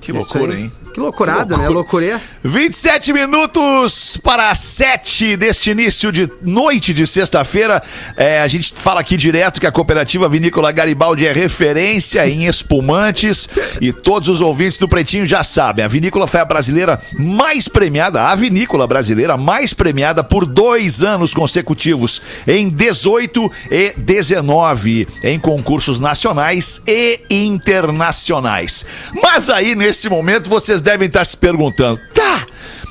Que 0.00 0.10
Isso 0.12 0.18
loucura, 0.20 0.54
hein? 0.58 0.72
Que 0.98 1.02
loucurada, 1.02 1.56
né? 1.56 1.68
Loucurê. 1.68 2.16
27 2.42 3.12
minutos 3.12 4.16
para 4.16 4.52
7 4.52 5.36
deste 5.36 5.70
início 5.70 6.10
de 6.10 6.28
noite 6.42 6.92
de 6.92 7.06
sexta-feira. 7.06 7.80
É, 8.16 8.40
a 8.40 8.48
gente 8.48 8.74
fala 8.76 9.00
aqui 9.00 9.16
direto 9.16 9.60
que 9.60 9.66
a 9.66 9.70
cooperativa 9.70 10.28
Vinícola 10.28 10.72
Garibaldi 10.72 11.24
é 11.24 11.32
referência 11.32 12.28
em 12.28 12.46
espumantes 12.46 13.48
e 13.80 13.92
todos 13.92 14.28
os 14.28 14.40
ouvintes 14.40 14.76
do 14.76 14.88
Pretinho 14.88 15.24
já 15.24 15.44
sabem. 15.44 15.84
A 15.84 15.88
vinícola 15.88 16.26
foi 16.26 16.40
a 16.40 16.44
brasileira 16.44 17.00
mais 17.16 17.68
premiada, 17.68 18.24
a 18.24 18.34
vinícola 18.34 18.84
brasileira 18.84 19.36
mais 19.36 19.72
premiada 19.72 20.24
por 20.24 20.44
dois 20.44 21.04
anos 21.04 21.32
consecutivos, 21.32 22.20
em 22.44 22.68
18 22.68 23.52
e 23.70 23.94
19, 23.96 25.06
em 25.22 25.38
concursos 25.38 26.00
nacionais 26.00 26.82
e 26.88 27.20
internacionais. 27.30 28.84
Mas 29.22 29.48
aí, 29.48 29.76
nesse 29.76 30.08
momento, 30.08 30.50
vocês 30.50 30.80
devem 30.88 31.06
estar 31.06 31.22
se 31.24 31.36
perguntando, 31.36 32.00
tá. 32.14 32.46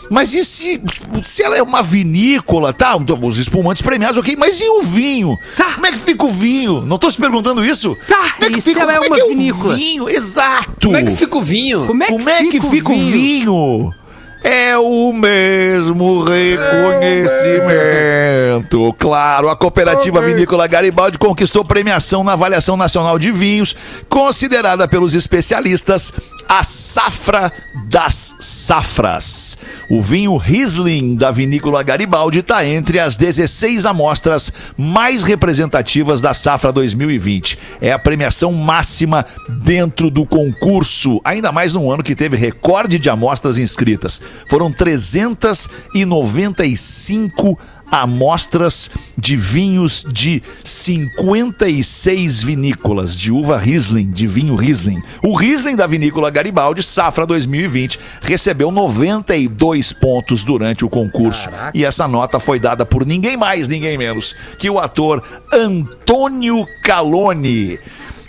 Mas 0.10 0.34
e 0.34 0.46
se, 0.46 0.80
se 1.24 1.42
ela 1.42 1.58
é 1.58 1.64
uma 1.64 1.82
vinícola, 1.82 2.72
tá? 2.72 2.96
Os 2.96 3.38
espumantes 3.40 3.82
premiados, 3.82 4.18
ok, 4.18 4.36
mas 4.38 4.62
e 4.62 4.70
o 4.70 4.84
vinho? 4.84 5.36
Tá. 5.56 5.74
Como 5.74 5.86
é 5.88 5.92
que 5.92 5.98
fica 5.98 6.24
o 6.26 6.30
vinho? 6.30 6.82
Não 6.82 6.98
tô 6.98 7.10
se 7.10 7.18
perguntando 7.18 7.66
isso? 7.66 7.98
Tá, 8.08 8.34
Como 8.36 8.46
é 8.46 8.50
que 8.52 8.60
e 8.60 8.62
se 8.62 8.70
fica, 8.70 8.82
ela 8.84 8.94
é 8.94 8.98
como 9.00 9.10
uma 9.10 9.20
é 9.20 9.28
vinícola? 9.28 9.74
o 9.74 9.78
vinho? 9.78 10.10
Exato. 10.10 10.88
Como 10.88 10.96
é 10.96 11.04
que 11.04 11.12
fica 11.12 11.38
o 11.38 11.42
vinho? 11.42 11.88
Como 11.88 12.04
é 12.04 12.06
que, 12.06 12.12
Como 12.14 12.30
é 12.30 12.44
que 12.46 12.62
fica 12.62 12.92
o 12.92 12.96
vinho? 12.96 13.94
É 14.44 14.78
o 14.78 15.12
mesmo 15.12 16.24
reconhecimento. 16.24 18.94
Claro, 18.98 19.50
a 19.50 19.56
cooperativa 19.56 20.22
Vinícola 20.22 20.68
Garibaldi 20.68 21.18
conquistou 21.18 21.66
premiação 21.66 22.24
na 22.24 22.34
avaliação 22.34 22.78
nacional 22.78 23.18
de 23.18 23.32
vinhos, 23.32 23.76
considerada 24.10 24.88
pelos 24.88 25.16
especialistas 25.16 26.14
a 26.48 26.64
safra 26.64 27.52
das 27.90 28.36
safras. 28.40 29.58
O 29.90 30.02
vinho 30.02 30.38
Riesling 30.38 31.16
da 31.16 31.32
Vinícola 31.32 31.84
Garibaldi 31.84 32.40
está 32.40 32.66
entre 32.66 33.00
as 33.00 33.18
16 33.18 33.86
amostras 33.86 34.52
mais 34.78 35.24
representativas 35.24 36.22
da 36.22 36.34
safra 36.34 36.72
2020. 36.72 37.58
É 37.82 37.92
a 37.92 38.00
premiação 38.00 38.54
máxima 38.54 39.26
dentro 39.50 40.10
do 40.10 40.26
concurso, 40.26 41.20
ainda 41.24 41.52
mais 41.52 41.74
num 41.74 41.92
ano 41.92 42.04
que 42.04 42.16
teve 42.16 42.38
recorde 42.38 42.98
de 42.98 43.10
amostras 43.10 43.58
inscritas. 43.58 44.22
Foram 44.50 44.72
395 44.72 47.60
amostras 47.92 48.90
de 49.18 49.36
vinhos 49.36 50.06
de 50.12 50.44
56 50.64 52.44
vinícolas 52.44 53.16
de 53.16 53.32
uva 53.32 53.58
Riesling, 53.58 54.12
de 54.12 54.28
vinho 54.28 54.56
Riesling. 54.56 55.02
O 55.24 55.36
Riesling 55.36 55.76
da 55.76 55.88
vinícola 55.88 56.30
Garibaldi, 56.30 56.84
safra 56.84 57.26
2020, 57.26 58.00
recebeu 58.22 58.72
92 58.72 59.94
pontos 59.94 60.44
durante 60.44 60.86
o 60.86 60.90
concurso. 60.90 61.50
E 61.74 61.86
essa 61.86 62.08
nota 62.08 62.40
foi 62.40 62.60
dada 62.60 62.86
por 62.86 63.06
ninguém 63.06 63.38
mais, 63.38 63.68
ninguém 63.68 63.98
menos 63.98 64.36
que 64.58 64.70
o 64.70 64.80
ator 64.80 65.24
Antônio 65.52 66.66
Calone. 66.84 67.80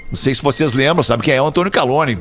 Não 0.08 0.16
sei 0.16 0.34
se 0.34 0.42
vocês 0.42 0.72
lembram, 0.72 1.02
sabe 1.02 1.22
quem 1.22 1.34
é 1.34 1.42
o 1.42 1.46
Antônio 1.46 1.70
Calone? 1.70 2.18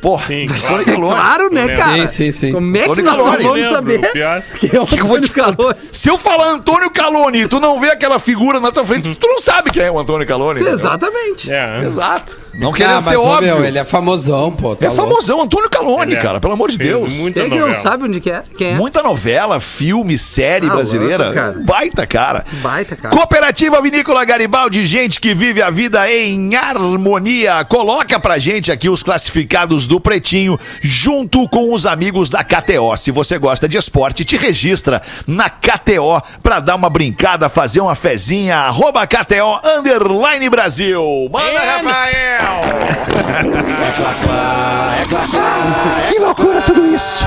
Porra, 0.00 0.26
Sim, 0.26 0.46
claro. 0.46 0.84
Calone. 0.84 1.14
Claro, 1.14 1.48
né, 1.52 1.68
cara? 1.76 2.06
Sim, 2.06 2.06
sim, 2.06 2.30
sim. 2.32 2.52
Como 2.52 2.76
é 2.76 2.80
que 2.80 2.84
Antônio 2.90 3.04
nós 3.04 3.16
não 3.16 3.24
Calone. 3.24 3.42
vamos 3.42 3.56
Lembro, 3.60 3.74
saber? 3.74 4.12
pior. 4.12 4.42
Que 4.58 4.76
é 4.76 4.80
o 4.80 4.86
que 4.86 5.00
eu 5.00 5.04
vou 5.06 5.20
te? 5.20 5.28
Calone. 5.30 5.74
Se 5.90 6.08
eu 6.08 6.16
falar 6.18 6.48
Antônio 6.50 6.90
Calone 6.90 7.42
e 7.42 7.48
tu 7.48 7.58
não 7.60 7.80
vê 7.80 7.90
aquela 7.90 8.18
figura 8.18 8.60
na 8.60 8.70
tua 8.70 8.84
frente, 8.84 9.14
tu 9.16 9.26
não 9.26 9.38
sabe 9.40 9.70
quem 9.72 9.82
é 9.82 9.90
o 9.90 9.98
Antônio 9.98 10.26
Calone. 10.26 10.60
Exatamente. 10.60 11.52
É. 11.52 11.80
Exato. 11.80 12.38
Não 12.54 12.70
Ah, 12.70 12.74
querendo 12.74 12.94
mas, 12.96 13.04
ser 13.04 13.16
óbvio. 13.16 13.54
meu, 13.56 13.64
ele 13.64 13.78
é 13.78 13.84
famosão, 13.84 14.50
pô. 14.50 14.74
tá 14.74 14.86
É 14.86 14.88
louco. 14.88 15.02
famosão, 15.02 15.42
Antônio 15.42 15.70
Calone, 15.70 16.10
Ele 16.12 16.16
é. 16.16 16.20
cara, 16.20 16.40
pelo 16.40 16.54
amor 16.54 16.70
de 16.70 16.78
Deus. 16.78 17.12
muita 17.14 17.40
é 17.40 17.44
que 17.44 17.50
não 17.50 17.58
novela. 17.58 17.74
sabe 17.74 18.04
onde 18.04 18.20
que 18.20 18.30
é? 18.32 18.42
Quem 18.56 18.70
é? 18.70 18.74
Muita 18.74 19.00
novela, 19.00 19.60
filme, 19.60 20.18
série 20.18 20.66
Ah, 20.66 20.70
brasileira. 20.70 21.24
louco, 21.26 21.34
cara. 21.38 21.52
Baita, 21.60 22.06
cara. 22.06 22.44
Baita, 22.60 22.96
cara. 22.96 23.14
Cooperativa 23.14 23.80
Vinícola 23.80 24.24
Garibaldi, 24.24 24.84
gente 24.86 25.20
que 25.20 25.34
vive 25.34 25.62
a 25.62 25.70
vida 25.70 26.10
em 26.10 26.56
harmonia. 26.56 27.64
Coloca 27.64 28.18
pra 28.18 28.38
gente 28.38 28.72
aqui 28.72 28.88
os 28.88 29.02
classificados 29.04 29.86
do 29.88 29.98
Pretinho, 29.98 30.58
junto 30.80 31.48
com 31.48 31.74
os 31.74 31.86
amigos 31.86 32.30
da 32.30 32.44
KTO. 32.44 32.96
Se 32.96 33.10
você 33.10 33.38
gosta 33.38 33.68
de 33.68 33.76
esporte, 33.76 34.24
te 34.24 34.36
registra 34.36 35.02
na 35.26 35.50
KTO 35.50 36.22
pra 36.42 36.60
dar 36.60 36.76
uma 36.76 36.90
brincada, 36.90 37.48
fazer 37.48 37.80
uma 37.80 37.94
fezinha. 37.94 38.56
Arroba 38.58 39.06
KTO 39.06 39.60
Underline 39.64 40.48
Brasil. 40.48 41.28
Manda, 41.30 41.58
Rafael! 41.58 42.58
Que 46.08 46.18
loucura 46.18 46.60
tudo 46.62 46.94
isso! 46.94 47.24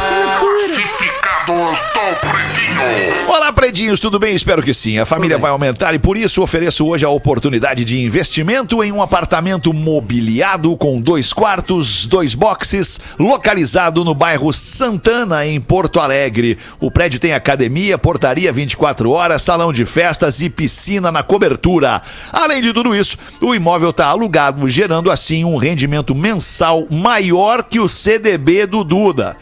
Olá, 3.28 3.52
predinhos, 3.52 4.00
tudo 4.00 4.20
bem? 4.20 4.36
Espero 4.36 4.62
que 4.62 4.74
sim. 4.74 5.00
A 5.00 5.06
família 5.06 5.38
vai 5.38 5.50
aumentar 5.50 5.94
e 5.96 6.00
por 6.00 6.16
isso 6.16 6.42
ofereço 6.42 6.86
hoje 6.86 7.04
a 7.04 7.10
oportunidade 7.10 7.84
de 7.84 8.00
investimento 8.00 8.84
em 8.84 8.92
um 8.92 9.02
apartamento 9.02 9.74
mobiliado 9.74 10.76
com 10.78 11.02
dois 11.02 11.34
quartos, 11.34 12.06
dois 12.06 12.36
boxes, 12.36 13.00
localizado 13.18 14.06
no 14.06 14.14
bairro 14.14 14.54
Santana, 14.54 15.46
em 15.46 15.60
Porto 15.60 16.00
Alegre. 16.00 16.58
O 16.80 16.92
prédio 16.92 17.20
tem 17.20 17.34
academia, 17.34 17.98
portaria 17.98 18.54
24 18.54 19.10
horas, 19.10 19.42
salão 19.42 19.74
de 19.74 19.84
festas 19.84 20.42
e 20.42 20.50
piscina 20.50 21.12
na 21.12 21.24
cobertura. 21.24 22.02
Além 22.32 22.62
de 22.62 22.72
tudo 22.72 22.96
isso, 22.96 23.18
o 23.42 23.56
imóvel 23.56 23.89
está 23.89 24.08
alugado, 24.08 24.70
gerando 24.70 25.10
assim 25.10 25.44
um 25.44 25.58
rendimento 25.58 26.14
mensal 26.14 26.86
maior 26.89 27.64
que 27.64 27.80
o 27.80 27.89
CDB 27.89 28.68
do 28.68 28.84
Duda. 28.84 29.38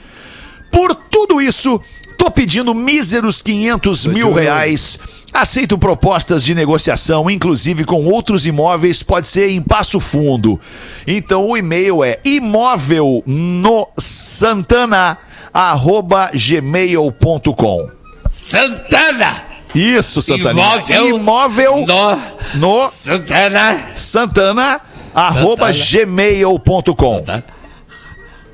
Por 0.72 0.93
tudo 0.93 1.41
isso, 1.41 1.80
tô 2.17 2.30
pedindo 2.30 2.74
míseros 2.74 3.41
500 3.41 4.05
mil 4.07 4.34
reais. 4.34 4.99
Aceito 5.34 5.78
propostas 5.78 6.43
de 6.43 6.55
negociação, 6.55 7.30
inclusive 7.30 7.86
com 7.86 8.05
outros 8.05 8.45
imóveis, 8.45 9.03
pode 9.03 9.28
ser 9.28 9.49
em 9.49 9.61
Passo 9.61 9.99
Fundo. 9.99 10.59
Então 11.05 11.47
o 11.47 11.55
e-mail 11.55 12.03
é 12.03 12.20
imóvel 12.26 13.24
no 13.26 13.88
Santana 13.97 15.17
arroba 15.53 16.32
gmail.com. 16.34 17.89
Santana! 18.32 19.45
Isso, 19.74 20.22
Santana. 20.22 20.51
Imóvel 20.51 21.09
imóvel 21.09 21.86
No, 21.86 22.17
no 22.55 22.86
Santana! 22.88 23.91
Santana 23.95 24.82
arroba 25.13 25.72
gmail.com. 25.72 27.24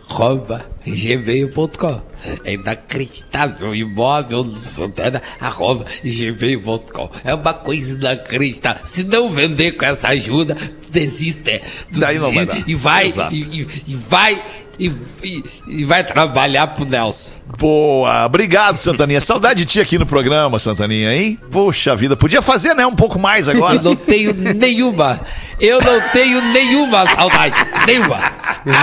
arroba 0.09 0.65
gmail.com 0.85 2.01
É 2.43 2.53
inacreditável, 2.53 3.73
imóvel 3.75 4.43
do 4.43 4.59
Santana, 4.59 5.21
arroba 5.39 5.85
gmail.com 6.03 7.09
É 7.23 7.33
uma 7.33 7.53
coisa 7.53 7.95
inacreditável. 7.95 8.85
Se 8.85 9.03
não 9.03 9.29
vender 9.29 9.73
com 9.73 9.85
essa 9.85 10.09
ajuda, 10.09 10.55
tu 10.55 10.91
desiste. 10.91 11.61
Tu 11.91 11.99
Daí 11.99 12.17
não 12.19 12.31
vai 12.33 12.45
dar. 12.45 12.63
E 12.69 12.75
vai, 12.75 13.11
e, 13.31 13.35
e- 13.61 13.67
e 13.87 13.95
vai, 13.95 14.43
e, 14.79 14.91
e- 15.23 15.43
e 15.67 15.83
vai 15.85 16.03
trabalhar 16.05 16.67
pro 16.67 16.85
Nelson. 16.85 17.31
Boa, 17.57 18.25
obrigado, 18.25 18.77
Santaninha. 18.77 19.21
Saudade 19.21 19.59
de 19.59 19.65
ti 19.65 19.79
aqui 19.79 19.97
no 19.97 20.05
programa, 20.05 20.59
Santaninha, 20.59 21.13
hein? 21.15 21.39
Poxa 21.51 21.95
vida, 21.95 22.15
podia 22.15 22.41
fazer, 22.41 22.73
né? 22.73 22.85
Um 22.85 22.95
pouco 22.95 23.17
mais 23.19 23.47
agora. 23.47 23.75
Eu 23.75 23.81
não 23.81 23.95
tenho 23.95 24.33
nenhuma, 24.33 25.19
eu 25.59 25.81
não 25.81 26.01
tenho 26.11 26.41
nenhuma 26.51 27.05
saudade, 27.07 27.55
nenhuma. 27.87 28.19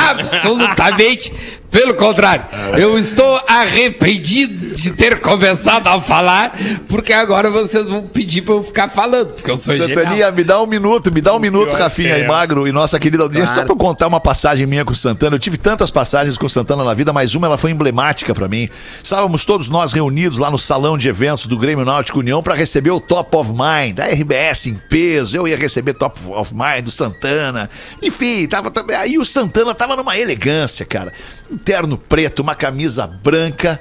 Absolutamente, 0.09 1.33
pelo 1.71 1.95
contrário. 1.95 2.45
Eu 2.79 2.99
estou 2.99 3.41
arrependido 3.49 4.77
de 4.77 4.91
ter 4.93 5.21
começado 5.21 5.87
a 5.89 6.01
falar, 6.01 6.57
porque 6.89 7.13
agora 7.13 7.51
vocês 7.51 7.87
vão 7.87 8.03
pedir 8.03 8.43
pra 8.43 8.55
eu 8.55 8.63
ficar 8.63 8.89
falando, 8.89 9.33
porque 9.35 9.51
eu 9.51 9.57
sou 9.57 9.75
genial. 9.77 9.99
Santania, 9.99 10.31
me 10.31 10.45
dá 10.45 10.61
um 10.63 10.67
minuto, 10.67 11.11
me 11.13 11.21
dá 11.21 11.35
um 11.35 11.39
minuto, 11.39 11.69
pior 11.69 11.81
Rafinha 11.81 12.19
e 12.19 12.23
é. 12.23 12.27
Magro 12.27 12.67
e 12.69 12.73
nossa 12.73 12.99
querida 12.99 13.23
audiência, 13.25 13.55
Claro. 13.55 13.61
só 13.61 13.65
pra 13.65 13.73
eu 13.75 13.89
contar 13.89 14.07
uma 14.07 14.21
passagem 14.21 14.67
minha 14.67 14.85
com 14.85 14.93
o 14.93 14.97
Santana. 14.97 15.35
Eu 15.37 15.41
tive 15.41 15.57
tantas 15.59 15.91
passagens 15.91 16.39
com 16.39 16.47
o 16.47 16.51
Santana 16.51 16.85
na 16.85 16.95
vida, 16.95 17.13
mas 17.13 17.35
uma 17.35 17.47
ela 17.47 17.59
foi 17.59 17.71
emblemática 17.71 18.35
pra 18.35 18.49
mim. 18.49 18.62
Estávamos 19.03 19.45
todos 19.45 19.69
nós 19.69 19.93
reunidos 19.93 20.39
lá 20.39 20.51
no 20.51 20.59
salão 20.59 20.97
de 20.99 21.09
eventos 21.09 21.47
do 21.47 21.59
Grêmio 21.59 21.85
Náutico 21.85 22.19
União 22.19 22.43
pra 22.43 22.55
receber 22.55 22.91
o 22.91 23.01
Top 23.01 23.35
of 23.37 23.51
Mind, 23.53 23.97
da 23.97 24.07
RBS 24.07 24.67
em 24.67 24.75
peso. 24.75 25.37
Eu 25.37 25.47
ia 25.49 25.57
receber 25.57 25.95
Top 25.95 26.19
of 26.29 26.55
Mind 26.55 26.85
do 26.85 26.91
Santana. 26.91 27.69
Enfim, 28.03 28.47
tava, 28.47 28.71
tava- 28.71 28.93
aí 28.97 29.19
o 29.19 29.25
Santana 29.25 29.75
tava 29.75 29.97
numa 29.97 30.17
elegância, 30.19 30.85
cara. 30.85 31.13
Um 31.51 31.57
terno 31.59 31.97
preto, 31.97 32.41
uma 32.41 32.55
camisa 32.55 33.07
branca 33.07 33.81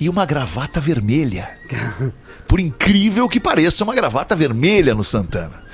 e 0.00 0.08
uma 0.08 0.24
gravata 0.24 0.80
vermelha. 0.80 1.50
Por 2.46 2.60
incrível 2.60 3.28
que 3.28 3.38
pareça, 3.40 3.84
uma 3.84 3.94
gravata 3.94 4.34
vermelha 4.34 4.94
no 4.94 5.04
Santana. 5.04 5.67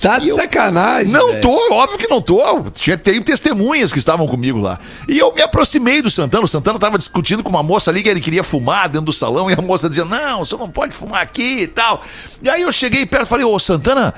Tá 0.00 0.18
de 0.18 0.34
sacanagem. 0.34 1.12
Não 1.12 1.28
velho. 1.28 1.42
tô, 1.42 1.74
óbvio 1.74 1.98
que 1.98 2.08
não 2.08 2.22
tô. 2.22 2.40
Tinha, 2.70 2.96
tenho 2.96 3.22
testemunhas 3.22 3.92
que 3.92 3.98
estavam 3.98 4.26
comigo 4.26 4.58
lá. 4.58 4.78
E 5.06 5.18
eu 5.18 5.32
me 5.34 5.42
aproximei 5.42 6.00
do 6.00 6.10
Santana. 6.10 6.44
O 6.44 6.48
Santana 6.48 6.78
tava 6.78 6.96
discutindo 6.96 7.42
com 7.42 7.50
uma 7.50 7.62
moça 7.62 7.90
ali 7.90 8.02
que 8.02 8.08
ele 8.08 8.20
queria 8.20 8.42
fumar 8.42 8.88
dentro 8.88 9.06
do 9.06 9.12
salão. 9.12 9.50
E 9.50 9.54
a 9.54 9.60
moça 9.60 9.88
dizia: 9.88 10.06
Não, 10.06 10.44
você 10.44 10.56
não 10.56 10.70
pode 10.70 10.94
fumar 10.94 11.20
aqui 11.20 11.60
e 11.60 11.66
tal. 11.66 12.02
E 12.42 12.48
aí 12.48 12.62
eu 12.62 12.72
cheguei 12.72 13.04
perto 13.04 13.26
e 13.26 13.28
falei: 13.28 13.44
Ô 13.44 13.58
Santana, 13.58 14.14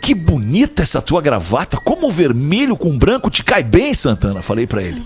que 0.00 0.14
bonita 0.14 0.82
essa 0.82 1.02
tua 1.02 1.20
gravata. 1.20 1.76
Como 1.76 2.06
o 2.06 2.10
vermelho 2.10 2.76
com 2.76 2.96
branco 2.96 3.28
te 3.30 3.42
cai 3.42 3.64
bem, 3.64 3.92
Santana. 3.94 4.42
Falei 4.42 4.66
pra 4.66 4.80
ele. 4.80 5.02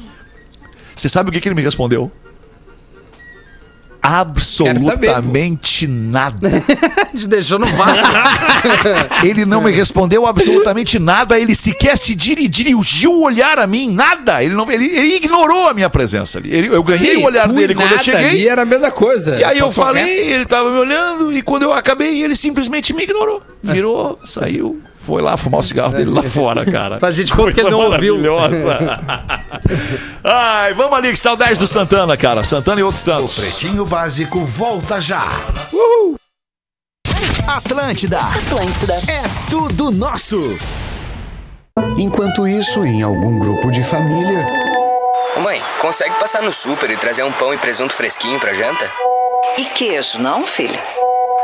Você 0.94 1.08
sabe 1.08 1.30
o 1.30 1.32
que, 1.32 1.40
que 1.40 1.48
ele 1.48 1.54
me 1.56 1.62
respondeu? 1.62 2.12
Absolutamente 4.06 5.86
nada. 5.86 6.62
Te 7.16 7.26
deixou 7.26 7.58
no 7.58 7.66
vácuo. 7.66 7.94
Ele 9.24 9.44
não 9.46 9.62
me 9.62 9.70
respondeu 9.70 10.26
absolutamente 10.26 10.98
nada, 10.98 11.38
ele 11.38 11.54
sequer 11.54 11.96
se 11.96 12.14
diri- 12.14 12.48
dirigiu 12.48 13.12
o 13.12 13.22
olhar 13.24 13.58
a 13.58 13.66
mim, 13.66 13.90
nada. 13.90 14.42
Ele, 14.42 14.54
não, 14.54 14.70
ele, 14.70 14.84
ele 14.86 15.16
ignorou 15.16 15.68
a 15.68 15.74
minha 15.74 15.88
presença 15.88 16.38
ali. 16.38 16.52
Ele- 16.54 16.68
eu 16.68 16.82
ganhei 16.82 17.16
Sim, 17.16 17.22
o 17.22 17.26
olhar 17.26 17.48
dele 17.48 17.74
quando 17.74 17.86
eu 17.86 17.96
nada 17.96 18.02
cheguei. 18.02 18.24
ali 18.28 18.48
era 18.48 18.62
a 18.62 18.66
mesma 18.66 18.90
coisa. 18.90 19.36
E 19.36 19.44
aí 19.44 19.58
eu 19.58 19.70
falei, 19.70 20.04
reto. 20.04 20.30
ele 20.34 20.44
tava 20.46 20.70
me 20.70 20.78
olhando, 20.78 21.32
e 21.32 21.40
quando 21.42 21.62
eu 21.62 21.72
acabei, 21.72 22.22
ele 22.22 22.36
simplesmente 22.36 22.92
me 22.92 23.04
ignorou. 23.04 23.42
Virou, 23.62 24.18
saiu, 24.24 24.80
foi 25.06 25.22
lá 25.22 25.36
fumar 25.36 25.60
o 25.60 25.62
cigarro 25.62 25.92
dele 25.92 26.10
lá 26.10 26.22
fora, 26.22 26.64
cara. 26.64 26.98
Fazia 26.98 27.24
de 27.24 27.32
conta 27.32 27.52
que 27.52 27.60
ele 27.60 27.70
não 27.70 27.80
ouviu. 27.80 28.18
Maravilhosa. 28.18 29.00
Ai, 30.24 30.72
vamos 30.74 30.96
ali, 30.96 31.10
que 31.10 31.18
saudade 31.18 31.58
do 31.58 31.66
Santana, 31.66 32.16
cara. 32.16 32.42
Santana 32.42 32.80
e 32.80 32.82
outros 32.82 33.02
O 33.02 33.06
tantos. 33.06 33.34
Pretinho 33.34 33.84
Básico 33.84 34.44
volta 34.44 35.00
já. 35.00 35.26
Atlântida. 37.46 38.20
Atlântida. 38.20 38.94
É 39.06 39.22
tudo 39.50 39.90
nosso. 39.90 40.56
Enquanto 41.98 42.46
isso, 42.46 42.84
em 42.84 43.02
algum 43.02 43.38
grupo 43.38 43.70
de 43.70 43.82
família, 43.82 44.46
Ô, 45.36 45.40
Mãe, 45.40 45.60
consegue 45.80 46.14
passar 46.18 46.42
no 46.42 46.52
super 46.52 46.88
e 46.90 46.96
trazer 46.96 47.24
um 47.24 47.32
pão 47.32 47.52
e 47.52 47.58
presunto 47.58 47.92
fresquinho 47.92 48.38
pra 48.38 48.54
janta? 48.54 48.88
E 49.58 49.64
queijo, 49.64 50.18
não, 50.18 50.46
filho? 50.46 50.78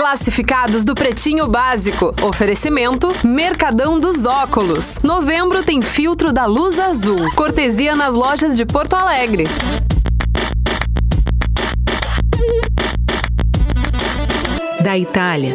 Classificados 0.00 0.82
do 0.82 0.94
Pretinho 0.94 1.46
Básico. 1.46 2.14
Oferecimento 2.22 3.08
Mercadão 3.22 4.00
dos 4.00 4.24
Óculos. 4.24 4.98
Novembro 5.02 5.62
tem 5.62 5.82
filtro 5.82 6.32
da 6.32 6.46
Luz 6.46 6.78
Azul. 6.78 7.30
Cortesia 7.34 7.94
nas 7.94 8.14
lojas 8.14 8.56
de 8.56 8.64
Porto 8.64 8.94
Alegre. 8.94 9.44
Da 14.82 14.96
Itália, 14.96 15.54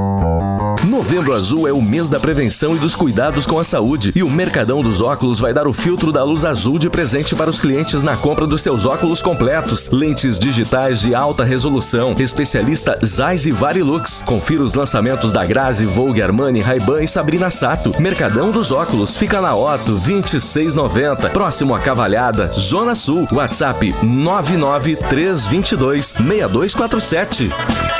Novembro 1.01 1.33
Azul 1.33 1.67
é 1.67 1.73
o 1.73 1.81
mês 1.81 2.09
da 2.09 2.19
prevenção 2.19 2.75
e 2.75 2.77
dos 2.77 2.93
cuidados 2.93 3.47
com 3.47 3.57
a 3.57 3.63
saúde. 3.63 4.11
E 4.15 4.21
o 4.21 4.29
Mercadão 4.29 4.81
dos 4.81 5.01
Óculos 5.01 5.39
vai 5.39 5.51
dar 5.51 5.67
o 5.67 5.73
filtro 5.73 6.11
da 6.11 6.23
luz 6.23 6.45
azul 6.45 6.77
de 6.77 6.91
presente 6.91 7.35
para 7.35 7.49
os 7.49 7.57
clientes 7.57 8.03
na 8.03 8.15
compra 8.15 8.45
dos 8.45 8.61
seus 8.61 8.85
óculos 8.85 9.19
completos. 9.19 9.89
Lentes 9.89 10.37
digitais 10.37 11.01
de 11.01 11.15
alta 11.15 11.43
resolução. 11.43 12.13
Especialista 12.19 12.99
Zeiss 13.03 13.47
e 13.47 13.51
Varilux. 13.51 14.21
Confira 14.23 14.61
os 14.61 14.75
lançamentos 14.75 15.33
da 15.33 15.43
Grazi, 15.43 15.85
Vogue, 15.85 16.21
Armani, 16.21 16.61
Ray-Ban 16.61 17.01
e 17.01 17.07
Sabrina 17.07 17.49
Sato. 17.49 17.99
Mercadão 17.99 18.51
dos 18.51 18.71
Óculos 18.71 19.17
fica 19.17 19.41
na 19.41 19.55
Otto 19.55 19.93
2690, 19.93 21.31
próximo 21.31 21.73
a 21.73 21.79
Cavalhada, 21.79 22.51
Zona 22.53 22.93
Sul. 22.93 23.27
WhatsApp 23.31 23.91
99322 24.03 26.05
6247. 26.05 27.90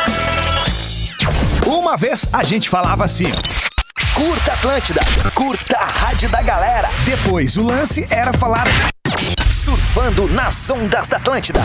Uma 1.71 1.95
vez 1.95 2.25
a 2.33 2.43
gente 2.43 2.69
falava 2.69 3.05
assim. 3.05 3.31
Curta 4.13 4.51
Atlântida, 4.51 4.99
curta 5.33 5.77
a 5.77 5.85
rádio 5.85 6.27
da 6.29 6.41
galera. 6.41 6.89
Depois 7.05 7.55
o 7.55 7.63
lance 7.63 8.05
era 8.09 8.33
falar 8.33 8.67
surfando 9.91 10.27
nas 10.29 10.69
ondas 10.69 11.09
da 11.09 11.17
Atlântida. 11.17 11.59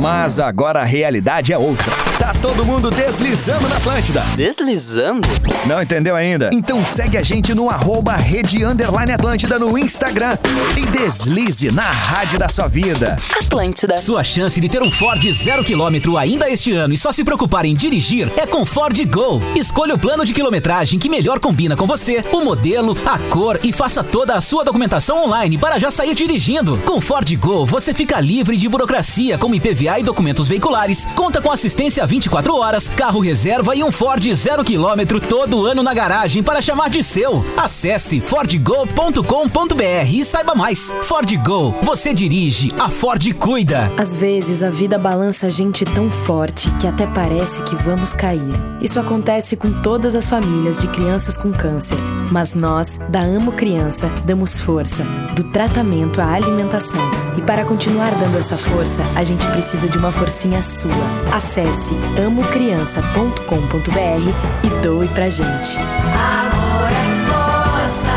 Mas 0.00 0.38
agora 0.38 0.80
a 0.80 0.84
realidade 0.84 1.52
é 1.52 1.58
outra. 1.58 1.92
Tá 2.18 2.32
todo 2.40 2.64
mundo 2.64 2.90
deslizando 2.90 3.68
na 3.68 3.76
Atlântida. 3.76 4.22
Deslizando? 4.34 5.28
Não 5.66 5.82
entendeu 5.82 6.16
ainda? 6.16 6.48
Então 6.54 6.82
segue 6.84 7.18
a 7.18 7.22
gente 7.22 7.52
no 7.52 7.68
arroba 7.68 8.14
rede 8.14 8.64
underline 8.64 9.12
Atlântida 9.12 9.58
no 9.58 9.76
Instagram 9.76 10.38
e 10.74 10.86
deslize 10.86 11.70
na 11.70 11.82
rádio 11.82 12.38
da 12.38 12.48
sua 12.48 12.66
vida. 12.66 13.18
Atlântida. 13.38 13.98
Sua 13.98 14.24
chance 14.24 14.58
de 14.58 14.68
ter 14.68 14.82
um 14.82 14.90
Ford 14.90 15.22
zero 15.32 15.62
quilômetro 15.62 16.16
ainda 16.16 16.48
este 16.48 16.72
ano 16.72 16.94
e 16.94 16.98
só 16.98 17.12
se 17.12 17.24
preocupar 17.24 17.66
em 17.66 17.74
dirigir 17.74 18.30
é 18.38 18.46
com 18.46 18.64
Ford 18.64 18.98
Go. 19.06 19.42
Escolha 19.54 19.94
o 19.94 19.98
plano 19.98 20.24
de 20.24 20.32
quilometragem 20.32 20.98
que 20.98 21.10
melhor 21.10 21.38
combina 21.38 21.76
com 21.76 21.86
você, 21.86 22.24
o 22.32 22.40
modelo, 22.40 22.96
a 23.04 23.18
cor 23.18 23.60
e 23.62 23.70
faça 23.70 24.02
toda 24.02 24.34
a 24.34 24.40
sua 24.40 24.64
documentação 24.64 25.24
online 25.24 25.58
para 25.58 25.78
já 25.78 25.90
sair 25.90 26.14
dirigindo. 26.14 26.78
Com 26.86 27.00
Ford 27.02 27.33
Go, 27.36 27.66
você 27.66 27.92
fica 27.92 28.20
livre 28.20 28.56
de 28.56 28.68
burocracia 28.68 29.38
como 29.38 29.54
IPVA 29.54 30.00
e 30.00 30.02
documentos 30.02 30.48
veiculares, 30.48 31.04
conta 31.14 31.40
com 31.40 31.50
assistência 31.50 32.06
24 32.06 32.54
horas, 32.54 32.88
carro 32.88 33.20
reserva 33.20 33.74
e 33.74 33.82
um 33.82 33.92
Ford 33.92 34.24
zero 34.34 34.64
quilômetro 34.64 35.20
todo 35.20 35.66
ano 35.66 35.82
na 35.82 35.94
garagem 35.94 36.42
para 36.42 36.62
chamar 36.62 36.90
de 36.90 37.02
seu. 37.02 37.44
Acesse 37.56 38.20
fordgo.com.br 38.20 40.10
e 40.12 40.24
saiba 40.24 40.54
mais. 40.54 40.94
Ford 41.02 41.30
Go, 41.44 41.74
você 41.82 42.12
dirige, 42.12 42.72
a 42.78 42.88
Ford 42.88 43.32
cuida. 43.34 43.90
Às 43.96 44.14
vezes 44.14 44.62
a 44.62 44.70
vida 44.70 44.98
balança 44.98 45.46
a 45.46 45.50
gente 45.50 45.84
tão 45.84 46.10
forte 46.10 46.70
que 46.80 46.86
até 46.86 47.06
parece 47.06 47.62
que 47.62 47.76
vamos 47.76 48.12
cair. 48.12 48.54
Isso 48.80 49.00
acontece 49.00 49.56
com 49.56 49.72
todas 49.82 50.14
as 50.14 50.26
famílias 50.26 50.78
de 50.78 50.88
crianças 50.88 51.36
com 51.36 51.52
câncer. 51.52 51.96
Mas 52.30 52.54
nós, 52.54 52.98
da 53.08 53.20
Amo 53.20 53.52
Criança, 53.52 54.08
damos 54.24 54.60
força, 54.60 55.04
do 55.34 55.44
tratamento 55.44 56.20
à 56.20 56.32
alimentação. 56.32 57.23
E 57.36 57.42
para 57.42 57.64
continuar 57.64 58.14
dando 58.14 58.38
essa 58.38 58.56
força, 58.56 59.02
a 59.16 59.24
gente 59.24 59.44
precisa 59.46 59.88
de 59.88 59.98
uma 59.98 60.12
forcinha 60.12 60.62
sua. 60.62 60.92
Acesse 61.32 61.94
amocriança.com.br 62.24 64.64
e 64.64 64.70
doe 64.82 65.08
pra 65.08 65.28
gente. 65.28 65.76
Amor 65.78 66.90
é 66.90 67.26
força. 67.28 68.12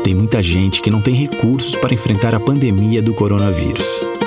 Tem 0.03 0.15
muita 0.15 0.41
gente 0.41 0.81
que 0.81 0.89
não 0.89 0.99
tem 0.99 1.13
recursos 1.13 1.75
para 1.75 1.93
enfrentar 1.93 2.33
a 2.33 2.39
pandemia 2.39 3.03
do 3.03 3.13
coronavírus, 3.13 3.85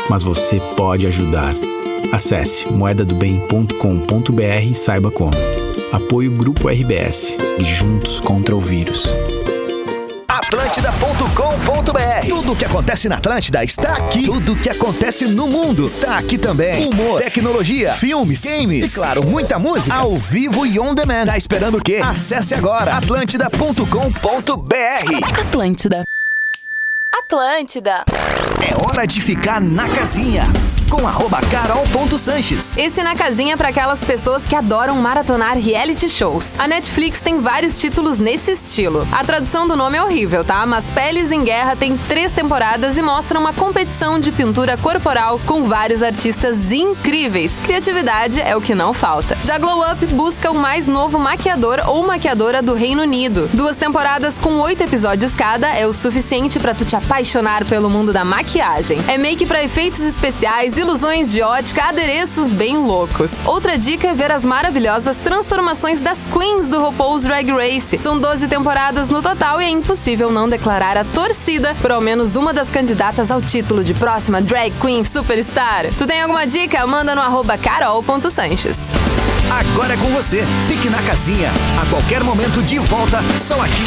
mas 0.08 0.22
você 0.22 0.60
pode 0.76 1.04
ajudar. 1.04 1.52
Acesse 2.12 2.70
moedadobem.com.br 2.70 4.64
e 4.70 4.72
saiba 4.72 5.10
como. 5.10 5.34
Apoio 5.90 6.30
Grupo 6.30 6.68
RBS 6.68 7.36
e 7.58 7.64
juntos 7.64 8.20
contra 8.20 8.54
o 8.54 8.60
vírus. 8.60 9.12
Atlântida.com.br 10.56 12.28
Tudo 12.30 12.52
o 12.52 12.56
que 12.56 12.64
acontece 12.64 13.10
na 13.10 13.16
Atlântida 13.16 13.62
está 13.62 13.96
aqui. 13.96 14.22
Tudo 14.22 14.54
o 14.54 14.56
que 14.56 14.70
acontece 14.70 15.26
no 15.26 15.46
mundo 15.46 15.84
está 15.84 16.16
aqui 16.16 16.38
também. 16.38 16.88
Humor, 16.88 17.20
tecnologia, 17.20 17.92
filmes, 17.92 18.40
games 18.40 18.90
e, 18.90 18.94
claro, 18.94 19.22
muita 19.22 19.58
música 19.58 19.94
ao 19.94 20.16
vivo 20.16 20.64
e 20.64 20.80
on 20.80 20.94
demand. 20.94 21.26
Tá 21.26 21.36
esperando 21.36 21.76
o 21.76 21.82
quê? 21.82 22.00
Acesse 22.02 22.54
agora 22.54 22.96
atlântida.com.br 22.96 25.38
Atlântida. 25.38 26.04
Atlântida. 27.12 28.04
É 28.62 28.74
hora 28.82 29.06
de 29.06 29.20
ficar 29.20 29.60
na 29.60 29.86
casinha 29.90 30.44
com 30.88 31.06
arroba 31.06 31.40
carol.sanches. 31.50 32.76
Esse 32.76 33.02
na 33.02 33.14
casinha 33.14 33.56
para 33.56 33.68
aquelas 33.68 34.00
pessoas 34.00 34.46
que 34.46 34.54
adoram 34.54 34.96
maratonar 34.96 35.58
reality 35.58 36.08
shows. 36.08 36.54
A 36.58 36.68
Netflix 36.68 37.20
tem 37.20 37.40
vários 37.40 37.80
títulos 37.80 38.18
nesse 38.18 38.52
estilo. 38.52 39.06
A 39.10 39.24
tradução 39.24 39.66
do 39.66 39.76
nome 39.76 39.98
é 39.98 40.02
horrível, 40.02 40.44
tá? 40.44 40.64
Mas 40.64 40.84
Peles 40.90 41.30
em 41.30 41.42
Guerra 41.42 41.74
tem 41.74 41.96
três 41.96 42.32
temporadas 42.32 42.96
e 42.96 43.02
mostra 43.02 43.38
uma 43.38 43.52
competição 43.52 44.20
de 44.20 44.30
pintura 44.30 44.76
corporal 44.76 45.40
com 45.44 45.64
vários 45.64 46.02
artistas 46.02 46.70
incríveis. 46.70 47.58
Criatividade 47.64 48.40
é 48.40 48.56
o 48.56 48.60
que 48.60 48.74
não 48.74 48.94
falta. 48.94 49.36
Já 49.40 49.58
Glow 49.58 49.82
Up 49.90 50.06
busca 50.06 50.50
o 50.50 50.54
mais 50.54 50.86
novo 50.86 51.18
maquiador 51.18 51.82
ou 51.86 52.06
maquiadora 52.06 52.62
do 52.62 52.74
Reino 52.74 53.02
Unido. 53.02 53.48
Duas 53.52 53.76
temporadas 53.76 54.38
com 54.38 54.60
oito 54.60 54.82
episódios 54.84 55.34
cada 55.34 55.74
é 55.74 55.86
o 55.86 55.92
suficiente 55.92 56.58
para 56.58 56.74
tu 56.74 56.84
te 56.84 56.94
apaixonar 56.94 57.64
pelo 57.64 57.90
mundo 57.90 58.12
da 58.12 58.24
maquiagem. 58.24 58.98
É 59.08 59.18
make 59.18 59.44
para 59.46 59.62
efeitos 59.62 60.00
especiais 60.00 60.75
ilusões 60.76 61.28
de 61.28 61.42
ótica, 61.42 61.84
adereços 61.84 62.52
bem 62.52 62.76
loucos. 62.76 63.32
Outra 63.44 63.78
dica 63.78 64.08
é 64.08 64.14
ver 64.14 64.30
as 64.30 64.44
maravilhosas 64.44 65.16
transformações 65.18 66.00
das 66.00 66.26
queens 66.26 66.68
do 66.68 66.78
RuPaul's 66.78 67.22
Drag 67.22 67.50
Race. 67.50 67.98
São 68.00 68.18
12 68.18 68.48
temporadas 68.48 69.08
no 69.08 69.22
total 69.22 69.60
e 69.60 69.64
é 69.64 69.68
impossível 69.68 70.30
não 70.30 70.48
declarar 70.48 70.96
a 70.96 71.04
torcida 71.04 71.74
por 71.80 71.90
ao 71.90 72.00
menos 72.00 72.36
uma 72.36 72.52
das 72.52 72.70
candidatas 72.70 73.30
ao 73.30 73.40
título 73.40 73.82
de 73.82 73.94
próxima 73.94 74.40
Drag 74.40 74.72
Queen 74.80 75.04
Superstar. 75.04 75.86
Tu 75.96 76.06
tem 76.06 76.22
alguma 76.22 76.46
dica? 76.46 76.86
Manda 76.86 77.14
no 77.14 77.20
arroba 77.20 77.56
carol.sanches. 77.56 78.78
Agora 79.50 79.94
é 79.94 79.96
com 79.96 80.08
você. 80.10 80.44
Fique 80.66 80.90
na 80.90 81.02
casinha. 81.02 81.52
A 81.80 81.86
qualquer 81.86 82.22
momento 82.22 82.62
de 82.62 82.78
volta, 82.78 83.22
só 83.38 83.60
aqui. 83.60 83.86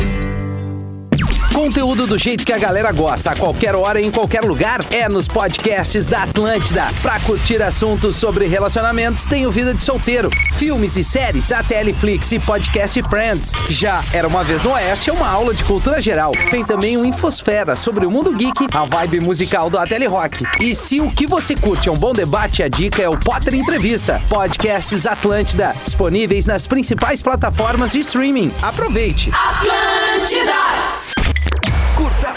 Conteúdo 1.53 2.07
do 2.07 2.17
jeito 2.17 2.45
que 2.45 2.53
a 2.53 2.57
galera 2.57 2.93
gosta, 2.93 3.31
a 3.31 3.35
qualquer 3.35 3.75
hora 3.75 3.99
e 3.99 4.05
em 4.05 4.09
qualquer 4.11 4.41
lugar, 4.41 4.79
é 4.89 5.09
nos 5.09 5.27
podcasts 5.27 6.07
da 6.07 6.23
Atlântida. 6.23 6.87
Pra 7.01 7.19
curtir 7.19 7.61
assuntos 7.61 8.15
sobre 8.15 8.47
relacionamentos, 8.47 9.25
tem 9.25 9.45
o 9.45 9.51
Vida 9.51 9.73
de 9.73 9.83
Solteiro, 9.83 10.29
filmes 10.53 10.95
e 10.95 11.03
séries, 11.03 11.51
a 11.51 11.61
Teleflix 11.61 12.31
e 12.31 12.39
Podcast 12.39 13.01
Friends. 13.03 13.51
Já 13.69 14.01
Era 14.13 14.27
Uma 14.27 14.45
Vez 14.45 14.63
no 14.63 14.71
Oeste 14.71 15.09
é 15.09 15.13
uma 15.13 15.27
aula 15.27 15.53
de 15.53 15.63
cultura 15.65 15.99
geral. 15.99 16.31
Tem 16.49 16.63
também 16.63 16.95
o 16.95 17.03
Infosfera 17.03 17.75
sobre 17.75 18.05
o 18.05 18.11
mundo 18.11 18.31
geek, 18.31 18.67
a 18.71 18.85
vibe 18.85 19.19
musical 19.19 19.69
do 19.69 19.77
Ateli 19.77 20.07
Rock. 20.07 20.45
E 20.61 20.73
se 20.73 21.01
o 21.01 21.11
que 21.11 21.27
você 21.27 21.53
curte 21.53 21.89
é 21.89 21.91
um 21.91 21.97
bom 21.97 22.13
debate, 22.13 22.63
a 22.63 22.69
dica 22.69 23.01
é 23.01 23.09
o 23.09 23.17
Potter 23.17 23.53
Entrevista. 23.55 24.21
Podcasts 24.29 25.05
Atlântida, 25.05 25.75
disponíveis 25.83 26.45
nas 26.45 26.65
principais 26.65 27.21
plataformas 27.21 27.91
de 27.91 27.99
streaming. 27.99 28.51
Aproveite! 28.61 29.31
Atlântida! 29.33 31.00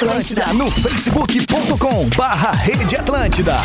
Atlântida 0.05 0.53
no 0.53 0.71
facebook.com 0.71 2.11
barra 2.15 2.51
Rede 2.53 2.95
Atlântida. 2.95 3.57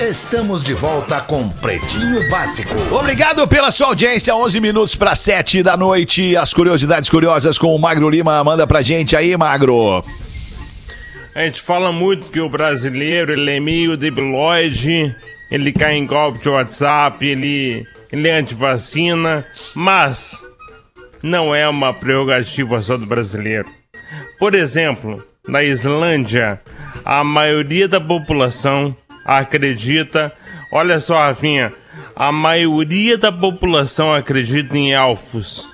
Estamos 0.00 0.64
de 0.64 0.72
volta 0.72 1.20
com 1.20 1.46
Pretinho 1.50 2.30
Básico. 2.30 2.74
Obrigado 2.90 3.46
pela 3.46 3.70
sua 3.70 3.88
audiência. 3.88 4.34
11 4.34 4.60
minutos 4.60 4.96
para 4.96 5.14
7 5.14 5.62
da 5.62 5.76
noite. 5.76 6.34
As 6.34 6.54
curiosidades 6.54 7.10
curiosas 7.10 7.58
com 7.58 7.76
o 7.76 7.78
Magro 7.78 8.08
Lima. 8.08 8.42
Manda 8.42 8.66
pra 8.66 8.80
gente 8.80 9.14
aí, 9.14 9.36
Magro. 9.36 10.02
A 11.34 11.44
gente 11.44 11.60
fala 11.60 11.92
muito 11.92 12.30
que 12.30 12.40
o 12.40 12.48
brasileiro 12.48 13.30
ele 13.30 13.50
é 13.50 13.60
meio 13.60 13.94
debilóide, 13.94 15.14
ele 15.50 15.70
cai 15.70 15.96
em 15.96 16.06
golpe 16.06 16.38
de 16.38 16.48
WhatsApp, 16.48 17.24
ele, 17.26 17.86
ele 18.10 18.28
é 18.28 18.38
antivacina, 18.38 19.46
mas 19.74 20.42
não 21.22 21.54
é 21.54 21.68
uma 21.68 21.92
prerrogativa 21.92 22.80
só 22.80 22.96
do 22.96 23.06
brasileiro. 23.06 23.68
Por 24.38 24.54
exemplo, 24.54 25.22
na 25.46 25.62
Islândia, 25.62 26.60
a 27.04 27.22
maioria 27.24 27.88
da 27.88 28.00
população 28.00 28.96
acredita. 29.24 30.32
Olha 30.72 31.00
só, 31.00 31.18
Rafinha, 31.18 31.72
a 32.14 32.32
maioria 32.32 33.18
da 33.18 33.32
população 33.32 34.14
acredita 34.14 34.76
em 34.76 34.92
elfos. 34.92 35.68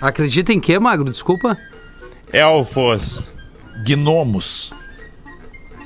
Acredita 0.00 0.52
em 0.52 0.60
quê, 0.60 0.78
Magro? 0.78 1.10
Desculpa. 1.10 1.58
Elfos. 2.32 3.22
Gnomos. 3.86 4.72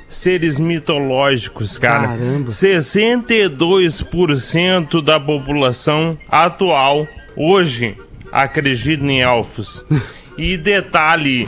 Seres 0.09 0.59
mitológicos, 0.59 1.79
cara. 1.79 2.09
Caramba. 2.09 2.51
62% 2.51 5.01
da 5.03 5.21
população 5.21 6.19
atual 6.29 7.07
hoje 7.37 7.97
acredita 8.33 9.05
em 9.05 9.21
elfos. 9.21 9.85
e 10.39 10.57
detalhe, 10.57 11.47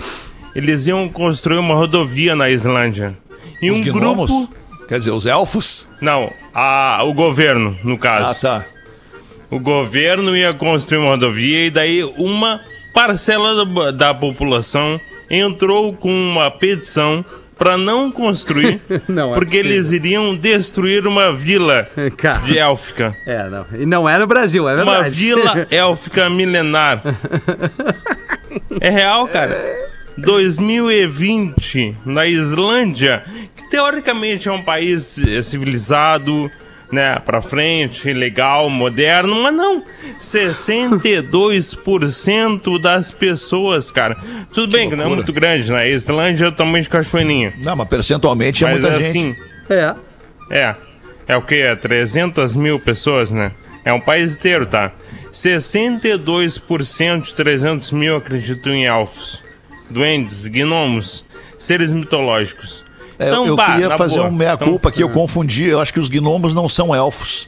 eles 0.54 0.86
iam 0.86 1.08
construir 1.08 1.58
uma 1.58 1.74
rodovia 1.74 2.36
na 2.36 2.50
Islândia. 2.50 3.16
E 3.62 3.70
Os 3.70 3.80
um 3.80 3.92
gnomos? 3.92 4.30
grupo 4.30 4.60
Quer 4.90 4.98
dizer, 4.98 5.12
os 5.12 5.24
elfos? 5.24 5.86
Não, 6.00 6.32
a, 6.52 7.04
o 7.04 7.14
governo, 7.14 7.78
no 7.84 7.96
caso. 7.96 8.32
Ah, 8.32 8.34
tá. 8.34 8.64
O 9.48 9.60
governo 9.60 10.36
ia 10.36 10.52
construir 10.52 10.98
uma 10.98 11.10
rodovia 11.10 11.66
e 11.66 11.70
daí 11.70 12.02
uma 12.18 12.60
parcela 12.92 13.64
da, 13.64 13.92
da 13.92 14.12
população 14.12 15.00
entrou 15.30 15.92
com 15.92 16.10
uma 16.10 16.50
petição 16.50 17.24
para 17.60 17.76
não 17.76 18.10
construir, 18.10 18.80
Não 19.06 19.32
é 19.32 19.34
porque 19.34 19.58
possível. 19.58 19.72
eles 19.76 19.92
iriam 19.92 20.34
destruir 20.34 21.06
uma 21.06 21.30
vila 21.30 21.86
Cara. 22.16 22.38
de 22.40 22.58
élfica. 22.58 23.14
É, 23.26 23.46
não. 23.50 23.66
E 23.78 23.84
não 23.84 24.08
é 24.08 24.18
no 24.18 24.26
Brasil, 24.26 24.66
é 24.66 24.74
Uma 24.82 24.84
verdade. 24.94 25.10
vila 25.10 25.66
élfica 25.70 26.30
milenar. 26.30 27.02
É 28.80 28.88
real, 28.88 29.28
cara. 29.28 29.54
2020, 30.16 31.96
na 32.06 32.26
Islândia, 32.26 33.22
que 33.56 33.68
teoricamente 33.70 34.48
é 34.48 34.52
um 34.52 34.62
país 34.62 35.18
eh, 35.18 35.42
civilizado, 35.42 36.50
né, 36.92 37.14
pra 37.24 37.40
frente, 37.40 38.12
legal, 38.12 38.68
moderno, 38.68 39.42
mas 39.42 39.54
não. 39.54 39.82
62% 40.20 42.80
das 42.80 43.12
pessoas, 43.12 43.90
cara. 43.90 44.16
Tudo 44.52 44.72
bem 44.72 44.88
que 44.88 44.96
não 44.96 45.04
é 45.04 45.06
loucura. 45.06 45.26
muito 45.26 45.32
grande, 45.32 45.70
né? 45.72 45.88
Islândia 45.90 46.46
é 46.46 46.48
o 46.48 46.52
tamanho 46.52 46.82
de 46.82 46.88
cachoeirinha. 46.88 47.52
Não, 47.58 47.76
mas 47.76 47.88
percentualmente 47.88 48.64
é 48.64 48.68
Mas 48.68 48.80
muita 48.80 48.96
assim, 48.96 49.36
gente. 49.36 49.38
É. 49.70 49.94
é. 50.50 50.74
É 51.28 51.36
o 51.36 51.42
que? 51.42 51.56
É 51.56 51.76
300 51.76 52.56
mil 52.56 52.80
pessoas, 52.80 53.30
né? 53.30 53.52
É 53.84 53.92
um 53.92 54.00
país 54.00 54.36
inteiro, 54.36 54.66
tá? 54.66 54.90
62% 55.30 57.22
de 57.22 57.34
300 57.34 57.92
mil 57.92 58.16
acreditam 58.16 58.74
em 58.74 58.84
elfos, 58.84 59.44
duendes, 59.88 60.44
gnomos, 60.46 61.24
seres 61.56 61.92
mitológicos. 61.92 62.84
É, 63.20 63.28
Então, 63.28 63.46
eu 63.46 63.54
bah, 63.54 63.66
queria 63.72 63.96
fazer 63.96 64.16
boa. 64.16 64.28
um 64.28 64.32
meia-culpa 64.32 64.74
Então, 64.74 64.88
aqui, 64.88 65.02
eu 65.02 65.10
confundi. 65.10 65.64
Eu 65.64 65.80
acho 65.80 65.92
que 65.92 66.00
os 66.00 66.08
gnomos 66.08 66.54
não 66.54 66.68
são 66.68 66.94
elfos. 66.94 67.46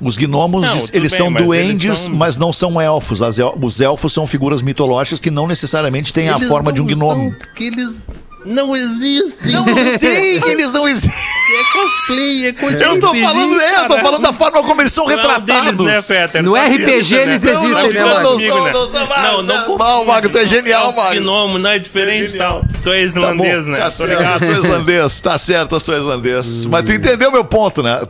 Os 0.00 0.16
gnomos, 0.16 0.62
Não, 0.62 0.72
eles 0.76 0.90
bem, 0.90 1.08
são 1.08 1.30
mas 1.30 1.42
eles 1.42 1.46
duendes, 1.46 1.98
são- 1.98 2.14
mas 2.14 2.36
não 2.36 2.52
são 2.52 2.80
elfos. 2.80 3.22
As 3.22 3.38
el- 3.38 3.56
os 3.60 3.80
elfos 3.80 4.12
são 4.12 4.26
figuras 4.26 4.62
mitológicas 4.62 5.18
que 5.20 5.30
não 5.30 5.46
necessariamente 5.46 6.12
têm 6.12 6.28
a 6.30 6.36
Eles 6.36 6.48
forma 6.48 6.72
de 6.72 6.80
um 6.80 6.86
gnomo. 6.86 7.30
são, 7.30 7.38
Porque 7.38 7.64
eles 7.64 8.02
não 8.44 8.74
existem. 8.76 9.52
Não 9.52 9.64
sei 9.98 10.40
que 10.40 10.48
eles 10.48 10.72
não 10.72 10.88
existem. 10.88 11.10
É 11.50 11.72
cosplay, 11.72 12.46
é 12.46 12.52
coisa 12.52 12.84
Eu 12.84 13.00
tô 13.00 13.12
de 13.12 13.22
falando, 13.22 13.60
é, 13.60 13.76
eu 13.84 13.88
tô 13.88 13.98
falando 13.98 14.22
da 14.22 14.32
forma 14.32 14.62
como 14.62 14.80
eles 14.82 14.92
são 14.92 15.04
Não 15.04 15.12
é 15.12 15.14
um 15.16 15.18
retratados. 15.18 15.64
deles, 15.64 15.80
né, 15.80 16.02
Fetter? 16.02 16.42
No 16.44 16.54
Tá 16.54 16.64
RPG 16.66 17.02
certo, 17.04 17.28
eles 17.28 17.42
né? 17.42 17.52
existem, 17.52 17.72
Não, 17.72 17.90
né, 17.90 18.00
não, 18.00 18.06
Magro? 18.06 18.30
não, 18.30 18.38
não, 18.38 18.72
não 18.72 18.88
são, 18.90 19.06
não, 19.06 19.42
não, 19.42 19.68
não. 19.68 19.78
Não, 19.78 20.04
Magro, 20.04 20.30
tu 20.30 20.38
é 20.38 20.46
genial, 20.46 20.92
Magro. 20.92 21.20
Gnomo, 21.20 21.58
não 21.58 21.70
é 21.70 21.78
diferente, 21.80 22.36
tal. 22.36 22.64
Tu 22.84 22.88
é 22.90 22.92
Tá 22.92 22.98
islandês, 23.00 23.64
bom, 23.64 23.70
né? 23.72 23.78
Tá 23.78 23.90
certo, 23.90 24.12
eu 24.22 24.38
sou 24.38 24.56
islandês, 24.58 25.20
tá 25.20 25.38
certo, 25.38 25.74
eu 25.74 25.80
sou 25.80 25.98
islandês. 25.98 26.66
Mas 26.66 26.84
tu 26.84 26.92
entendeu 26.92 27.32
meu 27.32 27.44
ponto, 27.44 27.82
né? 27.82 28.00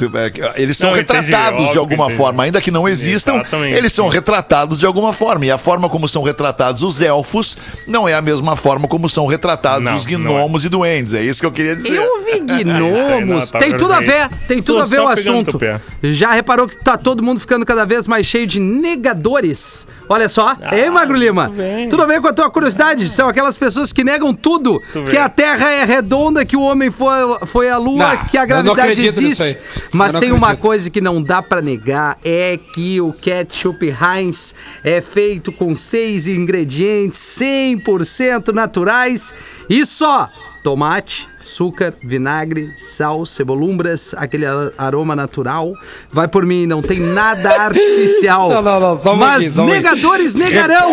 É 0.54 0.62
Eles 0.62 0.76
são 0.76 0.90
Não, 0.90 0.98
entendi, 0.98 1.20
retratados 1.22 1.56
de 1.62 1.78
óbvio 1.78 1.80
alguma 1.80 2.10
forma, 2.10 2.42
ainda 2.42 2.60
que 2.60 2.70
não 2.70 2.86
existam, 2.88 3.36
Exatamente. 3.36 3.76
eles 3.76 3.92
são 3.92 4.08
retratados 4.08 4.78
de 4.78 4.84
alguma 4.86 5.12
forma. 5.14 5.46
E 5.46 5.50
a 5.50 5.58
forma 5.58 5.88
como 5.88 6.08
são 6.08 6.22
retratados 6.22 6.82
os 6.82 7.00
elfos 7.00 7.56
não 7.86 8.06
é 8.08 8.14
a 8.14 8.20
mesma 8.22 8.54
forma 8.54 8.86
como 8.86 9.08
são 9.08 9.26
retratados 9.26 9.82
Não, 9.84 9.96
os 9.96 10.04
gnomos 10.04 10.19
e 10.64 10.68
duendes. 10.68 11.14
É 11.14 11.22
isso 11.22 11.40
que 11.40 11.46
eu 11.46 11.52
queria 11.52 11.74
dizer. 11.76 11.94
Eu 11.94 12.24
vi 12.24 12.40
gnomos. 12.64 13.26
não, 13.26 13.46
tá 13.46 13.58
tem 13.58 13.76
tudo 13.76 13.92
a 13.92 14.00
ver, 14.00 14.28
tem 14.46 14.62
tudo 14.62 14.78
Tô 14.78 14.82
a 14.82 14.86
ver 14.86 15.00
o 15.00 15.08
assunto. 15.08 15.58
Já 16.02 16.30
reparou 16.32 16.66
que 16.68 16.76
tá 16.76 16.96
todo 16.96 17.22
mundo 17.22 17.40
ficando 17.40 17.64
cada 17.66 17.84
vez 17.84 18.06
mais 18.06 18.26
cheio 18.26 18.46
de 18.46 18.58
negadores? 18.60 19.86
Olha 20.08 20.28
só, 20.28 20.56
hein, 20.72 20.90
Magro 20.90 21.16
Lima? 21.16 21.46
tudo 21.46 21.56
bem. 21.56 21.88
Tudo 21.88 22.02
a 22.02 22.06
ver 22.06 22.20
com 22.20 22.28
a 22.28 22.32
tua 22.32 22.50
curiosidade? 22.50 23.08
São 23.08 23.28
aquelas 23.28 23.56
pessoas 23.56 23.92
que 23.92 24.02
negam 24.02 24.34
tudo. 24.34 24.80
Tudo 24.92 25.04
que 25.06 25.12
bem. 25.12 25.20
a 25.20 25.28
Terra 25.28 25.70
é 25.70 25.84
redonda, 25.84 26.44
que 26.44 26.56
o 26.56 26.62
homem 26.62 26.90
foi, 26.90 27.46
foi 27.46 27.70
à 27.70 27.76
Lua, 27.78 28.14
Não, 28.16 28.24
que 28.24 28.36
a 28.36 28.42
eu 28.42 28.48
não 28.48 28.62
gravidade 28.64 28.80
acredito 28.92 29.20
nisso 29.20 29.42
aí. 29.42 29.50
existe. 29.50 29.78
Eu 29.78 29.88
Mas 29.92 30.12
não 30.12 30.20
tem 30.20 30.32
uma 30.32 30.48
acredito. 30.48 30.62
coisa 30.62 30.90
que 30.90 31.00
não 31.00 31.22
dá 31.22 31.40
pra 31.40 31.62
negar, 31.62 32.18
é 32.24 32.58
que 32.74 33.00
o 33.00 33.12
ketchup 33.12 33.86
Heinz 33.86 34.54
é 34.82 35.00
feito 35.00 35.52
com 35.52 35.74
seis 35.76 36.26
ingredientes 36.26 37.20
100% 37.38 38.52
naturais 38.52 39.32
e 39.70 39.86
só 39.86 40.28
tomate, 40.64 41.28
açúcar, 41.38 41.94
vinagre, 42.02 42.74
sal, 42.76 43.24
cebolumbras, 43.24 44.14
aquele 44.16 44.44
aroma 44.76 45.14
natural. 45.14 45.72
Vai 46.10 46.26
por 46.26 46.44
mim, 46.44 46.66
não 46.66 46.82
tem 46.82 46.98
nada 46.98 47.50
artificial. 47.62 48.48
Não, 48.48 48.60
não, 48.62 48.80
não, 48.80 49.02
só 49.02 49.14
um 49.14 49.16
Mas 49.16 49.54
negadores 49.54 50.34
negarão. 50.34 50.92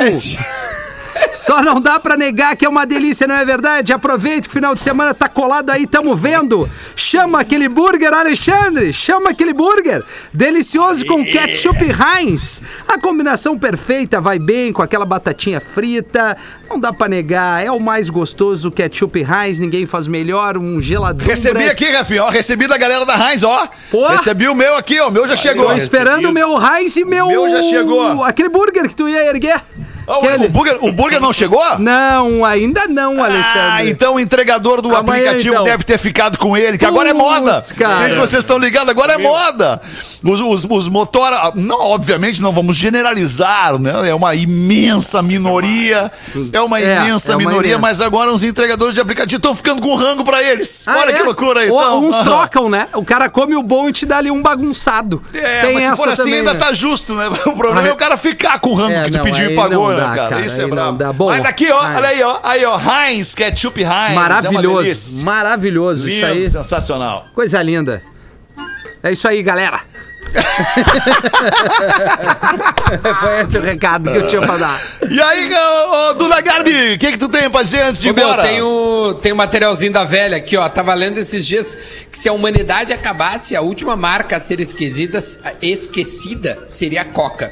Só 1.33 1.61
não 1.61 1.79
dá 1.79 1.99
pra 1.99 2.17
negar 2.17 2.55
que 2.55 2.65
é 2.65 2.69
uma 2.69 2.85
delícia, 2.85 3.27
não 3.27 3.35
é 3.35 3.45
verdade? 3.45 3.93
Aproveite 3.93 4.47
que 4.47 4.49
o 4.49 4.51
final 4.51 4.73
de 4.73 4.81
semana 4.81 5.13
tá 5.13 5.29
colado 5.29 5.69
aí, 5.69 5.85
tamo 5.85 6.15
vendo. 6.15 6.69
Chama 6.95 7.39
aquele 7.39 7.69
burger, 7.69 8.13
Alexandre. 8.13 8.91
Chama 8.91 9.29
aquele 9.29 9.53
burger. 9.53 10.03
Delicioso 10.33 11.05
com 11.05 11.23
ketchup 11.23 11.79
Heinz. 11.85 12.61
A 12.87 12.99
combinação 12.99 13.57
perfeita, 13.57 14.19
vai 14.19 14.39
bem 14.39 14.73
com 14.73 14.81
aquela 14.81 15.05
batatinha 15.05 15.61
frita. 15.61 16.35
Não 16.69 16.79
dá 16.79 16.91
pra 16.91 17.07
negar, 17.07 17.63
é 17.63 17.71
o 17.71 17.79
mais 17.79 18.09
gostoso 18.09 18.71
ketchup 18.71 19.19
Heinz. 19.19 19.59
Ninguém 19.59 19.85
faz 19.85 20.07
melhor, 20.07 20.57
um 20.57 20.81
gelador. 20.81 21.27
Recebi 21.27 21.63
aqui, 21.65 21.91
Rafinha, 21.91 22.23
ó. 22.23 22.29
Recebi 22.29 22.67
da 22.67 22.77
galera 22.77 23.05
da 23.05 23.29
Heinz, 23.29 23.43
ó. 23.43 23.67
Pô. 23.91 24.07
Recebi 24.07 24.47
o 24.47 24.55
meu 24.55 24.75
aqui, 24.75 24.99
ó. 24.99 25.07
O 25.07 25.11
meu 25.11 25.27
já 25.27 25.37
chegou. 25.37 25.67
Tô 25.67 25.73
esperando 25.73 26.29
o 26.29 26.31
meu 26.31 26.57
Heinz 26.59 26.95
e 26.97 27.05
meu... 27.05 27.27
Meu 27.27 27.49
já 27.49 27.61
chegou. 27.63 28.23
Aquele 28.23 28.49
burger 28.49 28.87
que 28.87 28.95
tu 28.95 29.07
ia 29.07 29.25
erguer. 29.25 29.61
Ah, 30.07 30.19
o- 30.19 30.45
o, 30.45 30.49
burger, 30.49 30.77
o 30.81 30.91
burger 30.91 31.19
não 31.19 31.33
chegou? 31.33 31.61
Não, 31.79 32.45
ainda 32.45 32.87
não, 32.87 33.23
Alexandre. 33.23 33.59
Ah, 33.59 33.83
então 33.85 34.15
o 34.15 34.19
entregador 34.19 34.81
do 34.81 34.95
Amanhã, 34.95 35.23
aplicativo 35.25 35.53
então. 35.55 35.63
deve 35.65 35.83
ter 35.83 35.97
ficado 35.97 36.37
com 36.37 36.55
ele, 36.55 36.77
que 36.77 36.85
agora 36.85 37.09
é 37.09 37.13
moda. 37.13 37.61
cara. 37.77 37.93
Não 37.95 38.01
sei 38.03 38.11
se 38.11 38.17
vocês 38.17 38.43
estão 38.43 38.57
ligados, 38.57 38.89
agora 38.89 39.13
é 39.13 39.17
moda. 39.17 39.81
Os, 40.23 40.39
os, 40.39 40.65
os 40.69 40.87
motora. 40.87 41.51
Não, 41.55 41.79
obviamente 41.81 42.41
não 42.41 42.51
vamos 42.51 42.75
generalizar, 42.77 43.77
né? 43.79 44.09
É 44.09 44.13
uma 44.15 44.33
imensa 44.35 45.21
minoria. 45.21 46.11
É 46.53 46.61
uma 46.61 46.79
É, 46.79 46.97
imensa 47.01 47.31
é 47.33 47.35
uma 47.35 47.39
minoria, 47.39 47.71
imensa. 47.73 47.79
mas 47.81 48.01
agora 48.01 48.31
os 48.31 48.43
entregadores 48.43 48.95
de 48.95 49.01
aplicativo 49.01 49.37
estão 49.37 49.55
ficando 49.55 49.81
com 49.81 49.93
rango 49.95 50.23
pra 50.23 50.41
eles. 50.43 50.87
Ah, 50.87 50.97
Olha 50.99 51.11
é? 51.11 51.13
que 51.13 51.23
loucura 51.23 51.61
aí. 51.61 51.67
Então. 51.67 51.99
Uns 52.05 52.17
trocam, 52.23 52.69
né? 52.69 52.87
O 52.93 53.03
cara 53.03 53.29
come 53.29 53.55
o 53.55 53.63
bom 53.63 53.89
e 53.89 53.93
te 53.93 54.05
dá 54.05 54.17
ali 54.17 54.31
um 54.31 54.41
bagunçado. 54.41 55.21
É, 55.33 55.61
Tem 55.61 55.73
mas 55.73 55.83
se 55.83 55.95
for 55.95 56.07
assim 56.09 56.23
também, 56.23 56.39
ainda 56.39 56.53
né? 56.53 56.59
tá 56.59 56.73
justo, 56.73 57.13
né? 57.13 57.27
O 57.47 57.53
problema 57.55 57.81
Ah, 57.81 57.87
é 57.89 57.91
o 57.93 57.95
cara 57.95 58.17
ficar 58.17 58.59
com 58.59 58.71
o 58.71 58.73
rango 58.73 58.93
É, 58.93 59.03
que 59.05 59.11
tu 59.11 59.17
não, 59.17 59.23
pediu 59.25 59.51
e 59.51 59.55
pagou, 59.55 59.91
não 59.91 59.96
né, 59.97 60.03
dá, 60.09 60.15
cara? 60.15 60.29
cara, 60.29 60.45
Isso 60.45 60.61
é 60.61 60.67
brabo. 60.67 60.97
dá. 60.97 61.13
Bom, 61.13 61.27
Mas 61.27 61.43
daqui, 61.43 61.71
ó, 61.71 61.79
ai. 61.81 61.95
olha 61.95 62.07
aí, 62.09 62.23
ó. 62.23 62.39
Aí, 62.43 62.65
ó. 62.65 62.79
Heinz, 62.79 63.35
ketchup 63.35 63.81
Heinz. 63.81 64.11
É 64.11 64.15
Maravilhoso. 64.15 64.83
delícia. 64.83 65.25
maravilhoso 65.25 66.07
isso 66.07 66.25
Lindo, 66.25 66.43
aí. 66.43 66.49
sensacional. 66.49 67.27
Coisa 67.33 67.61
linda. 67.61 68.01
É 69.03 69.11
isso 69.11 69.27
aí, 69.27 69.41
galera. 69.43 69.79
Foi 73.19 73.41
esse 73.41 73.57
o 73.57 73.61
recado 73.61 74.11
que 74.11 74.17
eu 74.17 74.27
tinha 74.27 74.41
pra 74.41 74.57
dar. 74.57 74.81
E 75.09 75.21
aí, 75.21 75.49
ô, 75.53 76.09
ô, 76.09 76.13
Duna 76.13 76.41
Garbi, 76.41 76.93
o 76.93 76.97
que 76.97 77.11
que 77.11 77.17
tu 77.17 77.29
tem 77.29 77.49
pra 77.49 77.63
dizer 77.63 77.81
antes 77.83 78.01
de 78.01 78.07
ir 78.07 78.11
Ô, 78.11 78.13
meu, 78.13 78.27
embora? 78.27 78.43
tem 78.43 78.61
o, 78.61 79.13
tem 79.21 79.31
o 79.31 79.35
materialzinho 79.35 79.91
da 79.91 80.03
velha 80.03 80.37
aqui, 80.37 80.55
ó. 80.57 80.67
Tava 80.69 80.93
lendo 80.93 81.17
esses 81.17 81.45
dias 81.45 81.77
que 82.11 82.17
se 82.17 82.29
a 82.29 82.33
humanidade 82.33 82.93
acabasse, 82.93 83.55
a 83.55 83.61
última 83.61 83.95
marca 83.95 84.37
a 84.37 84.39
ser 84.39 84.59
esquecida, 84.59 85.19
esquecida 85.61 86.65
seria 86.67 87.01
a 87.01 87.05
Coca. 87.05 87.51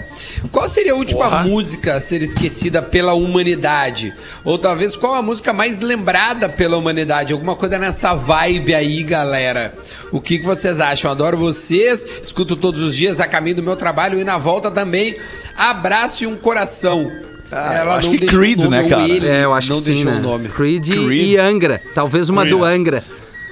Qual 0.51 0.67
seria 0.69 0.93
a 0.93 0.95
última 0.95 1.43
música 1.43 1.95
a 1.95 2.01
ser 2.01 2.21
esquecida 2.21 2.81
pela 2.81 3.13
humanidade? 3.13 4.13
Ou 4.43 4.57
talvez 4.57 4.95
qual 4.95 5.15
a 5.15 5.21
música 5.21 5.53
mais 5.53 5.79
lembrada 5.79 6.47
pela 6.49 6.77
humanidade? 6.77 7.33
Alguma 7.33 7.55
coisa 7.55 7.77
nessa 7.77 8.13
vibe 8.13 8.73
aí, 8.75 9.03
galera. 9.03 9.73
O 10.16 10.22
que, 10.22 10.39
que 10.39 10.45
vocês 10.45 10.80
acham? 10.80 11.11
Adoro 11.11 11.36
vocês, 11.38 12.05
escuto 12.24 12.55
todos 12.55 12.82
os 12.82 12.95
dias 12.95 13.20
a 13.20 13.28
caminho 13.28 13.57
do 13.57 13.63
meu 13.63 13.76
trabalho 13.76 14.20
e 14.20 14.24
na 14.24 14.38
volta 14.38 14.72
também. 14.72 15.16
Abraço 15.57 16.24
e 16.24 16.28
um 16.28 16.36
coração. 16.38 17.11
Ah, 17.51 17.82
eu 17.84 17.91
acho 17.91 18.09
que 18.11 18.26
Creed, 18.26 18.59
o 18.59 18.63
nome, 18.63 18.78
né, 18.84 18.89
cara? 18.89 19.07
ele 19.07 19.28
É, 19.28 19.43
eu 19.43 19.53
acho 19.53 19.70
não 19.70 19.78
que 19.78 19.84
sim, 19.84 19.93
deixou 19.93 20.11
né? 20.11 20.18
o 20.18 20.22
nome. 20.22 20.49
Creed, 20.49 20.88
Creed. 20.88 21.28
e 21.28 21.38
Angra. 21.38 21.82
Talvez 21.93 22.30
uma 22.30 22.45
do 22.45 22.63
Angra. 22.63 23.03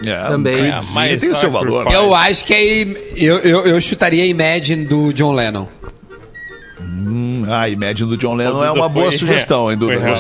É, 0.04 0.28
Também. 0.28 0.58
Creed 0.58 0.74
É, 0.74 0.94
mas 0.94 1.22
tem 1.22 1.30
o 1.32 1.36
seu 1.36 1.52
valor. 1.52 1.92
Eu 1.92 2.16
acho 2.16 2.44
que 2.46 2.54
é. 2.54 2.82
Eu, 3.16 3.38
eu, 3.40 3.66
eu 3.68 3.82
chutaria 3.82 4.26
Imagine 4.26 4.86
do 4.86 5.14
John 5.14 5.32
Lennon. 5.34 5.68
Hum, 6.82 7.46
ah, 7.50 7.70
Imagine 7.70 8.10
do 8.10 8.18
John 8.18 8.36
Lennon 8.36 8.64
é 8.64 8.72
uma 8.72 8.90
boa 8.90 9.08
foi- 9.08 9.18
sugestão, 9.18 9.72
hein, 9.72 9.78
Duda? 9.78 10.00
real. 10.00 10.16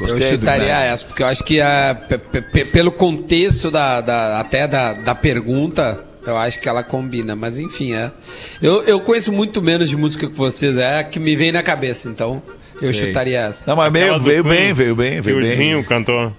Gostei. 0.00 0.16
eu 0.28 0.32
chutaria 0.32 0.78
essa, 0.80 1.04
porque 1.04 1.22
eu 1.22 1.26
acho 1.26 1.44
que 1.44 1.60
a, 1.60 1.94
pe- 2.08 2.18
pe- 2.18 2.40
pe- 2.42 2.64
pelo 2.64 2.90
contexto 2.90 3.70
da, 3.70 4.00
da- 4.00 4.40
até 4.40 4.66
da, 4.66 4.94
da 4.94 5.14
pergunta, 5.14 5.98
eu 6.26 6.36
acho 6.36 6.58
que 6.60 6.68
ela 6.68 6.82
combina. 6.82 7.36
Mas 7.36 7.58
enfim, 7.58 7.92
é. 7.94 8.10
Eu, 8.60 8.82
eu 8.84 9.00
conheço 9.00 9.32
muito 9.32 9.60
menos 9.62 9.88
de 9.90 9.96
música 9.96 10.28
que 10.28 10.36
vocês, 10.36 10.76
é 10.76 10.98
a 11.00 11.04
que 11.04 11.18
me 11.20 11.36
vem 11.36 11.52
na 11.52 11.62
cabeça, 11.62 12.08
então 12.08 12.42
eu 12.82 12.92
Sei. 12.94 13.08
chutaria 13.08 13.40
essa. 13.40 13.68
Não, 13.70 13.76
mas 13.76 13.88
Aquela 13.94 14.18
veio, 14.18 14.42
veio 14.42 14.44
bem, 14.44 14.72
veio 14.72 14.96
bem, 14.96 15.14
Que 15.16 15.20
veio 15.20 15.38
o 15.38 15.40
bem. 15.42 15.56
Dinho 15.56 15.84
cantou. 15.84 16.32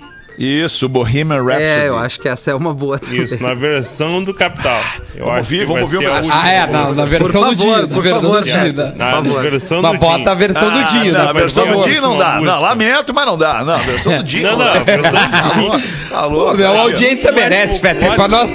Isso, 0.44 0.90
Bohemian 0.90 1.44
Rhapsody. 1.44 1.64
É, 1.64 1.88
eu 1.90 1.98
acho 2.00 2.20
que 2.20 2.28
essa 2.28 2.50
é 2.50 2.56
uma 2.56 2.74
boa 2.74 2.98
também. 2.98 3.22
Isso, 3.24 3.42
na 3.44 3.54
versão 3.54 4.24
do 4.24 4.34
Capital. 4.34 4.82
Eu 5.14 5.26
Vamos 5.26 5.32
acho 5.34 5.38
ouvir, 5.54 5.60
que 5.60 5.66
vamos 5.66 5.82
ouvir 5.94 5.98
pedacinho. 6.00 6.34
última 6.34 6.42
Ah, 6.44 6.50
é, 6.52 6.66
na, 6.68 6.92
na 6.94 7.06
versão 7.06 7.32
favor, 7.42 7.50
do 7.50 7.56
Dinho. 7.56 7.74
por 7.74 7.82
Na 7.82 8.02
versão 8.02 8.22
favor, 8.22 8.42
do 8.42 8.46
né? 8.82 8.94
Na 8.98 9.12
favor. 9.12 9.42
versão 9.44 9.82
Mas 9.84 9.92
do 9.92 9.98
bota 10.00 10.32
a 10.32 10.34
versão 10.36 10.72
do 10.72 10.80
Ah, 10.80 10.84
Dinho, 10.84 11.14
não, 11.14 11.24
né? 11.24 11.30
a 11.30 11.34
versão 11.34 11.68
do 11.68 11.74
Por 11.76 11.84
Dinho 11.88 12.02
não 12.02 12.18
dá. 12.18 12.42
Não, 12.42 12.62
lamento, 12.62 13.14
mas 13.14 13.26
não 13.28 13.38
dá. 13.38 13.64
Não, 13.64 13.74
a 13.74 13.78
versão 13.78 14.18
do 14.18 14.24
Dinho 14.26 14.44
Não, 14.44 14.58
não, 14.58 14.66
não, 14.66 14.74
dá. 14.74 14.80
a 14.80 14.84
versão 14.84 15.12
do 15.12 15.82
Pô, 16.12 16.26
louco. 16.28 16.58
meu, 16.58 16.72
a 16.72 16.80
audiência 16.82 17.32
merece, 17.32 17.80
Fetter. 17.80 18.16
Pra 18.16 18.28
nós, 18.28 18.50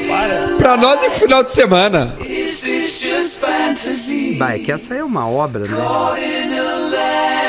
pra 0.59 0.77
nós 0.77 1.03
é 1.05 1.11
final 1.11 1.43
de 1.45 1.51
semana. 1.51 2.15
Vai, 4.39 4.59
que 4.59 4.73
essa 4.73 4.95
é 4.95 5.03
uma 5.05 5.29
obra, 5.29 5.65
né? 5.65 5.77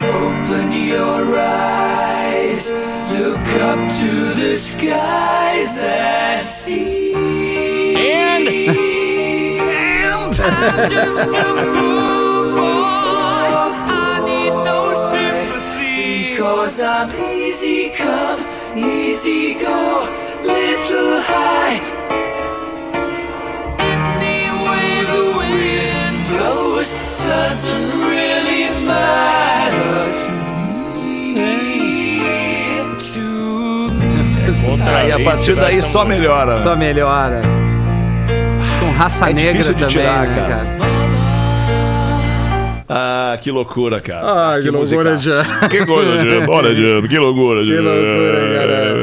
Open 0.00 0.72
your 0.72 1.38
eyes, 1.38 2.68
look 3.10 3.40
up 3.60 3.78
to 3.98 4.34
the 4.34 4.54
skies 4.56 5.82
and 5.82 6.42
see. 6.42 7.14
And, 7.96 8.48
I'm 10.44 10.90
just 10.90 11.20
a 11.20 11.44
poor 11.54 12.52
boy. 12.52 13.54
I 13.88 14.20
need 14.26 14.50
no 14.50 14.92
sympathy. 15.10 16.32
Because 16.32 16.76
I'm 16.80 17.10
easy 17.32 17.88
come, 17.90 18.44
easy 18.76 19.54
go, 19.54 20.06
little 20.42 21.20
high. 21.22 22.03
Aí 34.86 35.12
a 35.12 35.20
partir 35.20 35.54
daí 35.54 35.82
só 35.82 36.04
melhora. 36.04 36.58
Só 36.58 36.76
melhora. 36.76 37.42
Com 38.80 38.90
raça 38.92 39.30
É 39.30 39.32
negra 39.32 39.64
também, 39.64 39.86
tirar, 39.88 40.26
né, 40.26 40.34
cara. 40.36 40.48
cara? 40.48 40.94
Ah, 42.88 43.38
que 43.40 43.50
loucura, 43.50 44.00
cara. 44.00 44.50
Ai, 44.50 44.62
que 44.62 44.70
loucura, 44.70 45.12
musicaço. 45.12 45.48
Jean. 45.50 45.68
Que 45.68 45.86
coisa, 45.86 46.18
Jean. 46.18 46.46
Olha, 46.48 46.74
Jean, 46.74 47.02
que 47.08 47.18
loucura, 47.18 47.64
Jean. 47.64 47.76
Que 47.76 47.80
loucura, 47.80 48.58
cara. 48.58 48.94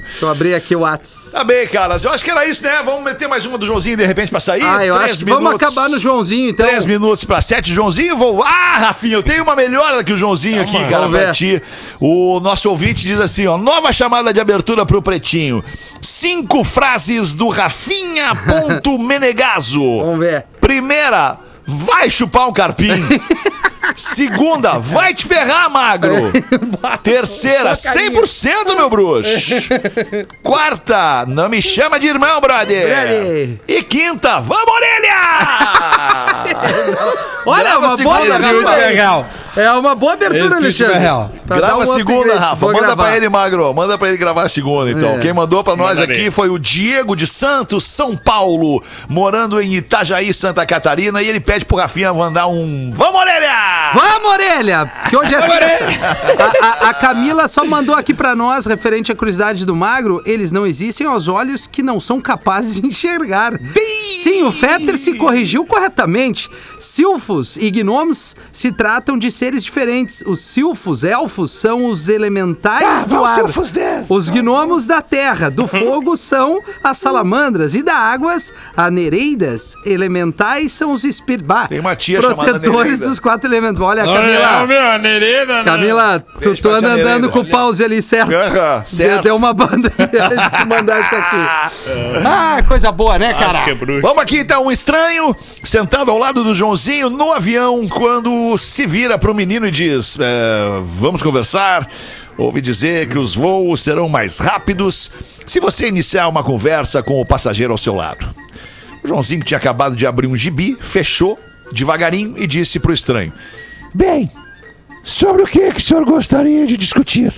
Deixa 0.00 0.24
eu 0.24 0.28
abrir 0.28 0.54
aqui 0.54 0.74
o 0.76 0.80
Whats. 0.80 1.30
Tá 1.32 1.44
bem, 1.44 1.66
caras. 1.66 2.04
Eu 2.04 2.10
acho 2.10 2.24
que 2.24 2.30
era 2.30 2.46
isso, 2.46 2.62
né? 2.62 2.82
Vamos 2.84 3.02
meter 3.04 3.28
mais 3.28 3.44
uma 3.46 3.58
do 3.58 3.66
Joãozinho 3.66 3.96
de 3.96 4.04
repente 4.06 4.30
pra 4.30 4.40
sair? 4.40 4.62
Ah, 4.62 4.84
eu 4.84 4.94
Três 4.96 5.12
acho 5.12 5.24
que 5.24 5.30
vamos 5.30 5.44
minutos. 5.50 5.66
acabar 5.68 5.88
no 5.88 5.98
Joãozinho, 5.98 6.50
então. 6.50 6.66
Três 6.66 6.86
minutos 6.86 7.24
pra 7.24 7.40
sete, 7.40 7.72
Joãozinho. 7.72 8.16
Vou. 8.16 8.42
Ah, 8.42 8.78
Rafinha, 8.78 9.14
eu 9.14 9.22
tenho 9.22 9.42
uma 9.42 9.54
melhor 9.56 10.02
que 10.04 10.12
o 10.12 10.16
Joãozinho 10.16 10.62
aqui, 10.62 10.78
cara, 10.84 11.00
vamos 11.08 11.18
pra 11.18 11.32
ti. 11.32 11.62
O 12.00 12.40
nosso 12.40 12.68
ouvinte 12.70 13.04
diz 13.06 13.20
assim: 13.20 13.46
ó, 13.46 13.56
nova 13.56 13.92
chamada 13.92 14.32
de 14.32 14.40
abertura 14.40 14.84
pro 14.86 15.02
Pretinho. 15.02 15.62
Cinco 16.00 16.62
frases 16.64 17.34
do 17.34 17.48
Rafinha 17.48 18.34
ponto 18.34 18.98
Menegaso. 18.98 19.82
Vamos 20.00 20.20
ver. 20.20 20.44
Primeira, 20.60 21.36
vai 21.66 22.08
chupar 22.10 22.48
um 22.48 22.52
carpim. 22.52 22.88
Segunda, 23.96 24.78
vai 24.78 25.12
te 25.14 25.26
ferrar, 25.26 25.70
magro. 25.70 26.30
Terceira, 27.02 27.72
100% 27.72 28.76
meu 28.76 28.88
bruxo. 28.90 29.54
Quarta, 30.42 31.24
não 31.26 31.48
me 31.48 31.60
chama 31.62 31.98
de 31.98 32.06
irmão, 32.06 32.40
brother. 32.40 32.86
Brother. 32.86 33.50
E 33.66 33.82
quinta, 33.82 34.40
vamos, 34.40 34.68
orelha! 34.72 35.18
Olha, 37.46 37.62
Grava 37.62 37.78
uma 37.78 37.94
a 37.94 37.96
boa 37.96 38.16
segunda, 38.20 38.34
abertura. 38.36 38.70
Rafa. 38.70 38.86
Legal. 38.86 39.26
É 39.56 39.70
uma 39.72 39.94
boa 39.94 40.12
abertura, 40.12 40.44
Esse 40.44 40.54
Alexandre. 40.84 40.94
é 40.94 40.98
real. 40.98 41.32
Pra 41.46 41.56
dar 41.56 41.66
Grava 41.68 41.78
um 41.78 41.82
a 41.82 41.86
segunda, 41.94 42.18
upgrade. 42.20 42.38
Rafa. 42.40 42.56
Vou 42.56 42.72
Manda 42.72 42.86
gravar. 42.86 43.02
pra 43.04 43.16
ele, 43.16 43.28
Magro. 43.28 43.74
Manda 43.74 43.98
pra 43.98 44.08
ele 44.08 44.16
gravar 44.16 44.42
a 44.44 44.48
segunda, 44.48 44.90
então. 44.90 45.16
É. 45.16 45.20
Quem 45.20 45.32
mandou 45.32 45.64
pra 45.64 45.74
nós 45.74 45.98
Mandarei. 45.98 46.16
aqui 46.16 46.30
foi 46.30 46.48
o 46.50 46.58
Diego 46.58 47.16
de 47.16 47.26
Santos, 47.26 47.84
São 47.84 48.16
Paulo, 48.16 48.82
morando 49.08 49.60
em 49.60 49.74
Itajaí, 49.74 50.32
Santa 50.34 50.64
Catarina. 50.66 51.22
E 51.22 51.28
ele 51.28 51.40
pede 51.40 51.64
pro 51.64 51.76
Rafinha 51.78 52.12
mandar 52.12 52.46
um 52.48 52.90
Vamos, 52.94 53.20
orelha! 53.20 53.48
Vamos, 53.94 54.28
orelha! 54.30 54.90
Que 55.08 55.16
hoje 55.16 55.34
é 55.34 55.40
sexta. 55.40 56.06
A, 56.60 56.66
a- 56.66 56.90
a 56.90 56.94
Camila 56.94 57.48
só 57.48 57.64
mandou 57.64 57.94
aqui 57.94 58.12
pra 58.14 58.34
nós, 58.34 58.66
referente 58.66 59.10
à 59.10 59.14
curiosidade 59.16 59.64
do 59.64 59.74
magro, 59.74 60.22
eles 60.24 60.52
não 60.52 60.66
existem 60.66 61.06
aos 61.06 61.28
olhos 61.28 61.66
que 61.66 61.82
não 61.82 61.98
são 62.00 62.20
capazes 62.20 62.80
de 62.80 62.86
enxergar. 62.86 63.58
Sim, 64.22 64.42
o 64.44 64.52
Fetter 64.52 64.96
se 64.98 65.14
corrigiu 65.14 65.64
corretamente. 65.64 66.48
Silfos 66.78 67.56
e 67.56 67.70
gnomos 67.70 68.34
se 68.52 68.72
tratam 68.72 69.18
de 69.18 69.30
seres 69.30 69.64
diferentes. 69.64 70.22
Os 70.26 70.40
silfos, 70.40 71.04
elfos, 71.04 71.52
são 71.52 71.86
os 71.86 72.08
elementais 72.08 73.06
do 73.06 73.24
ar. 73.24 73.38
Os 74.10 74.28
gnomos 74.30 74.86
da 74.86 75.00
terra, 75.00 75.50
do 75.50 75.66
fogo 75.66 76.16
são 76.16 76.60
as 76.82 76.98
salamandras 76.98 77.74
e 77.74 77.82
da 77.82 77.94
águas, 77.94 78.52
a 78.76 78.90
nereidas. 78.90 79.74
Elementais 79.84 80.72
são 80.72 80.92
os 80.92 81.04
espíritos. 81.04 81.38
Tem 81.68 81.78
uma 81.80 81.94
tia 81.94 82.20
chamada 82.20 82.36
Protetores 82.50 82.84
Nereida. 82.92 83.08
dos 83.08 83.18
quatro 83.18 83.48
elementos. 83.48 83.77
Olha, 83.80 84.04
Olha, 84.04 84.20
Camila. 84.20 84.66
meu, 84.66 84.90
a 84.90 84.98
nereida, 84.98 85.58
né? 85.58 85.64
Camila, 85.64 86.20
tu, 86.20 86.48
Beijo 86.50 86.62
tu 86.62 86.68
pra 86.68 86.78
anda 86.78 86.88
andando 86.88 87.04
Nereida. 87.04 87.28
com 87.28 87.38
o 87.40 87.48
pause 87.50 87.84
ali, 87.84 88.02
certo? 88.02 88.32
Aham, 88.34 88.84
certo. 88.84 89.22
Deu- 89.22 89.36
uma 89.36 89.52
banda 89.54 89.92
antes 89.98 90.58
de 90.58 90.64
mandar 90.66 91.00
isso 91.00 91.14
aqui. 91.14 91.36
Ah, 92.26 92.62
coisa 92.66 92.90
boa, 92.92 93.18
né, 93.18 93.34
que 93.34 93.42
é 93.42 93.46
cara? 93.46 93.74
bruxo. 93.74 94.02
Vamos 94.02 94.22
aqui 94.22 94.38
então, 94.38 94.66
um 94.66 94.70
estranho 94.70 95.34
sentado 95.62 96.10
ao 96.10 96.18
lado 96.18 96.42
do 96.44 96.54
Joãozinho 96.54 97.08
no 97.10 97.32
avião 97.32 97.86
quando 97.88 98.56
se 98.58 98.86
vira 98.86 99.16
pro 99.18 99.34
menino 99.34 99.66
e 99.66 99.70
diz: 99.70 100.18
é, 100.20 100.80
Vamos 100.98 101.22
conversar. 101.22 101.86
Ouvi 102.36 102.60
dizer 102.60 103.08
que 103.08 103.18
os 103.18 103.34
voos 103.34 103.80
serão 103.80 104.08
mais 104.08 104.38
rápidos 104.38 105.10
se 105.44 105.58
você 105.58 105.88
iniciar 105.88 106.28
uma 106.28 106.44
conversa 106.44 107.02
com 107.02 107.20
o 107.20 107.26
passageiro 107.26 107.72
ao 107.72 107.78
seu 107.78 107.94
lado. 107.96 108.28
O 109.02 109.08
Joãozinho 109.08 109.42
tinha 109.42 109.58
acabado 109.58 109.96
de 109.96 110.06
abrir 110.06 110.26
um 110.28 110.36
gibi, 110.36 110.76
fechou 110.80 111.36
devagarinho 111.72 112.34
e 112.38 112.46
disse 112.46 112.78
pro 112.78 112.92
estranho: 112.92 113.32
Bem, 113.94 114.30
sobre 115.02 115.42
o 115.42 115.46
que, 115.46 115.72
que 115.72 115.78
o 115.78 115.82
senhor 115.82 116.04
gostaria 116.04 116.66
de 116.66 116.76
discutir? 116.76 117.32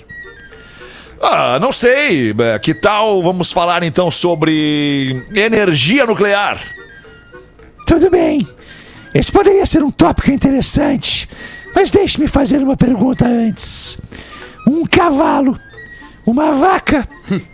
Ah, 1.22 1.59
não 1.61 1.72
sei. 1.72 2.34
É, 2.38 2.59
Que 2.59 2.74
tal 2.74 3.22
vamos 3.22 3.53
falar 3.53 3.82
então 3.82 4.11
sobre 4.11 5.22
energia 5.34 6.07
nuclear? 6.07 6.61
Tudo 7.86 8.11
bem. 8.11 8.46
Esse 9.14 9.30
poderia 9.32 9.66
ser 9.66 9.82
um 9.82 9.90
tópico 9.90 10.30
interessante, 10.30 11.28
mas 11.74 11.90
deixe-me 11.90 12.28
fazer 12.28 12.59
uma 12.59 12.76
pergunta 12.76 13.26
antes. 13.26 13.98
Um 14.66 14.84
cavalo, 14.86 15.59
uma 16.24 16.53
vaca 16.53 17.07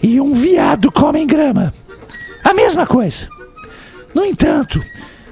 e 0.02 0.20
um 0.20 0.32
viado 0.32 0.92
comem 0.92 1.26
grama. 1.26 1.72
A 2.44 2.52
mesma 2.52 2.86
coisa. 2.86 3.28
No 4.14 4.24
entanto, 4.24 4.82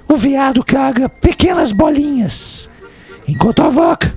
o 0.09 0.17
viado 0.17 0.65
caga 0.65 1.09
pequenas 1.09 1.73
bolinhas, 1.73 2.71
enquanto 3.27 3.63
a 3.63 3.69
vaca 3.69 4.17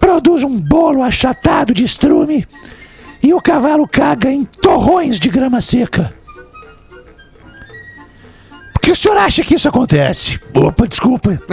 produz 0.00 0.42
um 0.42 0.58
bolo 0.58 1.02
achatado 1.02 1.74
de 1.74 1.84
estrume 1.84 2.46
e 3.22 3.34
o 3.34 3.40
cavalo 3.40 3.86
caga 3.88 4.30
em 4.30 4.44
torrões 4.44 5.18
de 5.18 5.28
grama 5.28 5.60
seca. 5.60 6.14
Por 8.72 8.80
que 8.80 8.90
o 8.92 8.96
senhor 8.96 9.16
acha 9.18 9.42
que 9.44 9.54
isso 9.54 9.68
acontece? 9.68 10.40
Opa, 10.54 10.86
desculpa. 10.86 11.38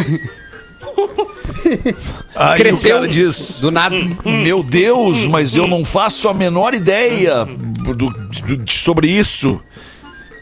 Aí 2.36 2.58
Cresceu 2.60 2.98
o 2.98 3.00
cara 3.02 3.08
diz: 3.12 3.60
do 3.62 3.72
nada. 3.72 3.96
Meu 4.24 4.64
Deus, 4.64 5.26
mas 5.26 5.56
eu 5.56 5.68
não 5.68 5.84
faço 5.84 6.30
a 6.30 6.34
menor 6.34 6.74
ideia 6.74 7.44
do- 7.46 7.94
do- 7.94 8.72
sobre 8.72 9.10
isso. 9.10 9.60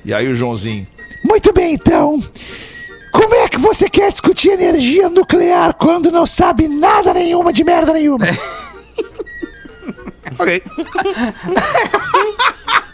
E 0.05 0.13
aí 0.13 0.27
o 0.27 0.35
Joãozinho. 0.35 0.85
Muito 1.23 1.51
bem, 1.53 1.73
então. 1.75 2.21
Como 3.13 3.35
é 3.35 3.47
que 3.47 3.59
você 3.59 3.87
quer 3.87 4.11
discutir 4.11 4.49
energia 4.49 5.07
nuclear 5.07 5.73
quando 5.75 6.11
não 6.11 6.25
sabe 6.25 6.67
nada 6.67 7.13
nenhuma 7.13 7.53
de 7.53 7.63
merda 7.63 7.93
nenhuma? 7.93 8.25
ok. 10.37 10.63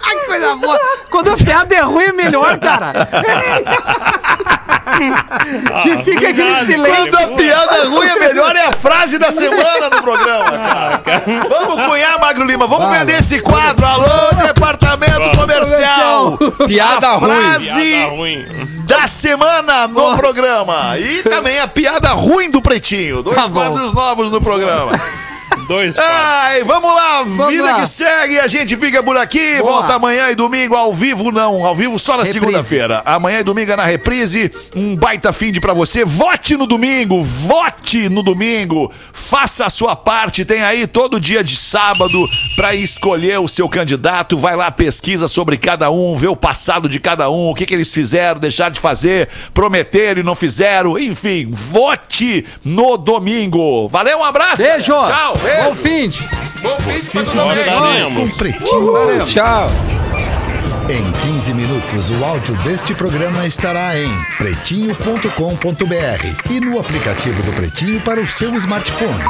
Que 0.10 0.26
coisa 0.26 0.56
boa. 0.56 0.80
Quando 1.12 1.32
a 1.32 1.38
piada 1.38 1.76
é 1.76 1.82
ruim, 1.82 2.06
é 2.06 2.12
melhor, 2.12 2.60
cara. 2.60 2.94
que 5.84 5.98
fica 6.04 6.30
aquele 6.30 6.66
silêncio. 6.66 7.12
Quando 7.12 7.16
a 7.16 7.36
piada 7.36 7.76
é 7.78 7.84
ruim, 7.86 8.08
é 8.08 8.16
melhor 8.16 8.56
é 8.56 8.66
a 8.66 8.72
frase 8.74 9.18
da 9.18 9.32
semana 9.32 9.90
no 9.94 10.02
programa, 10.02 10.52
cara. 10.52 11.02
Vamos 11.50 11.86
cunhar, 11.86 12.20
Magro 12.20 12.46
Lima, 12.46 12.68
vamos 12.68 12.90
vender 12.98 13.20
esse 13.20 13.40
quadro. 13.40 13.86
Alô, 13.86 14.06
departamento 14.46 15.38
comercial. 15.38 16.38
Piada 16.68 17.08
a 17.10 17.14
ruim. 17.16 17.30
Frase 17.30 17.82
Piada 17.82 18.10
ruim. 18.12 18.46
da 18.86 19.08
semana 19.08 19.88
no 19.88 20.18
programa. 20.18 20.98
E 20.98 21.24
também 21.24 21.60
a 21.60 21.68
piada 21.68 22.10
ruim 22.10 22.50
do 22.50 22.62
Pretinho. 22.62 23.22
Dois 23.24 23.36
Tá 23.36 23.50
quadros 23.50 23.94
novos 23.94 24.32
no 24.32 24.42
programa. 24.42 24.92
Dois 25.68 25.96
Ai, 25.98 26.64
vamos 26.64 26.94
lá, 26.94 27.24
vida 27.48 27.64
lá. 27.64 27.82
que 27.82 27.88
segue, 27.88 28.40
a 28.40 28.48
gente 28.48 28.76
fica 28.76 29.04
por 29.04 29.16
aqui, 29.18 29.58
Boa. 29.60 29.74
volta 29.74 29.94
amanhã 29.94 30.32
e 30.32 30.36
domingo 30.36 30.76
ao 30.76 30.92
vivo, 30.92 31.32
não, 31.32 31.64
ao 31.64 31.76
vivo 31.76 32.00
só 32.00 32.18
na 32.18 32.26
segunda-feira. 32.26 33.04
Amanhã 33.06 33.40
e 33.40 33.44
domingo 33.44 33.72
é 33.72 33.76
na 33.76 33.86
reprise, 33.86 34.52
um 34.76 34.96
baita 34.96 35.32
fim 35.32 35.52
de 35.52 35.60
pra 35.60 35.74
você. 35.74 36.04
Vote 36.04 36.58
no 36.58 36.66
domingo, 36.66 37.22
vote 37.22 38.10
no 38.10 38.24
domingo, 38.24 38.92
faça 39.14 39.66
a 39.66 39.70
sua 39.70 39.96
parte, 39.96 40.44
tem 40.44 40.62
aí 40.64 40.88
todo 40.88 41.20
dia 41.20 41.44
de 41.44 41.56
sábado 41.56 42.26
pra 42.56 42.74
escolher 42.74 43.40
o 43.40 43.48
seu 43.48 43.70
candidato, 43.70 44.40
vai 44.40 44.56
lá, 44.56 44.72
pesquisa 44.72 45.28
sobre 45.28 45.56
cada 45.58 45.92
um, 45.92 46.16
vê 46.16 46.28
o 46.28 46.36
passado 46.36 46.90
de 46.90 47.00
cada 47.00 47.30
um, 47.30 47.50
o 47.52 47.56
que, 47.56 47.66
que 47.66 47.74
eles 47.76 47.94
fizeram, 47.94 48.40
deixaram 48.40 48.72
de 48.72 48.80
fazer, 48.80 49.30
prometeram 49.54 50.22
e 50.22 50.24
não 50.24 50.34
fizeram, 50.36 50.98
enfim, 50.98 51.48
vote 51.52 52.44
no 52.66 52.98
domingo. 52.98 53.88
Valeu, 53.88 54.20
um 54.20 54.24
abraço. 54.24 54.64
Beijo. 54.64 54.92
galera. 54.92 55.10
Tchau. 55.10 55.34
Bom 55.66 55.76
fim. 55.76 56.08
de- 56.10 56.20
Bom 56.62 56.78
fim 56.80 56.92
de 56.94 57.02
semana. 57.02 57.54
Pretinho 58.38 59.26
Tchau. 59.26 59.70
Em 60.90 61.12
15 61.34 61.54
minutos, 61.54 62.10
o 62.10 62.26
áudio 62.26 62.56
deste 62.64 62.94
programa 62.96 63.46
estará 63.46 63.96
em 63.98 64.10
pretinho.com.br 64.38 66.52
e 66.52 66.60
no 66.60 66.80
aplicativo 66.80 67.42
do 67.44 67.54
Pretinho 67.54 68.02
para 68.02 68.20
o 68.20 68.28
seu 68.28 68.54
smartphone. 68.56 69.24